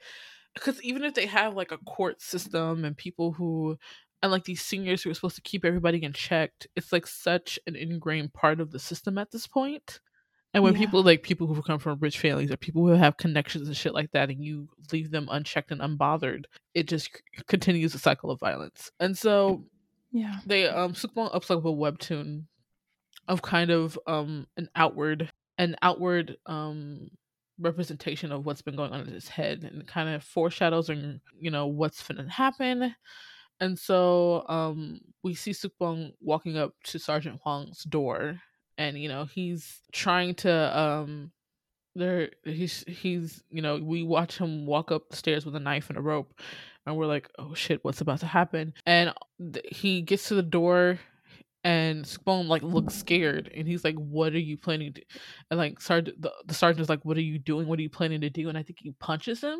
Because 0.53 0.81
even 0.83 1.03
if 1.03 1.13
they 1.13 1.25
have 1.25 1.55
like 1.55 1.71
a 1.71 1.77
court 1.77 2.21
system 2.21 2.83
and 2.83 2.95
people 2.97 3.31
who 3.31 3.77
and 4.21 4.31
like 4.31 4.43
these 4.43 4.61
seniors 4.61 5.01
who 5.03 5.09
are 5.09 5.13
supposed 5.13 5.35
to 5.35 5.41
keep 5.41 5.65
everybody 5.65 6.03
in 6.03 6.13
check, 6.13 6.51
it's 6.75 6.91
like 6.91 7.07
such 7.07 7.59
an 7.67 7.75
ingrained 7.75 8.33
part 8.33 8.59
of 8.59 8.71
the 8.71 8.79
system 8.79 9.17
at 9.17 9.31
this 9.31 9.47
point. 9.47 9.99
And 10.53 10.63
when 10.63 10.73
Yeah. 10.73 10.79
people 10.79 11.01
like 11.03 11.23
people 11.23 11.47
who 11.47 11.61
come 11.61 11.79
from 11.79 11.99
rich 11.99 12.19
families 12.19 12.51
or 12.51 12.57
people 12.57 12.85
who 12.85 12.93
have 12.93 13.17
connections 13.17 13.67
and 13.67 13.77
shit 13.77 13.93
like 13.93 14.11
that, 14.11 14.29
and 14.29 14.43
you 14.43 14.67
leave 14.91 15.09
them 15.11 15.27
unchecked 15.31 15.71
and 15.71 15.81
unbothered, 15.81 16.43
it 16.73 16.87
just 16.87 17.05
c- 17.05 17.43
continues 17.47 17.95
a 17.95 17.99
cycle 17.99 18.29
of 18.31 18.39
violence. 18.39 18.91
And 18.99 19.17
so 19.17 19.65
Yeah. 20.11 20.39
they 20.45 20.67
um 20.67 20.93
Sukbong 20.93 21.33
ups 21.33 21.49
like 21.49 21.59
a 21.59 21.61
webtoon 21.61 22.45
of 23.27 23.41
kind 23.41 23.71
of 23.71 23.97
um 24.07 24.47
an 24.57 24.69
outward 24.75 25.31
an 25.57 25.75
outward 25.81 26.37
um 26.47 27.09
representation 27.59 28.31
of 28.31 28.45
what's 28.45 28.61
been 28.63 28.75
going 28.75 28.91
on 28.91 29.01
in 29.01 29.13
his 29.13 29.27
head 29.29 29.63
and 29.63 29.85
kind 29.87 30.09
of 30.09 30.23
foreshadows 30.23 30.89
and 30.89 31.21
you 31.39 31.51
know 31.51 31.67
what's 31.67 32.05
going 32.07 32.25
to 32.25 32.31
happen 32.31 32.93
and 33.61 33.79
so 33.79 34.43
um 34.49 34.99
we 35.23 35.33
see 35.33 35.51
Sukbong 35.51 36.11
walking 36.19 36.57
up 36.57 36.73
to 36.85 36.99
Sergeant 36.99 37.39
Hwang's 37.45 37.83
door 37.83 38.41
and 38.77 38.97
you 38.97 39.07
know 39.07 39.25
he's 39.25 39.79
trying 39.93 40.35
to 40.35 40.77
um 40.77 41.31
there 41.95 42.31
he's 42.43 42.83
he's 42.87 43.43
you 43.49 43.61
know 43.61 43.77
we 43.77 44.03
watch 44.03 44.37
him 44.37 44.65
walk 44.65 44.91
up 44.91 45.09
the 45.09 45.15
stairs 45.15 45.45
with 45.45 45.55
a 45.55 45.59
knife 45.59 45.89
and 45.89 45.97
a 45.97 46.01
rope 46.01 46.33
and 46.85 46.97
we're 46.97 47.05
like 47.05 47.29
oh 47.37 47.53
shit 47.53 47.83
what's 47.83 48.01
about 48.01 48.19
to 48.19 48.25
happen? 48.25 48.73
And 48.85 49.13
th- 49.53 49.65
he 49.71 50.01
gets 50.01 50.27
to 50.29 50.35
the 50.35 50.41
door 50.41 50.99
and 51.63 52.03
Sukbong 52.03 52.47
like 52.47 52.63
looks 52.63 52.95
scared 52.95 53.51
and 53.55 53.67
he's 53.67 53.83
like 53.83 53.95
what 53.95 54.33
are 54.33 54.39
you 54.39 54.57
planning 54.57 54.93
to 54.93 55.01
and 55.51 55.59
like 55.59 55.79
sergeant 55.79 56.19
the, 56.19 56.31
the 56.45 56.55
sergeant 56.55 56.81
is 56.81 56.89
like 56.89 57.05
what 57.05 57.17
are 57.17 57.21
you 57.21 57.37
doing? 57.37 57.67
What 57.67 57.77
are 57.77 57.83
you 57.83 57.89
planning 57.89 58.21
to 58.21 58.29
do? 58.29 58.49
And 58.49 58.57
I 58.57 58.63
think 58.63 58.79
he 58.81 58.91
punches 58.99 59.41
him 59.41 59.59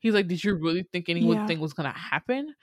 he's 0.00 0.14
like 0.14 0.26
did 0.26 0.42
you 0.42 0.54
really 0.56 0.82
think 0.92 1.08
anyone 1.08 1.48
Yeah. 1.48 1.58
was 1.58 1.72
gonna 1.72 1.92
happen 1.92 2.54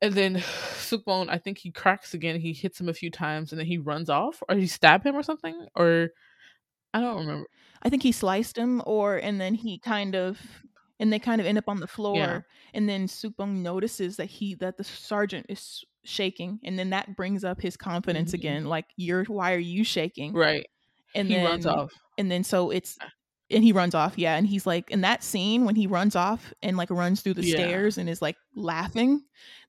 and 0.00 0.14
then 0.14 0.36
Sukbong 0.90 1.28
I 1.28 1.38
think 1.38 1.58
he 1.58 1.70
cracks 1.70 2.14
again 2.14 2.40
he 2.40 2.52
hits 2.52 2.80
him 2.80 2.88
a 2.88 2.94
few 2.94 3.10
times 3.10 3.52
and 3.52 3.58
then 3.58 3.66
he 3.66 3.78
runs 3.78 4.08
off 4.08 4.42
or 4.48 4.54
he 4.56 4.66
stab 4.66 5.04
him 5.04 5.14
or 5.16 5.22
something 5.22 5.66
or 5.74 6.10
I 6.94 7.00
don't 7.00 7.18
remember 7.18 7.46
I 7.82 7.88
think 7.88 8.02
he 8.02 8.12
sliced 8.12 8.58
him, 8.58 8.82
or 8.84 9.16
and 9.16 9.40
then 9.40 9.54
he 9.54 9.78
kind 9.78 10.14
of 10.14 10.38
and 10.98 11.10
they 11.10 11.18
kind 11.18 11.40
of 11.40 11.46
end 11.46 11.56
up 11.56 11.68
on 11.68 11.80
the 11.80 11.86
floor 11.86 12.16
Yeah. 12.16 12.40
and 12.74 12.86
then 12.88 13.06
Sukbong 13.06 13.62
notices 13.62 14.16
that 14.16 14.26
he 14.26 14.54
that 14.56 14.76
the 14.76 14.84
sergeant 14.84 15.46
is 15.48 15.82
shaking 16.04 16.58
and 16.64 16.78
then 16.78 16.90
that 16.90 17.14
brings 17.16 17.44
up 17.44 17.60
his 17.60 17.76
confidence 17.76 18.32
Mhm. 18.32 18.34
again 18.34 18.64
like 18.66 18.86
you're 18.96 19.24
why 19.24 19.52
are 19.54 19.58
you 19.58 19.84
shaking 19.84 20.32
Right. 20.34 20.66
and 21.14 21.28
he 21.28 21.34
then 21.36 21.44
runs 21.44 21.66
off. 21.66 21.92
and 22.18 22.30
then 22.30 22.42
so 22.44 22.70
it's 22.70 22.98
and 23.50 23.64
he 23.64 23.72
runs 23.72 23.94
off 23.94 24.16
yeah 24.18 24.36
and 24.36 24.46
he's 24.46 24.66
like 24.66 24.90
in 24.90 25.00
that 25.02 25.22
scene 25.24 25.64
when 25.64 25.74
he 25.76 25.86
runs 25.86 26.14
off 26.16 26.52
and 26.62 26.76
like 26.76 26.90
runs 26.90 27.20
through 27.22 27.34
the 27.34 27.42
Yeah. 27.44 27.54
stairs 27.56 27.98
and 27.98 28.08
is 28.08 28.20
like 28.22 28.36
laughing 28.54 29.22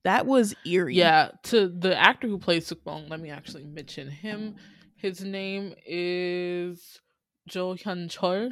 that 0.04 0.26
was 0.26 0.56
eerie 0.66 0.96
Yeah, 0.96 1.30
to 1.44 1.68
the 1.68 1.96
actor 1.96 2.28
who 2.28 2.38
plays 2.40 2.68
Sukbong, 2.68 3.10
let 3.10 3.20
me 3.20 3.30
actually 3.30 3.66
mention 3.66 4.10
him. 4.10 4.56
His 4.96 5.24
name 5.24 5.76
is 5.86 7.00
Jo 7.48 7.76
Hyun 7.76 8.08
Chul. 8.10 8.52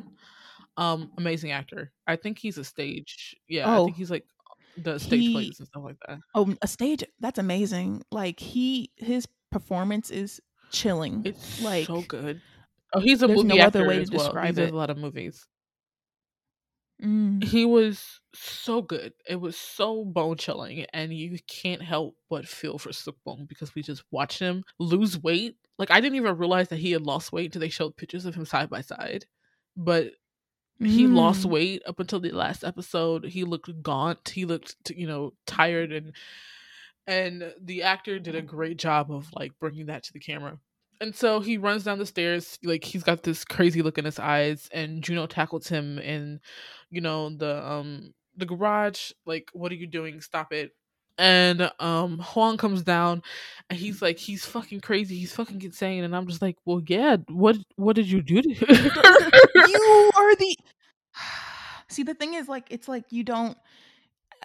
Um, 0.78 1.12
amazing 1.18 1.52
actor. 1.52 1.92
I 2.08 2.16
think 2.16 2.38
he's 2.38 2.58
a 2.60 2.64
stage. 2.64 3.36
Yeah, 3.48 3.68
I 3.70 3.78
Oh. 3.78 3.86
think 3.86 3.98
he's 3.98 4.12
like 4.12 4.26
the 4.78 5.00
stage 5.00 5.20
He- 5.22 5.34
plays 5.34 5.60
and 5.60 5.68
stuff 5.68 5.84
like 5.84 5.98
that. 6.08 6.20
oh 6.36 6.56
a 6.62 6.68
stage 6.68 7.04
that's 7.20 7.40
amazing 7.40 8.04
like 8.12 8.40
he 8.40 8.92
his 8.96 9.28
performance 9.52 10.10
is 10.12 10.40
chilling 10.72 11.24
It's 11.26 11.62
like 11.62 11.88
so 11.88 12.02
good. 12.04 12.42
Oh, 12.94 13.00
he's 13.00 13.22
a 13.24 13.28
there's 13.28 13.44
movie 13.44 13.58
no 13.58 13.60
other 13.60 13.84
actor 13.84 13.86
way 13.86 14.06
to 14.06 14.12
well. 14.12 14.38
He 14.42 14.54
describe 14.54 14.60
it. 14.60 14.72
a 14.72 14.76
lot 14.76 14.90
of 14.90 14.98
movies. 14.98 15.48
Mm. 17.04 17.44
He 17.44 17.66
was 17.66 18.20
so 18.34 18.82
good. 18.82 19.14
It 19.28 19.38
was 19.38 19.56
so 19.58 20.04
bone 20.04 20.36
chilling, 20.38 20.86
and 20.94 21.14
you 21.14 21.38
can't 21.48 21.82
help 21.82 22.16
but 22.30 22.48
feel 22.48 22.78
for 22.78 22.90
Sukbong 22.90 23.48
because 23.48 23.74
we 23.74 23.82
just 23.82 24.04
watched 24.12 24.40
him 24.40 24.64
lose 24.80 25.18
weight. 25.18 25.56
Like 25.78 25.92
I 25.92 26.02
didn't 26.02 26.18
even 26.18 26.38
realize 26.38 26.68
that 26.70 26.80
he 26.80 26.92
had 26.92 27.04
lost 27.04 27.32
weight 27.32 27.46
until 27.46 27.62
they 27.62 27.70
showed 27.70 27.96
pictures 27.96 28.26
of 28.26 28.36
him 28.36 28.46
side 28.46 28.70
by 28.70 28.82
side. 28.82 29.26
But 29.78 30.14
he 30.80 31.08
lost 31.08 31.46
Mm. 31.48 31.52
weight 31.52 31.84
up 31.88 32.00
until 32.00 32.20
the 32.22 32.32
last 32.32 32.64
episode. 32.66 33.26
He 33.26 33.44
looked 33.46 33.82
gaunt. 33.84 34.30
He 34.30 34.46
looked, 34.46 34.76
you 34.92 35.08
know, 35.08 35.34
tired, 35.48 35.92
and 35.94 36.14
and 37.08 37.54
the 37.62 37.84
actor 37.84 38.20
did 38.20 38.36
a 38.36 38.42
great 38.42 38.78
job 38.78 39.12
of 39.12 39.32
like 39.34 39.54
bringing 39.60 39.88
that 39.88 40.04
to 40.06 40.14
the 40.14 40.20
camera. 40.20 40.60
And 41.02 41.16
so 41.16 41.40
he 41.40 41.58
runs 41.58 41.84
down 41.86 41.98
the 41.98 42.06
stairs, 42.06 42.60
like 42.64 42.84
he's 42.84 43.04
got 43.04 43.24
this 43.24 43.46
crazy 43.46 43.82
look 43.82 43.98
in 43.98 44.06
his 44.06 44.20
eyes, 44.20 44.70
and 44.74 45.02
Juno 45.02 45.28
tackles 45.28 45.68
him 45.68 45.98
in, 46.00 46.40
you 46.90 47.02
know, 47.02 47.30
the 47.30 47.66
um 47.66 48.14
the 48.36 48.46
garage. 48.46 49.12
Like, 49.26 49.50
what 49.54 49.72
are 49.72 49.76
you 49.76 49.88
doing? 49.88 50.20
Stop 50.22 50.52
it! 50.52 50.72
And 51.18 51.72
um 51.80 52.20
Hwang 52.20 52.58
comes 52.58 52.84
down, 52.84 53.24
and 53.70 53.80
he's 53.80 54.02
like, 54.02 54.18
he's 54.18 54.46
fucking 54.46 54.82
crazy. 54.82 55.18
He's 55.18 55.34
fucking 55.34 55.62
insane. 55.62 56.04
And 56.04 56.16
I'm 56.16 56.28
just 56.28 56.42
like, 56.42 56.58
well, 56.66 56.82
yeah. 56.86 57.18
What 57.30 57.58
what 57.78 57.96
did 57.96 58.10
you 58.12 58.22
do 58.22 58.42
to 58.42 58.50
you 58.50 60.12
are 60.18 60.36
the 60.36 60.58
see 61.90 62.04
the 62.04 62.14
thing 62.14 62.34
is 62.34 62.48
like 62.48 62.66
it's 62.70 62.88
like 62.88 63.06
you 63.10 63.24
don't 63.24 63.58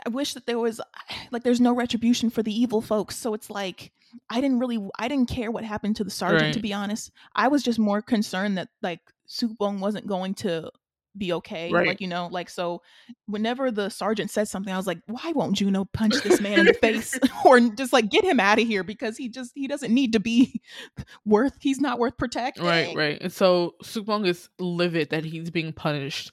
i 0.05 0.09
wish 0.09 0.34
that 0.34 0.47
there 0.47 0.59
was 0.59 0.80
like 1.30 1.42
there's 1.42 1.61
no 1.61 1.72
retribution 1.74 2.30
for 2.30 2.42
the 2.42 2.53
evil 2.53 2.80
folks. 2.80 3.16
So 3.16 3.34
it's 3.34 3.51
like 3.51 3.92
i 4.30 4.40
didn't 4.40 4.61
really 4.61 4.78
i 4.99 5.09
didn't 5.09 5.28
care 5.28 5.51
what 5.51 5.64
happened 5.64 5.97
to 5.97 6.05
the 6.05 6.11
sergeant 6.11 6.55
to 6.55 6.61
be 6.61 6.72
honest. 6.72 7.11
I 7.34 7.49
was 7.49 7.62
just 7.62 7.78
more 7.78 8.03
concerned 8.03 8.59
that 8.59 8.68
like 8.82 9.01
Sukbong 9.28 9.80
wasn't 9.80 10.07
going 10.07 10.34
to 10.34 10.70
be 11.16 11.32
okay 11.32 11.70
Right. 11.70 11.86
like 11.86 12.01
you 12.01 12.09
know 12.09 12.28
like 12.32 12.51
so 12.51 12.82
whenever 13.26 13.70
the 13.70 13.88
sergeant 13.88 14.32
said 14.32 14.49
something 14.49 14.72
i 14.74 14.76
was 14.76 14.88
like 14.88 14.99
why 15.07 15.30
won't 15.32 15.55
juno 15.57 15.84
punch 15.84 16.16
this 16.24 16.40
man 16.40 16.59
in 16.59 16.66
the 16.66 16.74
face 16.74 17.16
or 17.45 17.61
just 17.61 17.92
like 17.92 18.11
get 18.11 18.24
him 18.24 18.40
out 18.40 18.59
of 18.59 18.66
here? 18.66 18.82
Because 18.82 19.16
he 19.16 19.28
just 19.28 19.53
he 19.55 19.68
doesn't 19.68 19.95
need 19.95 20.14
to 20.14 20.20
be 20.20 20.61
worth 21.24 21.55
he's 21.61 21.80
not 21.80 22.01
worth 22.01 22.16
protecting. 22.16 22.64
Right, 22.64 22.97
right. 22.97 23.18
And 23.20 23.32
so 23.32 23.74
Sukbong 23.84 24.26
is 24.26 24.49
livid 24.59 25.11
that 25.11 25.24
he's 25.24 25.51
being 25.51 25.72
punished 25.72 26.32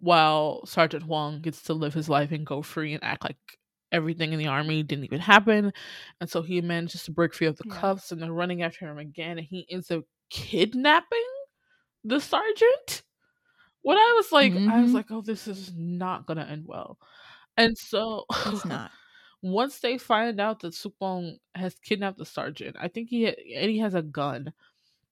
while 0.00 0.64
Sergeant 0.66 1.04
Hwang 1.04 1.40
gets 1.42 1.62
to 1.64 1.74
live 1.74 1.94
his 1.94 2.08
life 2.08 2.32
and 2.32 2.46
go 2.46 2.62
free 2.62 2.94
and 2.94 3.04
act 3.04 3.24
like 3.24 3.36
everything 3.92 4.32
in 4.32 4.38
the 4.38 4.46
army 4.48 4.82
didn't 4.82 5.04
even 5.04 5.20
happen. 5.20 5.72
And 6.20 6.30
so 6.30 6.42
he 6.42 6.60
manages 6.60 7.04
to 7.04 7.12
break 7.12 7.34
free 7.34 7.46
of 7.48 7.56
the 7.58 7.64
Yeah. 7.64 7.80
cuffs 7.80 8.12
and 8.12 8.22
they're 8.22 8.32
running 8.32 8.62
after 8.62 8.86
him 8.88 8.98
again 8.98 9.38
and 9.38 9.46
he 9.46 9.66
ends 9.70 9.90
up 9.90 10.04
kidnapping 10.30 11.26
the 12.04 12.20
sergeant. 12.20 13.02
When 13.82 13.96
I 13.98 14.14
was 14.16 14.32
like, 14.32 14.52
I 14.52 14.82
was 14.82 14.92
Mhm. 14.92 14.94
like, 14.94 15.10
oh, 15.10 15.22
this 15.22 15.48
is 15.48 15.72
not 15.76 16.26
gonna 16.26 16.44
end 16.44 16.64
well. 16.66 16.98
And 17.56 17.76
so 17.78 18.26
it's 18.46 18.64
not 18.64 18.92
once 19.42 19.80
they 19.80 19.98
find 19.98 20.40
out 20.40 20.60
that 20.60 20.74
Sukbong 20.74 21.38
has 21.54 21.74
kidnapped 21.80 22.18
the 22.18 22.26
sergeant, 22.26 22.76
I 22.80 22.88
think 22.88 23.08
he 23.10 23.26
ha- 23.26 23.36
and 23.56 23.70
he 23.70 23.78
has 23.78 23.94
a 23.94 24.02
gun. 24.02 24.52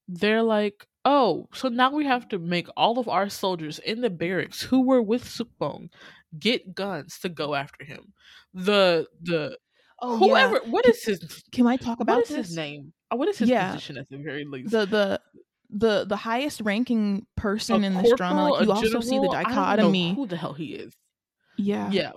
They're 0.08 0.42
like, 0.42 0.86
oh, 1.08 1.48
so 1.54 1.68
now 1.68 1.90
we 1.90 2.04
have 2.04 2.28
to 2.28 2.38
make 2.38 2.68
all 2.76 2.98
of 2.98 3.08
our 3.08 3.28
soldiers 3.30 3.78
in 3.80 4.00
the 4.02 4.10
barracks 4.10 4.60
who 4.60 4.82
were 4.82 5.00
with 5.02 5.24
Sukbong 5.24 5.88
get 6.38 6.74
guns 6.74 7.18
to 7.20 7.28
go 7.30 7.54
after 7.54 7.84
him. 7.84 8.12
The 8.52 9.06
the 9.22 9.56
oh 10.02 10.18
yeah 10.20 10.48
whoever 10.48 10.58
what 10.70 10.84
is 10.86 11.02
his 11.02 11.18
can 11.50 11.66
i 11.66 11.76
talk 11.76 11.98
about 12.00 12.16
what 12.16 12.22
is 12.24 12.36
this 12.36 12.46
his 12.48 12.56
name? 12.56 12.92
Uh, 13.10 13.16
What 13.16 13.28
is 13.28 13.38
his 13.38 13.48
Yeah. 13.48 13.70
position 13.72 13.96
at 13.96 14.06
the 14.10 14.18
very 14.18 14.44
least? 14.44 14.70
the 14.70 14.84
the 14.86 15.06
the 15.70 16.04
the 16.12 16.16
highest 16.16 16.60
ranking 16.62 17.26
A 17.36 17.40
person 17.40 17.84
in 17.84 17.96
this 18.02 18.12
drama 18.20 18.50
like 18.50 18.64
you 18.66 18.72
a 18.72 18.74
also 18.74 19.00
see 19.00 19.18
the 19.18 19.28
general? 19.28 19.32
I 19.34 19.42
don't 19.42 19.48
know 19.48 19.54
dichotomy 19.54 20.14
who 20.14 20.26
the 20.26 20.36
hell 20.36 20.52
he 20.54 20.68
is. 20.84 20.92
yeah 21.56 21.90
Yeah, 21.90 22.12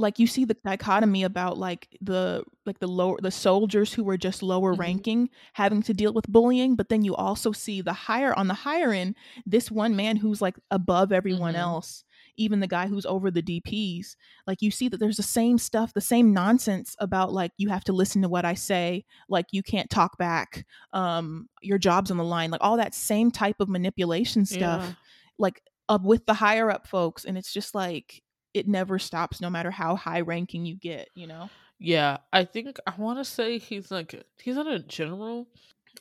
like 0.00 0.18
you 0.18 0.26
see 0.26 0.44
the 0.44 0.56
dichotomy 0.64 1.22
about 1.24 1.58
like 1.58 1.88
the 2.00 2.42
like 2.66 2.78
the 2.80 2.86
lower 2.88 3.18
the 3.20 3.30
soldiers 3.30 3.92
who 3.92 4.02
were 4.04 4.16
just 4.16 4.42
lower 4.42 4.74
Mhm. 4.74 4.78
ranking 4.78 5.30
having 5.52 5.82
to 5.82 5.94
deal 5.94 6.12
with 6.12 6.26
bullying 6.28 6.74
but 6.76 6.88
then 6.88 7.02
you 7.04 7.14
also 7.14 7.52
see 7.52 7.80
the 7.80 7.92
higher 7.92 8.32
on 8.34 8.48
the 8.48 8.54
higher 8.54 8.92
end 8.92 9.14
this 9.46 9.70
one 9.70 9.94
man 9.96 10.16
who's 10.16 10.40
like 10.42 10.58
above 10.70 11.12
everyone 11.12 11.54
Mhm. 11.54 11.58
else 11.58 12.04
even 12.36 12.60
the 12.60 12.66
guy 12.66 12.86
who's 12.86 13.04
over 13.06 13.30
the 13.30 13.42
DPs 13.42 14.16
like 14.46 14.62
you 14.62 14.70
see 14.70 14.88
that 14.88 14.98
there's 14.98 15.16
the 15.18 15.22
same 15.22 15.58
stuff 15.58 15.92
the 15.92 16.00
same 16.00 16.32
nonsense 16.32 16.96
about 16.98 17.32
like 17.32 17.52
you 17.58 17.68
have 17.68 17.84
to 17.84 17.92
listen 17.92 18.22
to 18.22 18.28
what 18.28 18.44
I 18.44 18.54
say 18.54 19.04
like 19.28 19.46
you 19.52 19.62
can't 19.62 19.90
talk 19.90 20.16
back 20.18 20.64
um 20.92 21.48
your 21.62 21.78
job's 21.78 22.10
on 22.10 22.16
the 22.16 22.24
line 22.24 22.50
like 22.50 22.62
all 22.64 22.76
that 22.78 22.94
same 22.94 23.30
type 23.30 23.60
of 23.60 23.68
manipulation 23.68 24.44
stuff 24.46 24.82
Yeah. 24.82 24.92
like 25.38 25.62
up 25.88 26.02
with 26.02 26.24
the 26.26 26.34
higher 26.34 26.70
up 26.70 26.86
folks 26.86 27.24
and 27.24 27.36
it's 27.36 27.52
just 27.52 27.74
like 27.74 28.22
it 28.54 28.66
never 28.68 28.98
stops 28.98 29.40
no 29.40 29.48
matter 29.50 29.70
how 29.70 29.96
high 29.96 30.20
ranking 30.20 30.64
you 30.66 30.74
get 30.74 31.08
you 31.14 31.26
know 31.26 31.48
Yeah, 31.78 32.18
I 32.32 32.44
think 32.44 32.76
I 32.86 32.92
want 32.98 33.18
to 33.18 33.24
say 33.24 33.58
he's 33.58 33.90
like 33.90 34.22
he's 34.38 34.56
not 34.56 34.66
a 34.66 34.78
general, 34.80 35.46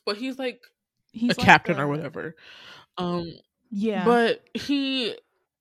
but 0.06 0.18
he's 0.18 0.38
like 0.38 0.62
he's 1.12 1.38
a 1.38 1.40
like 1.40 1.46
captain 1.46 1.78
the- 1.78 1.84
or 1.84 1.88
whatever. 1.88 2.36
Um, 2.98 3.32
yeah 3.72 4.04
but 4.04 4.44
he 4.54 5.16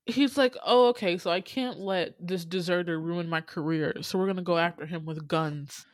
he's 0.07 0.36
like, 0.39 0.57
oh, 0.64 0.89
okay, 0.89 1.18
so 1.18 1.30
I 1.30 1.41
can't 1.43 1.78
let 1.78 2.14
this 2.18 2.45
deserter 2.47 2.99
ruin 2.99 3.28
my 3.28 3.43
career, 3.43 3.95
so 4.01 4.18
we're 4.18 4.26
gonna 4.26 4.43
go 4.43 4.57
after 4.59 4.86
him 4.86 5.05
with 5.05 5.28
guns. 5.28 5.86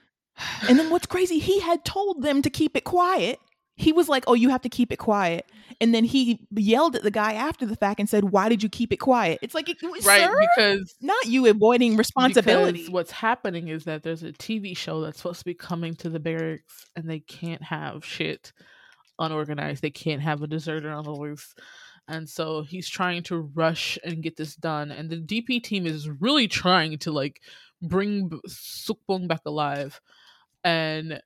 and 0.68 0.78
then 0.78 0.90
what's 0.90 1.06
crazy 1.06 1.38
he 1.38 1.60
had 1.60 1.84
told 1.84 2.22
them 2.22 2.42
to 2.42 2.50
keep 2.50 2.76
it 2.76 2.82
quiet 2.84 3.38
he 3.76 3.92
was 3.92 4.08
like 4.08 4.24
oh 4.26 4.34
you 4.34 4.48
have 4.48 4.62
to 4.62 4.68
keep 4.68 4.92
it 4.92 4.98
quiet 4.98 5.50
and 5.80 5.94
then 5.94 6.04
he 6.04 6.46
yelled 6.50 6.94
at 6.94 7.02
the 7.02 7.10
guy 7.10 7.32
after 7.32 7.66
the 7.66 7.76
fact 7.76 7.98
and 7.98 8.08
said 8.08 8.24
why 8.24 8.48
did 8.48 8.62
you 8.62 8.68
keep 8.68 8.92
it 8.92 8.98
quiet 8.98 9.38
it's 9.42 9.54
like 9.54 9.68
right? 10.06 10.22
sir 10.22 10.38
Because 10.56 10.94
not 11.00 11.26
you 11.26 11.46
avoiding 11.46 11.96
responsibility 11.96 12.86
what's 12.88 13.10
happening 13.10 13.68
is 13.68 13.84
that 13.84 14.02
there's 14.02 14.22
a 14.22 14.32
TV 14.32 14.76
show 14.76 15.00
that's 15.00 15.18
supposed 15.18 15.40
to 15.40 15.44
be 15.44 15.54
coming 15.54 15.94
to 15.96 16.08
the 16.08 16.20
barracks, 16.20 16.86
and 16.96 17.08
they 17.08 17.20
can't 17.20 17.62
have 17.62 18.04
shit 18.04 18.52
unorganized. 19.18 19.82
They 19.82 19.90
can't 19.90 20.22
have 20.22 20.42
a 20.42 20.46
deserter 20.46 20.90
on 20.90 21.04
the 21.04 21.12
loose. 21.12 21.54
And 22.06 22.28
so 22.28 22.62
he's 22.62 22.88
trying 22.88 23.22
to 23.24 23.38
rush 23.54 23.98
and 24.04 24.22
get 24.22 24.36
this 24.36 24.56
done. 24.56 24.90
And 24.90 25.08
the 25.08 25.16
DP 25.16 25.62
team 25.62 25.86
is 25.86 26.08
really 26.08 26.48
trying 26.48 26.98
to 26.98 27.12
like 27.12 27.40
bring 27.80 28.30
Sukbong 28.48 29.26
back 29.26 29.40
alive. 29.46 30.00
And 30.62 31.20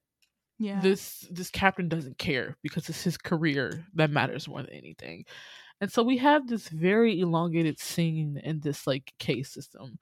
yeah 0.58 0.80
this 0.80 1.26
this 1.30 1.50
captain 1.50 1.88
doesn't 1.88 2.18
care 2.18 2.56
because 2.62 2.88
it's 2.88 3.02
his 3.02 3.16
career 3.16 3.86
that 3.94 4.10
matters 4.10 4.48
more 4.48 4.62
than 4.62 4.72
anything. 4.74 5.24
And 5.80 5.90
so 5.92 6.02
we 6.02 6.16
have 6.18 6.48
this 6.48 6.68
very 6.68 7.20
elongated 7.20 7.78
scene 7.78 8.40
in 8.42 8.60
this 8.60 8.86
like 8.86 9.12
case 9.18 9.50
system. 9.52 9.98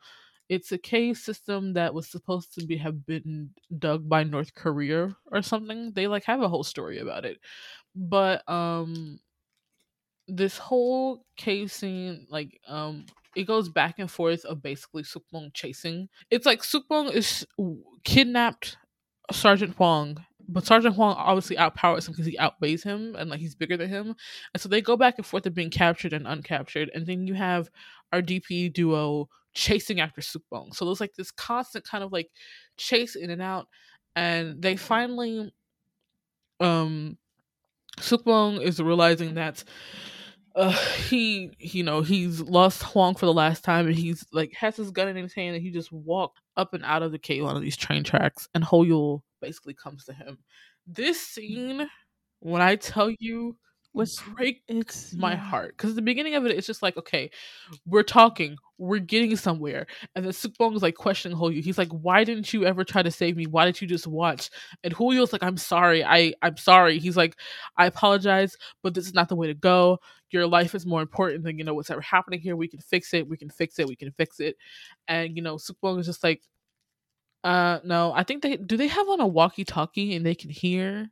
It's 0.49 0.73
a 0.73 0.79
cave 0.79 1.19
system 1.19 1.75
that 1.75 1.93
was 1.93 2.09
supposed 2.09 2.55
to 2.55 2.65
be 2.65 2.77
have 2.79 3.05
been 3.05 3.51
dug 3.79 4.09
by 4.09 4.25
North 4.25 4.55
Korea 4.55 5.17
or 5.31 5.43
something. 5.43 5.93
They 5.93 6.07
like 6.07 6.25
have 6.25 6.41
a 6.41 6.49
whole 6.49 6.65
story 6.65 6.99
about 6.99 7.25
it. 7.27 7.39
But 7.95 8.49
um 8.49 9.21
this 10.29 10.59
whole 10.59 11.25
cave 11.37 11.71
scene 11.71 12.27
like 12.31 12.59
um 12.67 13.07
it 13.37 13.47
goes 13.47 13.69
back 13.69 13.99
and 13.99 14.11
forth 14.11 14.47
of 14.47 14.63
basically 14.63 15.03
Sukbong 15.03 15.53
chasing. 15.53 16.09
It's 16.31 16.47
like 16.47 16.63
Sukbong 16.63 17.13
is 17.13 17.47
kidnapped 18.03 18.79
Sergeant 19.31 19.77
Hwang, 19.77 20.25
but 20.49 20.65
Sergeant 20.67 20.95
Hwang 20.95 21.15
obviously 21.17 21.57
outpowers 21.57 22.07
him 22.07 22.13
because 22.13 22.27
he 22.27 22.39
outweighs 22.39 22.83
him 22.83 23.15
and 23.17 23.31
like 23.31 23.41
he's 23.41 23.55
bigger 23.55 23.77
than 23.77 23.89
him. 23.89 24.15
And 24.55 24.61
so 24.61 24.69
they 24.69 24.81
go 24.81 24.97
back 24.97 25.15
and 25.19 25.27
forth 25.27 25.47
of 25.47 25.55
being 25.55 25.71
captured 25.71 26.13
and 26.13 26.27
uncaptured. 26.27 26.89
And 26.95 27.07
then 27.07 27.27
you 27.27 27.35
have 27.35 27.69
our 28.13 28.23
DP 28.23 28.73
duo 28.73 29.29
chasing 29.55 30.01
after 30.01 30.21
Sukbong. 30.21 30.75
So 30.75 30.85
there's 30.85 31.01
like 31.01 31.15
this 31.15 31.31
constant 31.31 31.85
kind 31.85 32.05
of 32.05 32.13
like 32.13 32.31
chase 32.77 33.17
in 33.17 33.31
and 33.31 33.43
out. 33.43 33.67
And 34.15 34.61
they 34.63 34.77
finally 34.77 35.53
um 36.61 37.19
Sukbong 37.99 38.63
is 38.63 38.81
realizing 38.81 39.35
that 39.35 39.65
uh, 40.55 40.71
he 40.71 41.51
you 41.59 41.83
know 41.83 42.01
he's 42.01 42.41
lost 42.41 42.83
Hwang 42.83 43.15
for 43.15 43.27
the 43.27 43.33
last 43.33 43.63
time 43.63 43.87
and 43.87 43.95
he's 43.95 44.25
like 44.33 44.55
has 44.55 44.77
his 44.77 44.91
gun 44.91 45.09
in 45.09 45.17
his 45.17 45.35
hand 45.35 45.55
and 45.55 45.63
he 45.63 45.71
just 45.71 45.93
walked 45.93 46.41
up 46.57 46.73
and 46.73 46.83
out 46.85 47.03
of 47.03 47.13
the 47.13 47.19
cave 47.19 47.45
on 47.45 47.61
these 47.61 47.77
train 47.77 48.03
tracks 48.03 48.49
and 48.55 48.65
Hoyul 48.65 49.21
basically 49.47 49.75
comes 49.75 50.05
to 50.05 50.13
him. 50.13 50.39
This 50.87 51.21
scene, 51.21 51.81
mm. 51.81 51.89
when 52.41 52.63
I 52.63 52.77
tell 52.77 53.11
you 53.19 53.57
Was 53.95 54.21
break 54.35 54.57
mm. 54.69 54.81
it's 54.83 55.15
my 55.15 55.33
yeah. 55.33 55.37
heart 55.39 55.75
because 55.75 55.95
the 55.95 56.03
beginning 56.03 56.35
of 56.35 56.45
it 56.45 56.53
it's 56.53 56.67
just 56.67 56.83
like 56.83 56.99
okay 56.99 57.31
we're 57.87 58.03
talking 58.03 58.59
we're 58.77 58.99
getting 58.99 59.35
somewhere 59.37 59.87
and 60.15 60.23
then 60.23 60.33
Sukbong 60.33 60.77
is 60.77 60.83
like 60.83 60.97
questioning 60.97 61.39
Hoyu 61.39 61.63
he's 61.63 61.79
like 61.79 61.89
why 61.89 62.23
didn't 62.23 62.53
you 62.53 62.67
ever 62.67 62.85
try 62.85 63.03
to 63.03 63.11
save 63.11 63.39
me? 63.39 63.47
Why 63.47 63.65
didn't 63.65 63.81
you 63.81 63.89
just 63.89 64.07
watch? 64.07 64.51
And 64.85 64.95
Hoyu's 64.95 65.33
like 65.33 65.43
I'm 65.43 65.57
sorry 65.57 66.05
I 66.05 66.35
I'm 66.43 66.59
sorry. 66.59 66.99
He's 66.99 67.17
like 67.17 67.37
I 67.79 67.87
apologize 67.87 68.55
but 68.83 68.93
this 68.93 69.07
is 69.07 69.15
not 69.15 69.31
the 69.31 69.37
way 69.37 69.47
to 69.47 69.55
go. 69.55 69.99
Your 70.31 70.47
life 70.47 70.75
is 70.75 70.85
more 70.85 71.01
important 71.01 71.45
than 71.45 71.57
you 71.59 71.65
know 71.65 71.73
what's 71.73 71.91
ever 71.91 72.03
happening 72.03 72.41
here. 72.41 72.55
We 72.55 72.69
can 72.69 72.81
fix 72.81 73.15
it 73.15 73.27
we 73.27 73.39
can 73.39 73.49
fix 73.49 73.79
it 73.79 73.89
we 73.89 73.97
can 73.97 74.11
fix 74.13 74.41
it. 74.41 74.57
And 75.09 75.35
you 75.37 75.43
know 75.43 75.57
Sukbong 75.57 75.99
is 76.01 76.07
just 76.07 76.23
like 76.23 76.43
uh 77.47 77.79
no 77.85 78.13
I 78.13 78.25
think 78.25 78.43
they 78.43 78.57
do 78.57 78.77
they 78.77 78.89
have 78.89 79.09
on 79.09 79.21
a 79.21 79.27
walkie 79.27 79.65
talkie 79.65 80.17
and 80.17 80.27
they 80.27 80.35
can 80.35 80.51
hear 80.51 81.11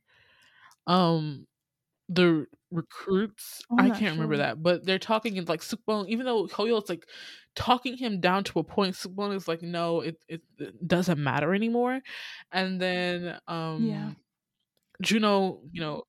um 0.87 1.47
the 2.09 2.47
recruits 2.70 3.62
Oh, 3.70 3.76
I'm 3.78 3.87
i 3.87 3.91
can't 3.91 4.14
remember 4.14 4.37
that 4.39 4.62
but 4.62 4.85
they're 4.85 4.99
talking 4.99 5.37
in 5.37 5.45
like 5.47 5.61
Sukbong, 5.61 6.09
even 6.09 6.26
though 6.26 6.47
Hoyo's 6.49 6.89
like 6.89 7.07
talking 7.55 7.97
him 7.97 8.20
down 8.20 8.45
to 8.45 8.59
a 8.59 8.64
point 8.64 8.95
Sukbong 8.95 9.35
is 9.35 9.47
like 9.47 9.62
no 9.62 10.01
it, 10.01 10.16
it, 10.28 10.43
it 10.59 10.87
doesn't 10.87 11.22
matter 11.22 11.55
anymore 11.55 12.01
and 12.53 12.80
then 12.80 13.39
um 13.47 13.87
Yeah. 13.87 14.11
juno 15.01 15.61
you 15.72 15.80
know 15.80 16.03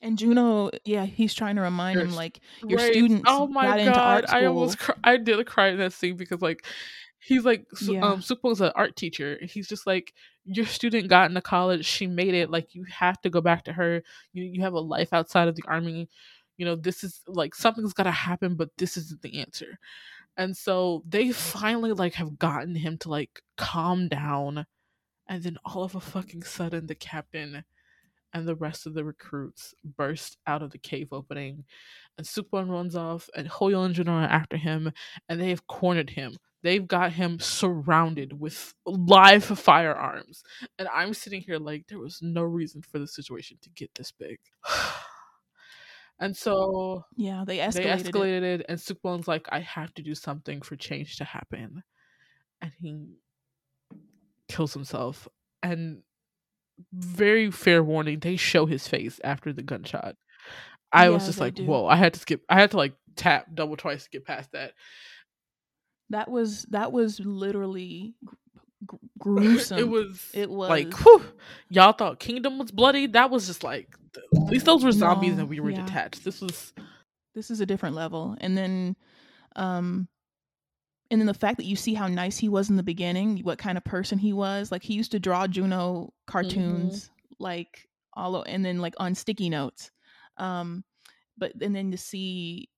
And 0.00 0.16
Juno, 0.18 0.70
yeah, 0.84 1.06
he's 1.06 1.34
trying 1.34 1.56
to 1.56 1.62
remind 1.62 2.00
him 2.00 2.14
like 2.14 2.40
your 2.68 2.78
right. 2.78 2.92
students 2.92 3.24
oh 3.28 3.46
my 3.48 3.66
got 3.66 3.78
god 3.78 3.86
into 3.88 4.00
art 4.00 4.24
i 4.28 4.44
almost 4.46 4.78
i 5.04 5.16
did 5.16 5.44
cry 5.46 5.68
in 5.68 5.78
that 5.78 5.92
scene 5.92 6.16
because 6.16 6.40
like 6.40 6.64
he's 7.24 7.44
like 7.44 7.66
Yeah. 7.80 8.00
um 8.04 8.20
Sukbong's 8.20 8.60
an 8.60 8.72
art 8.74 8.96
teacher 8.96 9.38
he's 9.42 9.68
just 9.68 9.86
like 9.86 10.12
your 10.44 10.66
student 10.66 11.08
got 11.08 11.30
into 11.30 11.40
college 11.40 11.84
she 11.84 12.06
made 12.06 12.34
it 12.34 12.50
like 12.50 12.74
you 12.74 12.84
have 12.84 13.20
to 13.22 13.30
go 13.30 13.40
back 13.40 13.64
to 13.64 13.72
her 13.72 14.02
you 14.32 14.44
you 14.44 14.62
have 14.62 14.72
a 14.74 14.80
life 14.80 15.12
outside 15.12 15.48
of 15.48 15.54
the 15.56 15.64
army 15.66 16.08
you 16.56 16.66
know 16.66 16.76
this 16.76 17.04
is 17.04 17.20
like 17.26 17.54
something's 17.54 17.92
got 17.94 18.04
to 18.04 18.10
happen 18.10 18.54
but 18.56 18.70
this 18.76 18.96
isn't 18.96 19.22
the 19.22 19.40
answer 19.40 19.78
and 20.36 20.56
so 20.56 21.02
they 21.08 21.30
finally 21.30 21.92
like 21.92 22.14
have 22.14 22.38
gotten 22.38 22.74
him 22.74 22.98
to 22.98 23.08
like 23.08 23.42
calm 23.56 24.08
down 24.08 24.66
and 25.28 25.42
then 25.42 25.56
all 25.64 25.84
of 25.84 25.94
a 25.94 26.00
fucking 26.00 26.42
sudden 26.42 26.86
the 26.86 26.94
captain 26.94 27.64
and 28.34 28.48
the 28.48 28.54
rest 28.54 28.86
of 28.86 28.94
the 28.94 29.04
recruits 29.04 29.74
burst 29.96 30.38
out 30.46 30.62
of 30.62 30.70
the 30.70 30.78
cave 30.78 31.08
opening 31.12 31.64
and 32.18 32.26
Sukbong 32.26 32.68
runs 32.70 32.96
off 32.96 33.28
and 33.36 33.48
Hoyo 33.48 33.84
and 33.84 33.94
Juno 33.94 34.12
are 34.12 34.22
after 34.24 34.56
him 34.56 34.90
and 35.28 35.40
they 35.40 35.50
have 35.50 35.66
cornered 35.66 36.10
him 36.10 36.36
they've 36.62 36.86
got 36.86 37.12
him 37.12 37.38
surrounded 37.40 38.38
with 38.38 38.74
live 38.86 39.44
firearms 39.44 40.42
and 40.78 40.88
i'm 40.88 41.12
sitting 41.14 41.40
here 41.40 41.58
like 41.58 41.86
there 41.88 41.98
was 41.98 42.20
no 42.22 42.42
reason 42.42 42.82
for 42.82 42.98
the 42.98 43.06
situation 43.06 43.58
to 43.62 43.70
get 43.70 43.92
this 43.94 44.12
big 44.12 44.38
and 46.18 46.36
so 46.36 47.04
Yeah, 47.16 47.44
they 47.46 47.56
they 47.56 47.62
escalated. 47.64 48.06
it. 48.06 48.12
escalated 48.12 48.42
it, 48.42 48.66
and 48.68 48.78
Sukbong's 48.78 49.26
like, 49.26 49.48
I 49.50 49.60
have 49.60 49.92
to 49.94 50.02
do 50.02 50.14
something 50.14 50.62
for 50.62 50.76
change 50.76 51.16
to 51.16 51.24
happen. 51.24 51.82
And 52.60 52.72
he 52.80 53.06
kills 54.48 54.72
himself. 54.72 55.26
And 55.64 56.02
very 56.92 57.50
fair 57.50 57.82
warning, 57.82 58.20
they 58.20 58.36
show 58.36 58.66
his 58.66 58.86
face 58.86 59.20
after 59.24 59.52
the 59.52 59.62
gunshot. 59.62 60.16
I 60.92 61.08
was 61.10 61.26
just 61.26 61.40
like, 61.40 61.54
do. 61.54 61.64
whoa, 61.64 61.86
I 61.86 61.96
had 61.96 62.14
to 62.14 62.20
skip 62.20 62.42
I 62.48 62.60
had 62.60 62.70
to 62.72 62.76
like 62.76 62.94
tap 63.16 63.46
double 63.54 63.76
twice 63.76 64.04
to 64.04 64.10
get 64.10 64.24
past 64.26 64.52
that. 64.52 64.74
That 66.12 66.30
was 66.30 66.62
that 66.70 66.92
was 66.92 67.20
literally 67.20 68.14
gr- 68.24 68.34
gr- 68.86 68.96
gruesome. 69.18 69.78
it 69.78 69.88
was 69.88 70.30
It 70.32 70.48
was 70.50 70.70
like 70.70 70.94
whew, 70.98 71.22
y'all 71.68 71.92
thought 71.92 72.20
Kingdom 72.20 72.58
was 72.58 72.70
bloody. 72.70 73.06
That 73.06 73.30
was 73.30 73.46
just 73.46 73.64
like 73.64 73.88
at 74.34 74.42
least 74.50 74.66
those 74.66 74.84
were 74.84 74.92
zombies 74.92 75.34
No, 75.34 75.40
and 75.40 75.48
we 75.48 75.58
were 75.60 75.70
yeah. 75.70 75.84
detached. 75.84 76.24
This 76.24 76.40
was 76.40 76.72
this 77.34 77.50
is 77.50 77.60
a 77.60 77.66
different 77.66 77.94
level. 77.96 78.36
And 78.42 78.58
then, 78.58 78.94
um, 79.56 80.06
and 81.10 81.18
then 81.18 81.26
the 81.26 81.32
fact 81.34 81.56
that 81.56 81.64
you 81.64 81.76
see 81.76 81.94
how 81.94 82.08
nice 82.08 82.36
he 82.36 82.50
was 82.50 82.68
in 82.68 82.76
the 82.76 82.82
beginning, 82.82 83.38
what 83.38 83.58
kind 83.58 83.78
of 83.78 83.84
person 83.84 84.18
he 84.18 84.34
was. 84.34 84.70
Like 84.70 84.82
he 84.82 84.92
used 84.94 85.12
to 85.12 85.18
draw 85.18 85.46
Juno 85.46 86.12
cartoons, 86.26 87.10
like 87.38 87.88
all, 88.12 88.42
and 88.42 88.62
then 88.62 88.80
like 88.80 88.94
on 88.98 89.14
sticky 89.14 89.48
notes. 89.48 89.90
Um, 90.36 90.84
but 91.38 91.52
and 91.62 91.74
then 91.74 91.90
to 91.92 91.96
see 91.96 92.68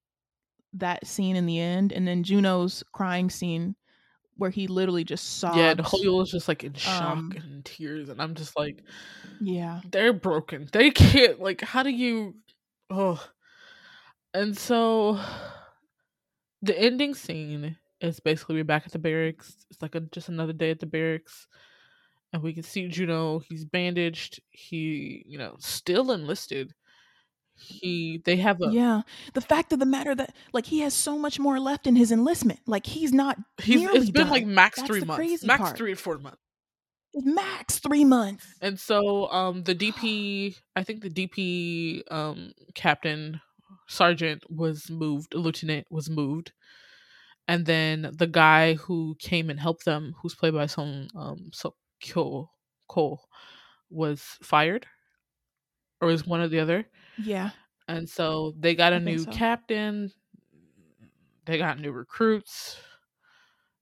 that 0.75 1.07
scene 1.07 1.37
in 1.37 1.47
the 1.47 1.59
end, 1.59 1.93
and 1.93 2.07
then 2.07 2.23
Juno's 2.23 2.83
crying 2.93 3.31
scene 3.31 3.77
where 4.37 4.51
he 4.51 4.67
literally 4.67 5.05
just 5.05 5.39
sobs. 5.39 5.57
yeah, 5.57 5.71
and 5.71 5.81
Hoyo 5.81 6.19
was 6.19 6.31
just 6.31 6.49
like 6.49 6.65
in 6.65 6.75
shock 6.75 7.03
Um, 7.03 7.33
and 7.37 7.45
in 7.45 7.63
tears, 7.63 8.09
and 8.09 8.21
I'm 8.21 8.35
just 8.35 8.59
like, 8.59 8.83
yeah, 9.41 9.81
they're 9.91 10.13
broken. 10.13 10.69
They 10.73 10.91
can't 10.91 11.41
like 11.41 11.61
how 11.61 11.83
do 11.83 11.91
you 11.91 12.35
oh 12.91 13.25
and 14.35 14.59
so 14.59 15.21
the 16.61 16.79
ending 16.79 17.15
scene 17.15 17.77
is 18.01 18.21
basically 18.21 18.57
we're 18.57 18.65
back 18.65 18.85
at 18.85 18.93
the 18.93 18.99
barracks. 18.99 19.65
It's 19.71 19.81
like 19.81 19.95
a, 19.95 20.01
just 20.01 20.29
another 20.29 20.53
day 20.53 20.71
at 20.71 20.81
the 20.81 20.87
barracks. 20.87 21.47
And 22.33 22.43
we 22.43 22.53
can 22.53 22.65
see 22.65 22.89
Juno, 22.89 23.39
he's 23.39 23.65
bandaged, 23.65 24.43
he, 24.51 25.23
you 25.27 25.39
know, 25.39 25.55
still 25.61 26.11
enlisted. 26.11 26.75
He 27.57 28.21
they 28.25 28.37
have 28.37 28.61
a 28.61 28.71
yeah. 28.71 29.03
The 29.33 29.41
fact 29.41 29.73
of 29.73 29.79
the 29.79 29.87
matter 29.87 30.15
that 30.15 30.35
like 30.53 30.67
he 30.67 30.81
has 30.81 30.93
so 30.93 31.17
much 31.19 31.39
more 31.39 31.61
left 31.61 31.87
in 31.87 31.97
his 31.97 32.11
enlistment. 32.11 32.61
Like 32.67 32.87
he's 32.87 33.13
not 33.13 33.39
he's 33.63 33.83
it's 33.83 34.11
been 34.11 34.25
done. 34.25 34.31
like 34.31 34.47
max 34.47 34.79
That's 34.79 34.89
three 34.89 35.01
months. 35.03 35.45
Max 35.45 35.61
part. 35.61 35.77
three 35.77 35.93
or 35.93 35.97
four 35.97 36.19
months. 36.19 36.41
max 37.15 37.79
three 37.79 38.05
months. 38.05 38.47
And 38.61 38.79
so 38.79 39.31
um 39.31 39.63
the 39.63 39.75
DP 39.75 40.57
I 40.75 40.83
think 40.83 41.03
the 41.03 41.11
DP 41.11 42.03
um 42.13 42.53
captain 42.75 43.41
sergeant 43.87 44.43
was 44.51 44.91
moved, 44.91 45.35
lieutenant 45.35 45.87
was 45.91 46.11
moved. 46.11 46.53
And 47.47 47.67
then 47.67 48.11
the 48.17 48.27
guy 48.27 48.75
who 48.75 49.17
came 49.21 49.51
and 49.51 49.61
helped 49.61 49.85
them, 49.85 50.15
who's 50.23 50.35
played 50.35 50.55
by 50.55 50.67
Song 50.67 51.09
um 51.15 51.51
So 51.53 51.75
Kyo 52.01 52.51
Ko, 52.89 53.21
was 53.91 54.23
fired. 54.43 54.87
Or 56.01 56.09
was 56.09 56.27
one 56.27 56.41
or 56.41 56.49
the 56.49 56.61
other. 56.61 56.87
Yeah. 57.23 57.51
And 57.89 58.09
so 58.09 58.55
they 58.59 58.75
got 58.75 58.93
a 58.93 58.97
I 58.97 59.01
new 59.01 59.19
so. 59.19 59.31
captain. 59.31 60.13
They 61.47 61.59
got 61.59 61.79
new 61.79 61.93
recruits. 61.93 62.77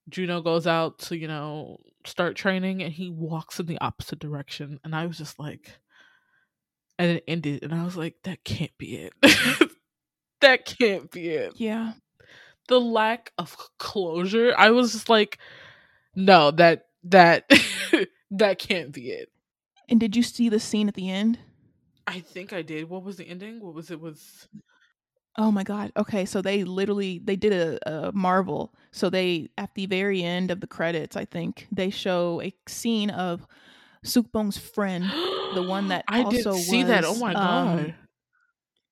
Juno 0.08 0.42
goes 0.42 0.66
out 0.66 0.98
to, 1.00 1.16
you 1.16 1.28
know, 1.28 1.78
start 2.04 2.36
training 2.36 2.82
and 2.82 2.92
he 2.92 3.10
walks 3.10 3.60
in 3.60 3.66
the 3.66 3.78
opposite 3.80 4.18
direction. 4.18 4.80
And 4.84 4.94
I 4.94 5.06
was 5.06 5.18
just 5.18 5.38
like, 5.38 5.78
and 6.98 7.12
it 7.12 7.24
ended. 7.28 7.62
And 7.62 7.72
I 7.72 7.84
was 7.84 7.96
like, 7.96 8.16
that 8.24 8.44
can't 8.44 8.76
be 8.78 8.96
it. 8.96 9.12
that 10.40 10.64
can't 10.64 11.10
be 11.10 11.30
it. 11.30 11.54
Yeah. 11.56 11.92
The 12.68 12.80
lack 12.80 13.32
of 13.38 13.56
closure. 13.78 14.54
I 14.56 14.70
was 14.70 14.92
just 14.92 15.08
like, 15.08 15.38
no, 16.14 16.50
that, 16.52 16.86
that, 17.04 17.50
that 18.32 18.58
can't 18.58 18.92
be 18.92 19.10
it. 19.10 19.30
And 19.88 20.00
did 20.00 20.16
you 20.16 20.22
see 20.22 20.48
the 20.48 20.60
scene 20.60 20.88
at 20.88 20.94
the 20.94 21.10
end? 21.10 21.38
I 22.06 22.20
think 22.20 22.52
I 22.52 22.62
did. 22.62 22.88
What 22.88 23.04
was 23.04 23.16
the 23.16 23.24
ending? 23.24 23.60
What 23.60 23.74
was 23.74 23.90
it? 23.90 24.00
Was 24.00 24.48
Oh 25.38 25.50
my 25.50 25.64
god. 25.64 25.92
Okay, 25.96 26.24
so 26.26 26.42
they 26.42 26.64
literally 26.64 27.20
they 27.24 27.36
did 27.36 27.52
a, 27.52 28.08
a 28.08 28.12
Marvel. 28.12 28.74
So 28.90 29.08
they 29.08 29.48
at 29.56 29.74
the 29.74 29.86
very 29.86 30.22
end 30.22 30.50
of 30.50 30.60
the 30.60 30.66
credits, 30.66 31.16
I 31.16 31.24
think, 31.24 31.68
they 31.72 31.90
show 31.90 32.42
a 32.42 32.52
scene 32.68 33.10
of 33.10 33.46
Sukbong's 34.04 34.58
friend. 34.58 35.04
the 35.54 35.64
one 35.66 35.88
that 35.88 36.04
I 36.08 36.24
didn't 36.24 36.46
also 36.46 36.58
see 36.60 36.82
that. 36.82 37.04
Oh 37.04 37.12
was, 37.12 37.20
my 37.20 37.34
um, 37.34 37.76
god! 37.76 37.94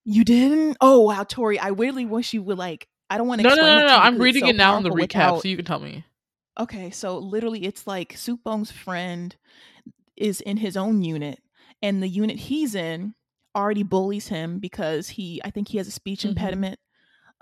You 0.05 0.25
didn't? 0.25 0.79
Oh 0.81 1.01
wow, 1.01 1.25
Tori. 1.25 1.59
I 1.59 1.69
really 1.69 2.07
wish 2.07 2.33
you 2.33 2.43
would 2.43 2.59
like 2.59 2.89
I 3.11 3.19
don't 3.19 3.27
want 3.29 3.41
to 3.41 3.49
no, 3.49 3.51
no, 3.51 3.55
explain 3.55 3.77
no, 3.81 3.87
no. 3.87 3.99
I'm 3.99 4.19
reading 4.19 4.45
so 4.45 4.51
it 4.51 4.57
now 4.57 4.77
in 4.79 4.83
the 4.83 4.91
recap, 4.91 5.01
without- 5.01 5.43
so 5.43 5.49
you 5.49 5.57
can 5.57 5.67
tell 5.67 5.81
me. 5.81 6.05
Okay, 6.59 6.91
so 6.91 7.19
literally 7.19 7.65
it's 7.65 7.87
like 7.87 8.15
Sukbong's 8.15 8.71
friend 8.71 9.35
is 10.17 10.41
in 10.41 10.59
his 10.59 10.77
own 10.77 11.01
unit 11.03 11.41
and 11.83 12.03
the 12.03 12.09
unit 12.09 12.39
he's 12.39 12.75
in 12.75 13.15
already 13.57 13.83
bullies 13.83 14.29
him 14.29 14.59
because 14.61 15.09
he 15.09 15.41
I 15.45 15.51
think 15.51 15.69
he 15.69 15.79
has 15.79 15.89
a 15.89 15.93
speech 15.93 16.25
Mhm. 16.25 16.27
impediment. 16.27 16.79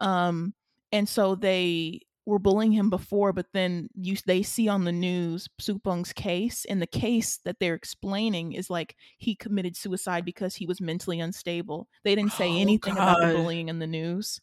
Um 0.00 0.54
and 0.92 1.08
so 1.08 1.34
they 1.34 2.00
were 2.26 2.38
bullying 2.38 2.72
him 2.72 2.90
before 2.90 3.32
but 3.32 3.46
then 3.54 3.88
you 3.94 4.16
they 4.26 4.42
see 4.42 4.68
on 4.68 4.84
the 4.84 4.92
news 4.92 5.48
Sukbong's 5.60 6.12
case 6.12 6.64
and 6.66 6.82
the 6.82 6.86
case 6.86 7.38
that 7.44 7.58
they're 7.60 7.74
explaining 7.74 8.52
is 8.52 8.70
like 8.70 8.96
he 9.18 9.34
committed 9.36 9.76
suicide 9.76 10.24
because 10.26 10.54
he 10.56 10.66
was 10.66 10.80
mentally 10.80 11.20
unstable. 11.20 11.88
They 12.04 12.14
didn't 12.14 12.32
say 12.32 12.58
Oh, 12.58 12.60
anything 12.60 12.98
about 12.98 13.20
the 13.20 13.28
bullying 13.28 13.68
in 13.68 13.78
the 13.80 13.86
news. 13.86 14.40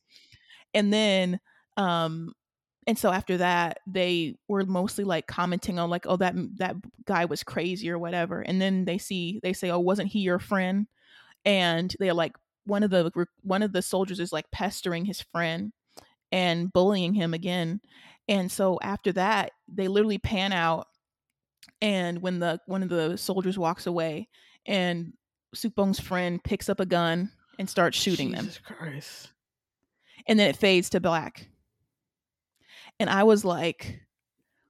And 0.73 0.93
then 0.93 1.39
um 1.77 2.33
and 2.87 2.97
so 2.97 3.11
after 3.11 3.37
that 3.37 3.79
they 3.87 4.35
were 4.47 4.63
mostly 4.65 5.03
like 5.03 5.27
commenting 5.27 5.79
on 5.79 5.89
like 5.89 6.05
oh 6.07 6.17
that 6.17 6.35
that 6.57 6.75
guy 7.05 7.25
was 7.25 7.43
crazy 7.43 7.89
or 7.89 7.97
whatever 7.97 8.41
and 8.41 8.61
then 8.61 8.85
they 8.85 8.97
see 8.97 9.39
they 9.43 9.53
say 9.53 9.69
oh 9.69 9.79
wasn't 9.79 10.07
he 10.07 10.19
your 10.19 10.39
friend 10.39 10.87
and 11.45 11.95
they're 11.99 12.13
like 12.13 12.35
one 12.65 12.83
of 12.83 12.89
the 12.89 13.11
one 13.41 13.63
of 13.63 13.71
the 13.71 13.81
soldiers 13.81 14.19
is 14.19 14.33
like 14.33 14.49
pestering 14.51 15.05
his 15.05 15.21
friend 15.21 15.71
and 16.31 16.73
bullying 16.73 17.13
him 17.13 17.33
again. 17.33 17.79
And 18.27 18.51
so 18.51 18.79
after 18.81 19.11
that, 19.13 19.51
they 19.71 19.87
literally 19.87 20.17
pan 20.17 20.51
out 20.51 20.87
and 21.81 22.21
when 22.21 22.39
the 22.39 22.59
one 22.65 22.83
of 22.83 22.89
the 22.89 23.17
soldiers 23.17 23.57
walks 23.57 23.85
away 23.85 24.27
and 24.65 25.13
Sukbong's 25.55 25.99
friend 25.99 26.43
picks 26.43 26.69
up 26.69 26.79
a 26.79 26.85
gun 26.85 27.31
and 27.59 27.69
starts 27.69 27.97
shooting 27.97 28.31
Jesus 28.31 28.55
them. 28.55 28.77
Christ. 28.77 29.29
And 30.27 30.39
then 30.39 30.49
it 30.49 30.57
fades 30.57 30.89
to 30.91 30.99
black. 30.99 31.47
And 32.99 33.09
I 33.09 33.23
was 33.23 33.43
like 33.45 34.01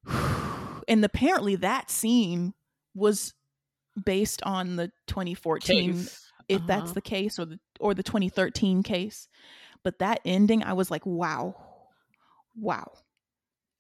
and 0.08 1.04
apparently 1.04 1.56
that 1.58 1.90
scene 1.90 2.54
was 2.94 3.34
based 4.04 4.44
on 4.44 4.76
the 4.78 4.92
2014 5.08 6.10
Case. 6.10 6.32
if 6.50 6.66
that's 6.66 6.92
Uh-huh. 6.92 6.94
the 6.94 7.02
case 7.02 7.40
or 7.40 7.46
the 7.46 7.60
or 7.80 7.94
the 7.94 8.04
2013 8.04 8.84
case 8.84 9.28
but 9.84 10.00
that 10.00 10.22
ending 10.26 10.64
i 10.64 10.74
was 10.74 10.92
like 10.92 11.06
wow 11.06 11.56
wow 12.56 12.92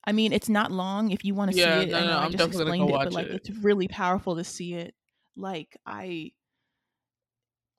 i 0.05 0.11
mean 0.11 0.33
it's 0.33 0.49
not 0.49 0.71
long 0.71 1.11
if 1.11 1.25
you 1.25 1.35
want 1.35 1.49
to 1.51 1.53
Yeah, 1.55 1.65
see 1.73 1.85
it 1.85 1.91
no, 1.91 1.97
i 1.97 2.03
know 2.03 2.17
no, 2.17 2.19
i 2.19 2.27
I'm 2.27 2.29
just 2.29 2.47
definitely 2.47 2.65
gonna 2.65 2.73
explained 2.73 2.89
go 2.91 2.95
it 2.95 3.01
but 3.03 3.13
like 3.13 3.29
it. 3.31 3.31
it's 3.33 3.49
really 3.49 3.87
powerful 3.87 4.35
to 4.37 4.43
see 4.43 4.73
it 4.75 4.95
like 5.35 5.77
i 5.85 6.31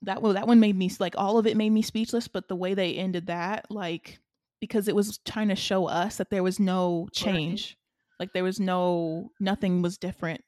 that 0.03 0.23
one 0.23 0.35
that 0.35 0.47
one 0.47 0.61
made 0.61 0.77
me 0.77 0.91
like 1.01 1.15
all 1.17 1.39
of 1.39 1.47
it 1.47 1.57
made 1.57 1.71
me 1.71 1.83
speechless 1.83 2.29
but 2.29 2.49
the 2.49 2.57
way 2.57 2.75
they 2.75 2.95
ended 2.95 3.27
that 3.27 3.71
like 3.71 4.21
because 4.61 4.89
it 4.89 4.95
was 4.97 5.19
trying 5.25 5.49
to 5.49 5.57
show 5.57 5.87
us 5.87 6.17
that 6.17 6.31
there 6.31 6.43
was 6.43 6.59
no 6.59 7.09
change 7.13 7.77
like 8.19 8.33
there 8.33 8.45
was 8.45 8.59
no 8.61 9.31
nothing 9.41 9.83
was 9.83 9.99
different 9.99 10.43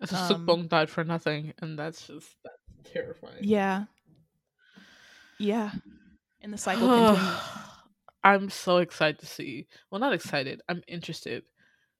It's 0.00 0.12
a 0.12 0.16
um, 0.16 0.46
Sukbong 0.46 0.68
died 0.68 0.90
for 0.90 1.04
nothing, 1.04 1.52
and 1.62 1.78
that's 1.78 2.06
just 2.06 2.28
that's 2.44 2.92
terrifying. 2.92 3.38
yeah 3.40 3.84
yeah 5.38 5.70
and 6.42 6.52
the 6.52 6.58
cycle 6.58 6.88
continues 6.88 7.40
I'm 8.24 8.50
so 8.50 8.78
excited 8.78 9.20
to 9.20 9.26
see. 9.26 9.68
Well, 9.88 10.00
not 10.00 10.12
excited. 10.12 10.60
I'm 10.68 10.82
interested 10.88 11.44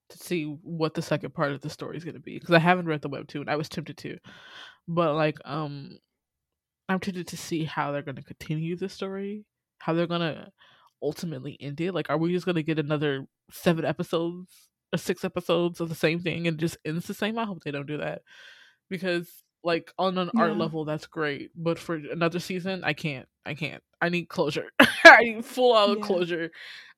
to 0.09 0.18
see 0.18 0.42
what 0.62 0.92
the 0.94 1.00
second 1.02 1.34
part 1.34 1.52
of 1.52 1.61
the 1.61 1.70
story 1.70 1.96
is 1.96 2.02
going 2.02 2.16
to 2.16 2.20
be 2.20 2.36
because 2.36 2.52
I 2.54 2.59
haven't 2.59 2.86
read 2.86 3.00
the 3.00 3.09
webtoon. 3.09 3.48
I 3.48 3.54
was 3.54 3.68
tempted 3.68 3.96
to, 3.98 4.18
but 4.88 5.14
like, 5.14 5.38
um, 5.44 5.98
I'm 6.88 6.98
tempted 6.98 7.28
to 7.28 7.36
see 7.36 7.62
how 7.62 7.92
they're 7.92 8.02
going 8.02 8.16
to 8.16 8.24
continue 8.24 8.74
the 8.74 8.88
story, 8.88 9.44
how 9.78 9.92
they're 9.92 10.09
going 10.09 10.20
to 10.20 10.48
ultimately 11.03 11.57
end 11.61 11.80
it. 11.80 11.92
Like, 11.92 12.11
are 12.11 12.18
we 12.18 12.32
just 12.32 12.47
going 12.47 12.57
to 12.57 12.62
get 12.62 12.78
another 12.78 13.26
seven 13.51 13.84
episodes 13.84 14.51
or 14.92 14.99
six 14.99 15.24
episodes 15.24 15.80
of 15.80 15.88
the 15.88 15.94
same 15.94 16.20
thing 16.20 16.47
and 16.47 16.59
just 16.59 16.76
ends 16.84 17.07
the 17.07 17.14
same? 17.14 17.38
I 17.38 17.44
hope 17.44 17.62
they 17.64 17.70
don't 17.70 17.86
do 17.86 17.99
that 17.99 18.22
because, 18.88 19.28
like, 19.64 19.92
on 19.99 20.16
an 20.18 20.30
art 20.36 20.57
level, 20.57 20.84
that's 20.84 21.07
great, 21.07 21.51
but 21.57 21.78
for 21.78 21.97
another 21.97 22.38
season, 22.38 22.82
I 22.84 22.92
can't. 22.92 23.28
I 23.44 23.55
can't. 23.55 23.82
I 24.01 24.09
need 24.09 24.28
closure. 24.28 24.70
I 25.05 25.20
need 25.22 25.44
full 25.44 25.76
out 25.76 25.99
Yeah. 25.99 26.05
closure. 26.05 26.51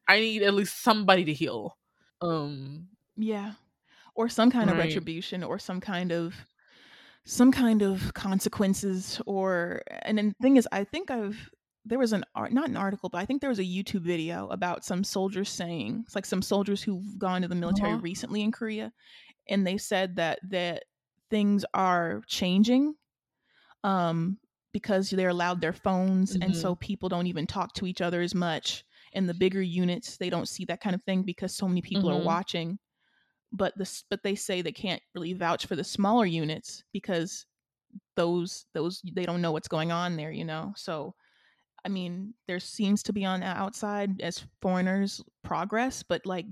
I 0.06 0.20
need 0.20 0.42
at 0.42 0.54
least 0.54 0.82
somebody 0.82 1.24
to 1.24 1.32
heal. 1.32 1.76
Um, 2.20 2.88
Yeah. 3.16 3.52
Or 4.14 4.28
some 4.28 4.50
kind 4.50 4.68
of 4.70 4.76
retribution 4.78 5.44
or 5.44 5.58
some 5.58 5.80
kind 5.80 6.10
of 6.12 6.34
some 7.24 7.52
kind 7.52 7.82
of 7.82 8.12
consequences 8.14 9.20
or 9.26 9.82
and 10.02 10.16
then 10.18 10.28
the 10.28 10.34
thing 10.42 10.56
is 10.56 10.66
I 10.72 10.82
think 10.84 11.10
I've 11.10 11.50
there 11.84 11.98
was 11.98 12.12
an 12.12 12.24
art 12.34 12.52
not 12.52 12.68
an 12.68 12.76
article 12.76 13.08
but 13.08 13.18
I 13.18 13.24
think 13.26 13.40
there 13.40 13.50
was 13.50 13.58
a 13.58 13.64
YouTube 13.64 14.02
video 14.02 14.48
about 14.48 14.84
some 14.84 15.04
soldiers 15.04 15.48
saying 15.48 16.02
it's 16.06 16.14
like 16.14 16.26
some 16.26 16.42
soldiers 16.42 16.82
who've 16.82 17.18
gone 17.18 17.42
to 17.42 17.48
the 17.48 17.54
military 17.54 17.94
Uh-huh. 17.94 18.02
recently 18.02 18.42
in 18.42 18.52
Korea 18.52 18.92
and 19.48 19.66
they 19.66 19.78
said 19.78 20.16
that 20.16 20.40
that 20.50 20.84
things 21.30 21.64
are 21.74 22.22
changing 22.28 22.94
um 23.84 24.38
because 24.72 25.10
they're 25.10 25.30
allowed 25.30 25.60
their 25.60 25.72
phones 25.72 26.36
and 26.42 26.54
Mhm. 26.54 26.56
so 26.56 26.74
people 26.76 27.08
don't 27.08 27.26
even 27.26 27.46
talk 27.46 27.72
to 27.74 27.86
each 27.86 28.00
other 28.00 28.20
as 28.20 28.34
much 28.34 28.84
and 29.14 29.28
the 29.28 29.34
bigger 29.34 29.62
units 29.62 30.16
they 30.18 30.30
don't 30.30 30.48
see 30.48 30.64
that 30.64 30.80
kind 30.80 30.94
of 30.94 31.02
thing 31.04 31.22
because 31.22 31.54
so 31.54 31.68
many 31.68 31.82
people 31.82 32.08
Mhm. 32.08 32.10
are 32.10 32.18
watching 32.18 32.78
but 33.52 33.76
this 33.78 34.04
but 34.10 34.22
they 34.22 34.34
say 34.34 34.62
they 34.62 34.72
can't 34.72 35.02
really 35.14 35.32
vouch 35.32 35.66
for 35.66 35.76
the 35.76 35.84
smaller 35.84 36.26
units 36.26 36.84
because 36.92 37.46
those 38.16 38.66
those 38.74 39.02
they 39.14 39.26
don't 39.26 39.42
know 39.42 39.52
what's 39.52 39.68
going 39.68 39.92
on 39.92 40.16
there 40.16 40.30
you 40.32 40.44
know 40.44 40.72
so 40.76 41.14
i 41.84 41.88
mean 41.88 42.34
there 42.46 42.60
seems 42.60 43.02
to 43.02 43.12
be 43.12 43.24
on 43.24 43.40
the 43.40 43.46
outside 43.46 44.20
as 44.20 44.44
foreigners 44.62 45.22
progress 45.42 46.02
but 46.02 46.24
like 46.26 46.46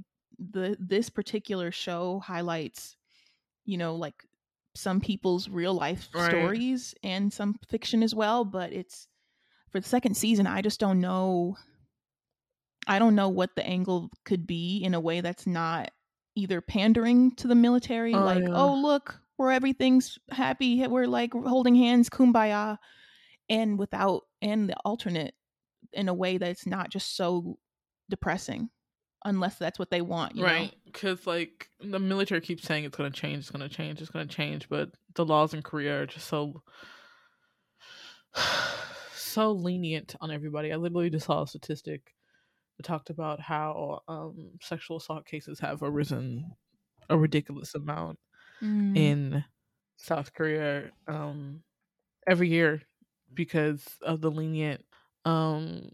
the 0.52 0.76
this 0.78 1.08
particular 1.10 1.70
show 1.72 2.20
highlights 2.20 2.96
you 3.64 3.76
know 3.78 3.94
like 3.96 4.14
some 4.74 5.00
people's 5.00 5.48
real 5.48 5.72
life 5.74 6.08
Right. 6.14 6.26
stories 6.30 6.94
and 7.02 7.32
some 7.32 7.56
fiction 7.68 8.02
as 8.02 8.14
well 8.14 8.44
but 8.44 8.72
it's 8.72 9.08
for 9.70 9.80
the 9.80 9.88
second 9.88 10.14
season 10.16 10.46
i 10.46 10.60
just 10.60 10.78
don't 10.80 11.00
know 11.00 11.56
i 12.86 12.98
don't 12.98 13.14
know 13.14 13.28
what 13.28 13.54
the 13.56 13.66
angle 13.66 14.10
could 14.24 14.46
be 14.46 14.78
in 14.84 14.94
a 14.94 15.00
way 15.00 15.20
that's 15.20 15.46
not 15.46 15.90
either 16.34 16.60
pandering 16.60 17.34
to 17.36 17.48
the 17.48 17.54
military 17.54 18.14
Oh, 18.14 18.18
like 18.24 18.42
yeah. 18.42 18.54
oh 18.54 18.74
look 18.74 19.18
where 19.36 19.50
everything's 19.50 20.18
happy 20.30 20.86
we're 20.86 21.06
like 21.06 21.32
holding 21.32 21.74
hands 21.74 22.08
kumbaya 22.10 22.76
and 23.48 23.78
without 23.78 24.24
and 24.46 24.68
the 24.70 24.76
alternate 24.84 25.34
in 25.92 26.08
a 26.08 26.14
way 26.14 26.38
that's 26.38 26.66
not 26.66 26.90
just 26.90 27.16
so 27.16 27.58
depressing 28.08 28.70
unless 29.24 29.58
that's 29.58 29.78
what 29.78 29.90
they 29.90 30.00
want 30.00 30.36
you 30.36 30.42
know? 30.42 30.48
right 30.48 30.74
because 30.84 31.26
like 31.26 31.68
the 31.80 31.98
military 31.98 32.40
keeps 32.40 32.62
saying 32.64 32.84
it's 32.84 32.96
going 32.96 33.10
to 33.10 33.20
change 33.20 33.38
it's 33.40 33.50
going 33.50 33.66
to 33.68 33.74
change 33.74 34.00
it's 34.00 34.10
going 34.10 34.26
to 34.26 34.34
change 34.34 34.68
but 34.68 34.90
the 35.14 35.24
laws 35.24 35.52
in 35.54 35.62
korea 35.62 36.02
are 36.02 36.06
just 36.06 36.28
so 36.28 36.62
so 39.14 39.52
lenient 39.52 40.14
on 40.20 40.30
everybody 40.30 40.72
i 40.72 40.76
literally 40.76 41.10
just 41.10 41.26
saw 41.26 41.42
a 41.42 41.46
statistic 41.46 42.14
that 42.76 42.84
talked 42.86 43.10
about 43.10 43.40
how 43.40 44.00
um 44.08 44.50
sexual 44.62 44.98
assault 44.98 45.26
cases 45.26 45.58
have 45.60 45.82
arisen 45.82 46.44
a 47.08 47.16
ridiculous 47.18 47.74
amount 47.74 48.18
Mm. 48.62 48.96
in 48.96 49.44
south 49.98 50.32
korea 50.32 50.90
um 51.08 51.62
every 52.26 52.48
year 52.48 52.80
because 53.34 53.84
of 54.02 54.20
the 54.20 54.30
lenient 54.30 54.84
um 55.24 55.88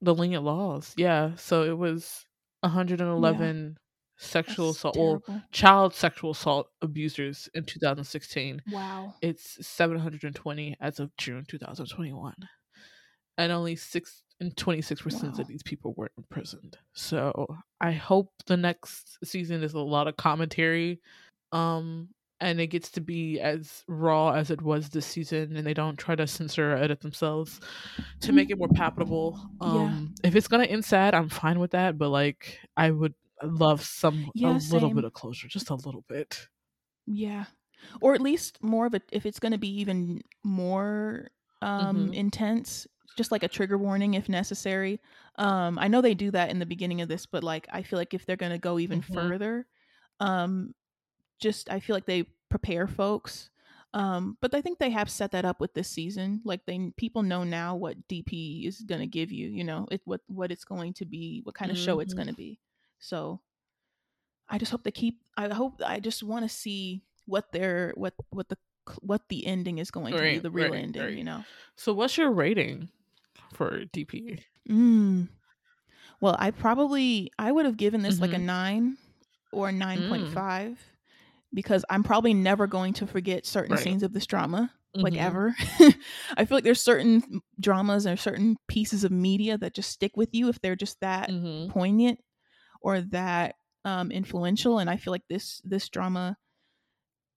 the 0.00 0.14
lenient 0.14 0.44
laws 0.44 0.94
yeah 0.96 1.34
so 1.36 1.62
it 1.64 1.76
was 1.76 2.24
111 2.60 3.76
sexual 4.18 4.68
That's 4.68 4.78
assault 4.78 4.96
well, 5.28 5.42
child 5.52 5.94
sexual 5.94 6.30
assault 6.30 6.70
abusers 6.82 7.48
in 7.54 7.64
2016 7.64 8.62
wow. 8.72 9.14
It's 9.22 9.66
720 9.66 10.76
as 10.80 11.00
of 11.00 11.14
june 11.16 11.44
2021 11.46 12.34
and 13.38 13.52
only 13.52 13.76
6 13.76 14.22
and 14.40 14.56
26 14.56 15.00
percent 15.02 15.34
Wow. 15.34 15.40
of 15.40 15.48
these 15.48 15.62
people 15.62 15.94
were 15.96 16.10
imprisoned. 16.16 16.76
So 16.94 17.46
i 17.80 17.92
hope 17.92 18.32
the 18.46 18.56
next 18.56 19.18
season 19.24 19.62
is 19.62 19.74
a 19.74 19.80
lot 19.80 20.08
of 20.08 20.16
commentary 20.16 21.00
um 21.52 22.08
and 22.40 22.60
it 22.60 22.68
gets 22.68 22.90
to 22.92 23.00
be 23.00 23.40
as 23.40 23.84
raw 23.88 24.32
as 24.32 24.50
it 24.50 24.62
was 24.62 24.90
this 24.90 25.06
season 25.06 25.56
and 25.56 25.66
they 25.66 25.74
don't 25.74 25.98
try 25.98 26.14
to 26.14 26.26
censor 26.26 26.72
or 26.72 26.76
edit 26.76 27.00
themselves 27.00 27.60
to 28.20 28.32
make 28.32 28.50
it 28.50 28.58
more 28.58 28.68
palatable 28.68 29.38
Yeah. 29.64 29.98
um 30.00 30.14
if 30.24 30.34
it's 30.36 30.48
gonna 30.48 30.64
end 30.64 30.84
sad 30.84 31.14
i'm 31.14 31.28
fine 31.28 31.58
with 31.58 31.72
that 31.72 31.98
but 31.98 32.10
like 32.10 32.60
i 32.76 32.90
would 32.90 33.14
love 33.42 33.82
some 33.82 34.30
Yeah, 34.34 34.44
a 34.44 34.52
little 34.52 34.90
bit 34.90 35.04
of 35.04 35.12
closure 35.12 35.48
just 35.48 35.70
a 35.70 35.74
little 35.74 36.04
bit 36.08 36.48
Yeah. 37.06 37.46
Or 38.00 38.14
at 38.14 38.20
least 38.20 38.62
more 38.62 38.86
of 38.86 38.94
a 38.94 39.00
if 39.12 39.26
it's 39.26 39.38
to 39.52 39.58
be 39.58 39.80
even 39.80 40.22
more 40.44 41.30
um 41.62 42.12
Mhm. 42.12 42.14
intense, 42.14 42.86
just 43.16 43.32
like 43.32 43.42
a 43.42 43.48
trigger 43.48 43.78
warning 43.78 44.14
if 44.14 44.28
necessary. 44.28 45.00
Um 45.36 45.78
I 45.78 45.88
know 45.88 46.00
they 46.00 46.14
do 46.14 46.30
that 46.32 46.50
in 46.50 46.58
the 46.58 46.66
beginning 46.66 47.00
of 47.00 47.08
this, 47.08 47.26
but 47.26 47.44
like 47.44 47.66
I 47.72 47.82
feel 47.82 47.98
like 47.98 48.14
if 48.14 48.26
they're 48.26 48.36
to 48.52 48.58
go 48.58 48.78
even 48.78 49.00
Mhm. 49.00 49.02
further, 49.02 49.66
um 50.20 50.74
just 51.40 51.70
I 51.70 51.80
feel 51.80 51.94
like 51.96 52.06
they 52.06 52.24
prepare 52.48 52.86
folks. 52.86 53.50
Um 53.94 54.36
but 54.40 54.54
I 54.54 54.60
think 54.60 54.78
they 54.78 54.90
have 54.90 55.08
set 55.10 55.32
that 55.32 55.44
up 55.44 55.60
with 55.60 55.74
this 55.74 55.88
season. 55.88 56.40
Like 56.44 56.66
they 56.66 56.92
people 56.96 57.22
know 57.22 57.44
now 57.44 57.76
what 57.76 58.06
DP 58.08 58.66
is 58.66 58.80
going 58.82 59.00
to 59.00 59.06
give 59.06 59.30
you, 59.32 59.48
you 59.48 59.64
know, 59.64 59.86
it 59.90 60.00
what 60.04 60.20
what 60.26 60.50
it's 60.50 60.64
going 60.64 60.92
to 60.94 61.04
be, 61.06 61.40
what 61.44 61.54
kind 61.54 61.70
of 61.70 61.78
show 61.78 62.00
it's 62.00 62.12
Mhm. 62.14 62.16
going 62.16 62.28
to 62.28 62.34
be. 62.34 62.58
So 62.98 63.40
I 64.48 64.58
just 64.58 64.70
hope 64.70 64.84
they 64.84 64.90
keep. 64.92 65.20
I 65.36 65.48
hope. 65.48 65.80
I 65.84 65.98
just 66.00 66.22
want 66.22 66.44
to 66.44 66.48
see 66.48 67.02
what 67.26 67.52
their 67.52 67.92
what 67.96 68.14
what 68.30 68.48
the 68.48 68.56
what 69.00 69.28
the 69.28 69.44
ending 69.46 69.78
is 69.78 69.90
going 69.90 70.14
to 70.14 70.22
be, 70.22 70.38
the 70.38 70.50
real 70.50 70.70
right, 70.70 70.82
ending. 70.82 71.02
right. 71.02 71.16
You 71.16 71.24
know. 71.24 71.44
so 71.74 71.92
what's 71.92 72.16
your 72.16 72.30
rating 72.30 72.88
for 73.52 73.80
dp 73.92 74.38
Mm. 74.68 75.28
Well, 76.20 76.36
I 76.38 76.50
probably 76.52 77.30
I 77.38 77.50
would 77.52 77.66
have 77.66 77.76
given 77.76 78.02
this 78.02 78.20
like 78.20 78.32
a 78.32 78.36
Mhm. 78.36 78.42
nine 78.44 78.96
or 79.52 79.72
nine 79.72 80.08
point 80.08 80.28
five 80.28 80.78
because 81.56 81.84
I'm 81.90 82.04
probably 82.04 82.34
never 82.34 82.68
going 82.68 82.94
to 82.94 83.08
forget 83.08 83.46
certain 83.46 83.76
Right. 83.76 83.78
scenes 83.78 84.04
of 84.04 84.14
this 84.14 84.26
drama. 84.26 84.72
Like 85.02 85.16
Mhm. 85.16 85.18
ever, 85.18 85.56
I 86.38 86.46
feel 86.46 86.56
like 86.58 86.64
there's 86.64 86.82
certain 86.82 87.42
dramas 87.60 88.06
or 88.06 88.16
certain 88.16 88.58
pieces 88.68 89.04
of 89.04 89.12
media 89.12 89.58
that 89.58 89.74
just 89.74 89.90
stick 89.90 90.12
with 90.16 90.30
you 90.34 90.48
if 90.50 90.60
they're 90.62 90.76
just 90.76 91.00
that 91.02 91.32
Mhm. 91.32 91.70
poignant 91.70 92.20
or 92.82 93.00
that 93.02 93.56
um, 93.84 94.10
influential 94.12 94.78
and 94.78 94.90
i 94.90 94.96
feel 94.96 95.12
like 95.12 95.26
this 95.30 95.60
this 95.64 95.88
drama 95.88 96.36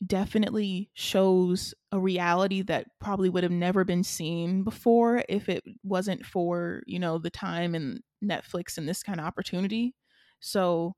definitely 0.05 0.89
shows 0.93 1.73
a 1.91 1.99
reality 1.99 2.61
that 2.61 2.87
probably 3.01 3.29
would 3.29 3.43
have 3.43 3.51
never 3.51 3.83
been 3.83 4.03
seen 4.03 4.63
before 4.63 5.23
if 5.27 5.49
it 5.49 5.61
wasn't 5.83 6.25
for 6.25 6.81
you 6.85 6.97
know 6.97 7.17
the 7.17 7.29
time 7.29 7.75
and 7.75 7.99
netflix 8.23 8.77
and 8.77 8.87
this 8.87 9.03
kind 9.03 9.19
of 9.19 9.25
opportunity 9.25 9.93
so 10.39 10.95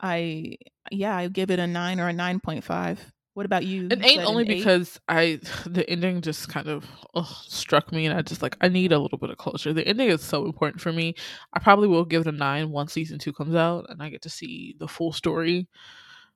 i 0.00 0.56
yeah 0.90 1.16
i 1.16 1.28
give 1.28 1.50
it 1.50 1.58
a 1.58 1.66
9 1.66 2.00
or 2.00 2.08
a 2.08 2.12
9.5 2.12 3.12
what 3.34 3.46
about 3.46 3.64
you 3.64 3.90
It 3.90 4.00
ain't 4.04 4.22
only 4.24 4.44
because 4.44 5.00
I 5.08 5.40
the 5.66 5.88
ending 5.88 6.20
just 6.20 6.48
kind 6.48 6.68
of 6.68 6.84
ugh, 7.14 7.26
struck 7.46 7.90
me, 7.92 8.06
and 8.06 8.16
I 8.16 8.22
just 8.22 8.42
like 8.42 8.56
I 8.60 8.68
need 8.68 8.92
a 8.92 8.98
little 8.98 9.18
bit 9.18 9.30
of 9.30 9.38
closure. 9.38 9.72
The 9.72 9.86
ending 9.86 10.08
is 10.10 10.22
so 10.22 10.44
important 10.44 10.80
for 10.82 10.92
me. 10.92 11.14
I 11.54 11.58
probably 11.60 11.88
will 11.88 12.04
give 12.04 12.22
it 12.22 12.26
a 12.34 12.36
nine 12.36 12.70
once 12.70 12.92
season 12.92 13.18
two 13.18 13.32
comes 13.32 13.54
out, 13.54 13.86
and 13.88 14.02
I 14.02 14.10
get 14.10 14.22
to 14.22 14.30
see 14.30 14.76
the 14.78 14.88
full 14.88 15.12
story, 15.12 15.68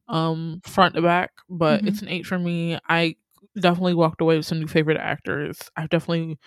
um, 0.09 0.61
front 0.65 0.95
to 0.97 1.03
back. 1.03 1.33
But 1.51 1.83
Mhm. 1.83 1.89
it's 1.89 2.03
an 2.03 2.09
eight 2.09 2.27
for 2.27 2.39
me. 2.39 2.79
I 2.89 3.17
definitely 3.61 3.95
walked 3.95 4.21
away 4.23 4.37
with 4.39 4.47
some 4.47 4.61
new 4.61 4.69
favorite 4.69 4.99
actors. 4.99 5.59
I've 5.77 5.91
definitely 5.91 6.39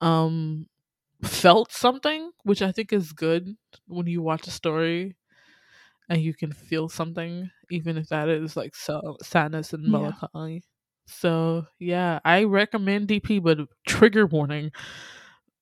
um 0.00 0.66
felt 1.24 1.72
something, 1.72 2.30
which 2.44 2.62
I 2.62 2.72
think 2.72 2.92
is 2.92 3.12
good 3.12 3.56
when 3.88 4.06
you 4.06 4.22
watch 4.22 4.46
a 4.48 4.50
story 4.52 5.16
and 6.08 6.20
you 6.20 6.34
can 6.34 6.52
feel 6.52 6.88
something, 6.88 7.50
even 7.70 7.96
if 7.98 8.08
that 8.08 8.28
is 8.28 8.56
like 8.56 8.74
so 8.74 9.16
sadness 9.22 9.72
and 9.72 9.84
Yeah. 9.84 9.90
melancholy. 9.90 10.62
So 11.06 11.66
yeah, 11.78 12.20
I 12.24 12.44
recommend 12.44 13.08
DP, 13.08 13.38
but 13.42 13.58
trigger 13.86 14.26
warning. 14.26 14.72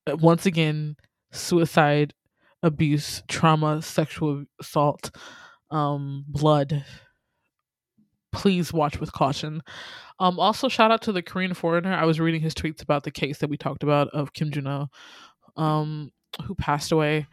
uh, 0.07 0.17
Once 0.17 0.47
again, 0.47 0.97
suicide, 1.33 2.15
abuse, 2.63 3.23
trauma, 3.29 3.83
sexual 3.83 4.45
assault, 4.61 5.11
um, 5.71 6.25
blood. 6.29 6.85
Please 8.33 8.73
watch 8.73 8.99
with 8.99 9.13
caution. 9.13 9.63
Um, 10.19 10.41
also 10.41 10.69
shout 10.69 10.91
out 10.91 11.03
to 11.03 11.13
the 11.13 11.23
Korean 11.23 11.53
foreigner. 11.53 11.93
I 11.95 12.05
was 12.07 12.19
reading 12.19 12.41
his 12.41 12.55
tweets 12.55 12.83
about 12.83 13.05
the 13.05 13.11
case 13.11 13.39
that 13.39 13.51
we 13.51 13.59
talked 13.59 13.83
about 13.83 14.09
of 14.09 14.33
Kim 14.33 14.51
Juno, 14.51 14.89
um, 15.57 16.11
who 16.47 16.55
passed 16.55 16.93
away 16.93 17.27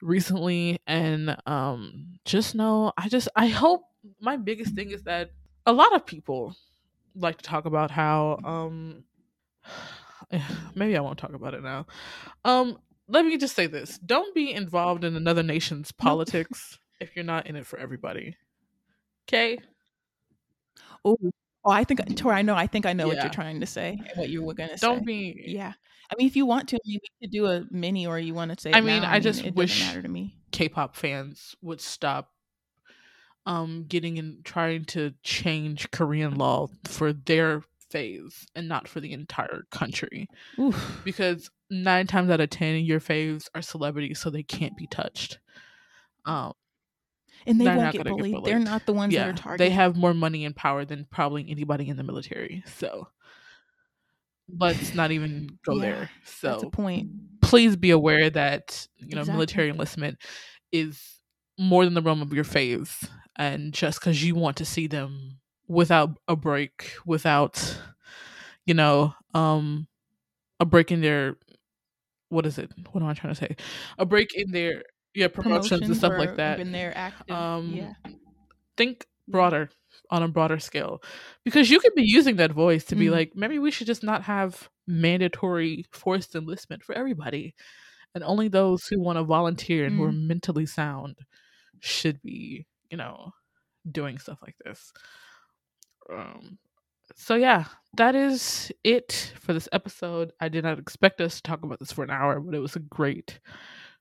recently 0.00 0.80
and 0.86 1.36
um 1.46 2.18
just 2.24 2.54
know 2.54 2.92
i 2.96 3.08
just 3.08 3.28
i 3.34 3.48
hope 3.48 3.82
my 4.20 4.36
biggest 4.36 4.74
thing 4.74 4.90
is 4.90 5.02
that 5.02 5.30
a 5.66 5.72
lot 5.72 5.94
of 5.94 6.06
people 6.06 6.54
like 7.14 7.36
to 7.38 7.42
talk 7.42 7.64
about 7.64 7.90
how 7.90 8.38
um 8.44 9.04
maybe 10.74 10.96
i 10.96 11.00
won't 11.00 11.18
talk 11.18 11.32
about 11.32 11.54
it 11.54 11.62
now. 11.62 11.86
Um 12.44 12.78
let 13.08 13.24
me 13.24 13.38
just 13.38 13.56
say 13.56 13.66
this 13.66 13.98
don't 13.98 14.34
be 14.34 14.52
involved 14.52 15.02
in 15.04 15.16
another 15.16 15.42
nation's 15.42 15.90
politics 15.90 16.78
if 17.00 17.16
you're 17.16 17.24
not 17.24 17.46
in 17.46 17.56
it 17.56 17.66
for 17.66 17.78
everybody 17.78 18.36
okay? 19.28 19.58
Oh 21.04 21.16
oh 21.64 21.70
i 21.70 21.84
think 21.84 22.16
tori 22.16 22.36
i 22.36 22.42
know 22.42 22.54
i 22.54 22.66
think 22.66 22.86
i 22.86 22.92
know 22.92 23.06
what 23.06 23.16
you're 23.16 23.28
trying 23.28 23.60
to 23.60 23.66
say 23.66 23.98
what 24.14 24.28
you 24.28 24.42
were 24.42 24.54
gonna 24.54 24.78
say. 24.78 24.86
don't 24.86 25.04
be 25.04 25.42
yeah 25.46 25.72
i 26.10 26.14
mean 26.16 26.26
if 26.26 26.36
you 26.36 26.46
want 26.46 26.68
to 26.68 26.78
we 26.86 27.00
could 27.20 27.30
do 27.30 27.46
a 27.46 27.64
mini 27.70 28.06
or 28.06 28.18
you 28.18 28.34
want 28.34 28.50
to 28.50 28.60
say 28.60 28.72
I 28.72 28.80
mean, 28.80 29.02
now, 29.02 29.10
I 29.12 29.20
just 29.20 29.44
it 29.44 29.54
wish- 29.54 29.80
matter 29.80 30.02
to 30.02 30.08
me 30.08 30.34
K-pop 30.50 30.96
fans 30.96 31.54
would 31.62 31.80
stop 31.80 32.30
um 33.46 33.84
getting 33.88 34.16
in 34.16 34.40
trying 34.44 34.84
to 34.86 35.12
change 35.22 35.90
Korean 35.90 36.36
law 36.36 36.68
for 36.84 37.12
their 37.12 37.62
phase 37.90 38.46
and 38.54 38.68
not 38.68 38.86
for 38.88 39.00
the 39.00 39.12
entire 39.12 39.62
country 39.70 40.28
Oof. 40.58 41.00
because 41.04 41.50
9 41.70 42.06
times 42.06 42.30
out 42.30 42.40
of 42.40 42.50
10 42.50 42.84
your 42.84 43.00
faves 43.00 43.48
are 43.54 43.62
celebrities 43.62 44.18
so 44.18 44.30
they 44.30 44.42
can't 44.42 44.76
be 44.76 44.86
touched. 44.86 45.38
Um 46.26 46.52
and 47.46 47.60
they 47.60 47.66
won't 47.66 47.92
get 47.92 48.04
gonna 48.04 48.16
get 48.16 48.32
bullied. 48.32 48.44
They're 48.44 48.58
not 48.58 48.84
the 48.84 48.92
ones 48.92 49.14
that 49.14 49.20
yeah, 49.20 49.28
are 49.28 49.32
targeted. 49.32 49.66
they 49.66 49.70
have 49.70 49.96
more 49.96 50.12
money 50.12 50.44
and 50.44 50.54
power 50.54 50.84
than 50.84 51.06
probably 51.10 51.46
anybody 51.48 51.88
in 51.88 51.96
the 51.96 52.02
military. 52.02 52.62
So 52.66 53.08
let's 54.56 54.94
not 54.94 55.10
even 55.10 55.58
go 55.64 55.74
Yeah, 55.76 55.80
there. 55.80 56.10
So 56.24 56.70
point. 56.70 57.10
please 57.42 57.76
be 57.76 57.90
aware 57.90 58.30
that 58.30 58.86
you 58.98 59.14
know 59.14 59.20
Exactly. 59.20 59.32
military 59.34 59.70
enlistment 59.70 60.18
is 60.72 61.20
more 61.58 61.84
than 61.84 61.94
the 61.94 62.02
realm 62.02 62.22
of 62.22 62.32
your 62.32 62.44
faves 62.44 63.08
and 63.36 63.72
just 63.72 64.00
because 64.00 64.22
you 64.24 64.34
want 64.34 64.56
to 64.58 64.64
see 64.64 64.86
them 64.86 65.38
without 65.66 66.18
a 66.28 66.36
break 66.36 66.92
without 67.04 67.78
you 68.66 68.74
know 68.74 69.14
um 69.34 69.86
a 70.60 70.64
break 70.64 70.90
in 70.92 71.00
their 71.00 71.36
what 72.28 72.46
is 72.46 72.58
it 72.58 72.70
what 72.92 73.02
am 73.02 73.08
i 73.08 73.14
trying 73.14 73.32
to 73.34 73.38
say 73.38 73.56
a 73.98 74.06
break 74.06 74.28
in 74.34 74.50
their 74.52 74.82
yeah 75.14 75.28
promotions, 75.28 75.82
and 75.82 75.96
stuff 75.96 76.12
like 76.18 76.36
that 76.36 76.58
When 76.58 76.72
they're 76.72 76.96
active. 76.96 77.34
Um, 77.34 77.74
yeah. 77.74 77.92
think 78.76 79.06
broader 79.26 79.70
on 80.10 80.22
a 80.22 80.28
broader 80.28 80.58
scale 80.58 81.02
because 81.44 81.70
you 81.70 81.80
could 81.80 81.94
be 81.94 82.02
using 82.04 82.36
that 82.36 82.52
voice 82.52 82.84
to 82.84 82.96
be 82.96 83.06
Mm. 83.06 83.12
like 83.12 83.32
maybe 83.34 83.58
we 83.58 83.70
should 83.70 83.86
just 83.86 84.02
not 84.02 84.22
have 84.22 84.68
mandatory 84.86 85.84
forced 85.92 86.34
enlistment 86.34 86.82
for 86.82 86.94
everybody 86.94 87.54
and 88.14 88.24
only 88.24 88.48
those 88.48 88.86
who 88.86 89.00
want 89.00 89.18
to 89.18 89.24
volunteer 89.24 89.84
and 89.84 89.96
who 89.96 90.04
are 90.04 90.12
Mm. 90.12 90.26
mentally 90.28 90.66
sound 90.66 91.18
should 91.80 92.20
be 92.22 92.66
you 92.90 92.96
know 92.96 93.32
doing 93.90 94.18
stuff 94.18 94.38
like 94.42 94.56
this 94.64 94.92
um 96.12 96.58
so 97.14 97.34
yeah 97.34 97.64
that 97.96 98.14
is 98.14 98.72
it 98.84 99.32
for 99.40 99.52
this 99.52 99.68
episode 99.72 100.32
i 100.40 100.48
did 100.48 100.64
not 100.64 100.78
expect 100.78 101.20
us 101.20 101.36
to 101.36 101.42
talk 101.42 101.62
about 101.62 101.78
this 101.78 101.92
for 101.92 102.04
an 102.04 102.10
hour 102.10 102.40
but 102.40 102.54
it 102.54 102.58
was 102.60 102.76
a 102.76 102.80
great 102.80 103.40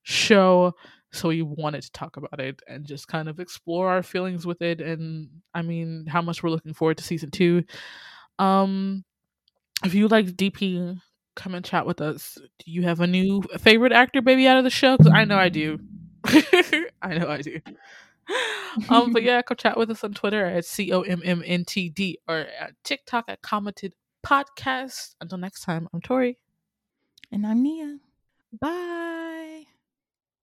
show 0.03 0.73
so 1.11 1.29
we 1.29 1.41
wanted 1.41 1.81
to 1.81 1.91
talk 1.91 2.17
about 2.17 2.39
it 2.39 2.61
and 2.67 2.85
just 2.85 3.07
kind 3.07 3.29
of 3.29 3.39
explore 3.39 3.89
our 3.89 4.03
feelings 4.03 4.45
with 4.45 4.61
it 4.61 4.81
and 4.81 5.29
i 5.53 5.61
mean 5.61 6.05
how 6.07 6.21
much 6.21 6.43
we're 6.43 6.49
looking 6.49 6.73
forward 6.73 6.97
to 6.97 7.03
season 7.03 7.31
two. 7.31 7.63
Um 8.39 9.03
if 9.83 9.93
you 9.93 10.07
like 10.07 10.27
dp 10.27 10.99
come 11.35 11.53
and 11.53 11.63
chat 11.63 11.85
with 11.85 12.01
us. 12.01 12.35
Do 12.35 12.71
you 12.71 12.81
have 12.83 12.99
a 12.99 13.07
new 13.07 13.43
favorite 13.59 13.91
actor 13.91 14.21
baby 14.21 14.47
out 14.47 14.57
of 14.57 14.63
the 14.63 14.69
show? 14.69 14.97
Because 14.97 15.13
i 15.13 15.23
know 15.23 15.37
i 15.37 15.49
do. 15.49 15.79
I 16.25 17.17
know 17.17 17.29
i 17.29 17.41
do. 17.41 17.59
Um 18.89 19.13
but 19.13 19.23
yeah 19.23 19.41
come 19.41 19.57
chat 19.57 19.77
with 19.77 19.89
us 19.91 20.03
on 20.03 20.13
twitter 20.13 20.45
at 20.45 20.65
c-o-m-m-n-t-d 20.65 22.19
or 22.27 22.37
at 22.59 22.73
tiktok 22.83 23.25
at 23.27 23.41
commented 23.41 23.93
podcast. 24.25 25.15
Until 25.21 25.37
next 25.37 25.61
time 25.61 25.87
i'm 25.93 26.01
tori. 26.01 26.37
And 27.31 27.45
I'm 27.45 27.61
Nia. 27.61 27.97
Bye. 28.59 29.65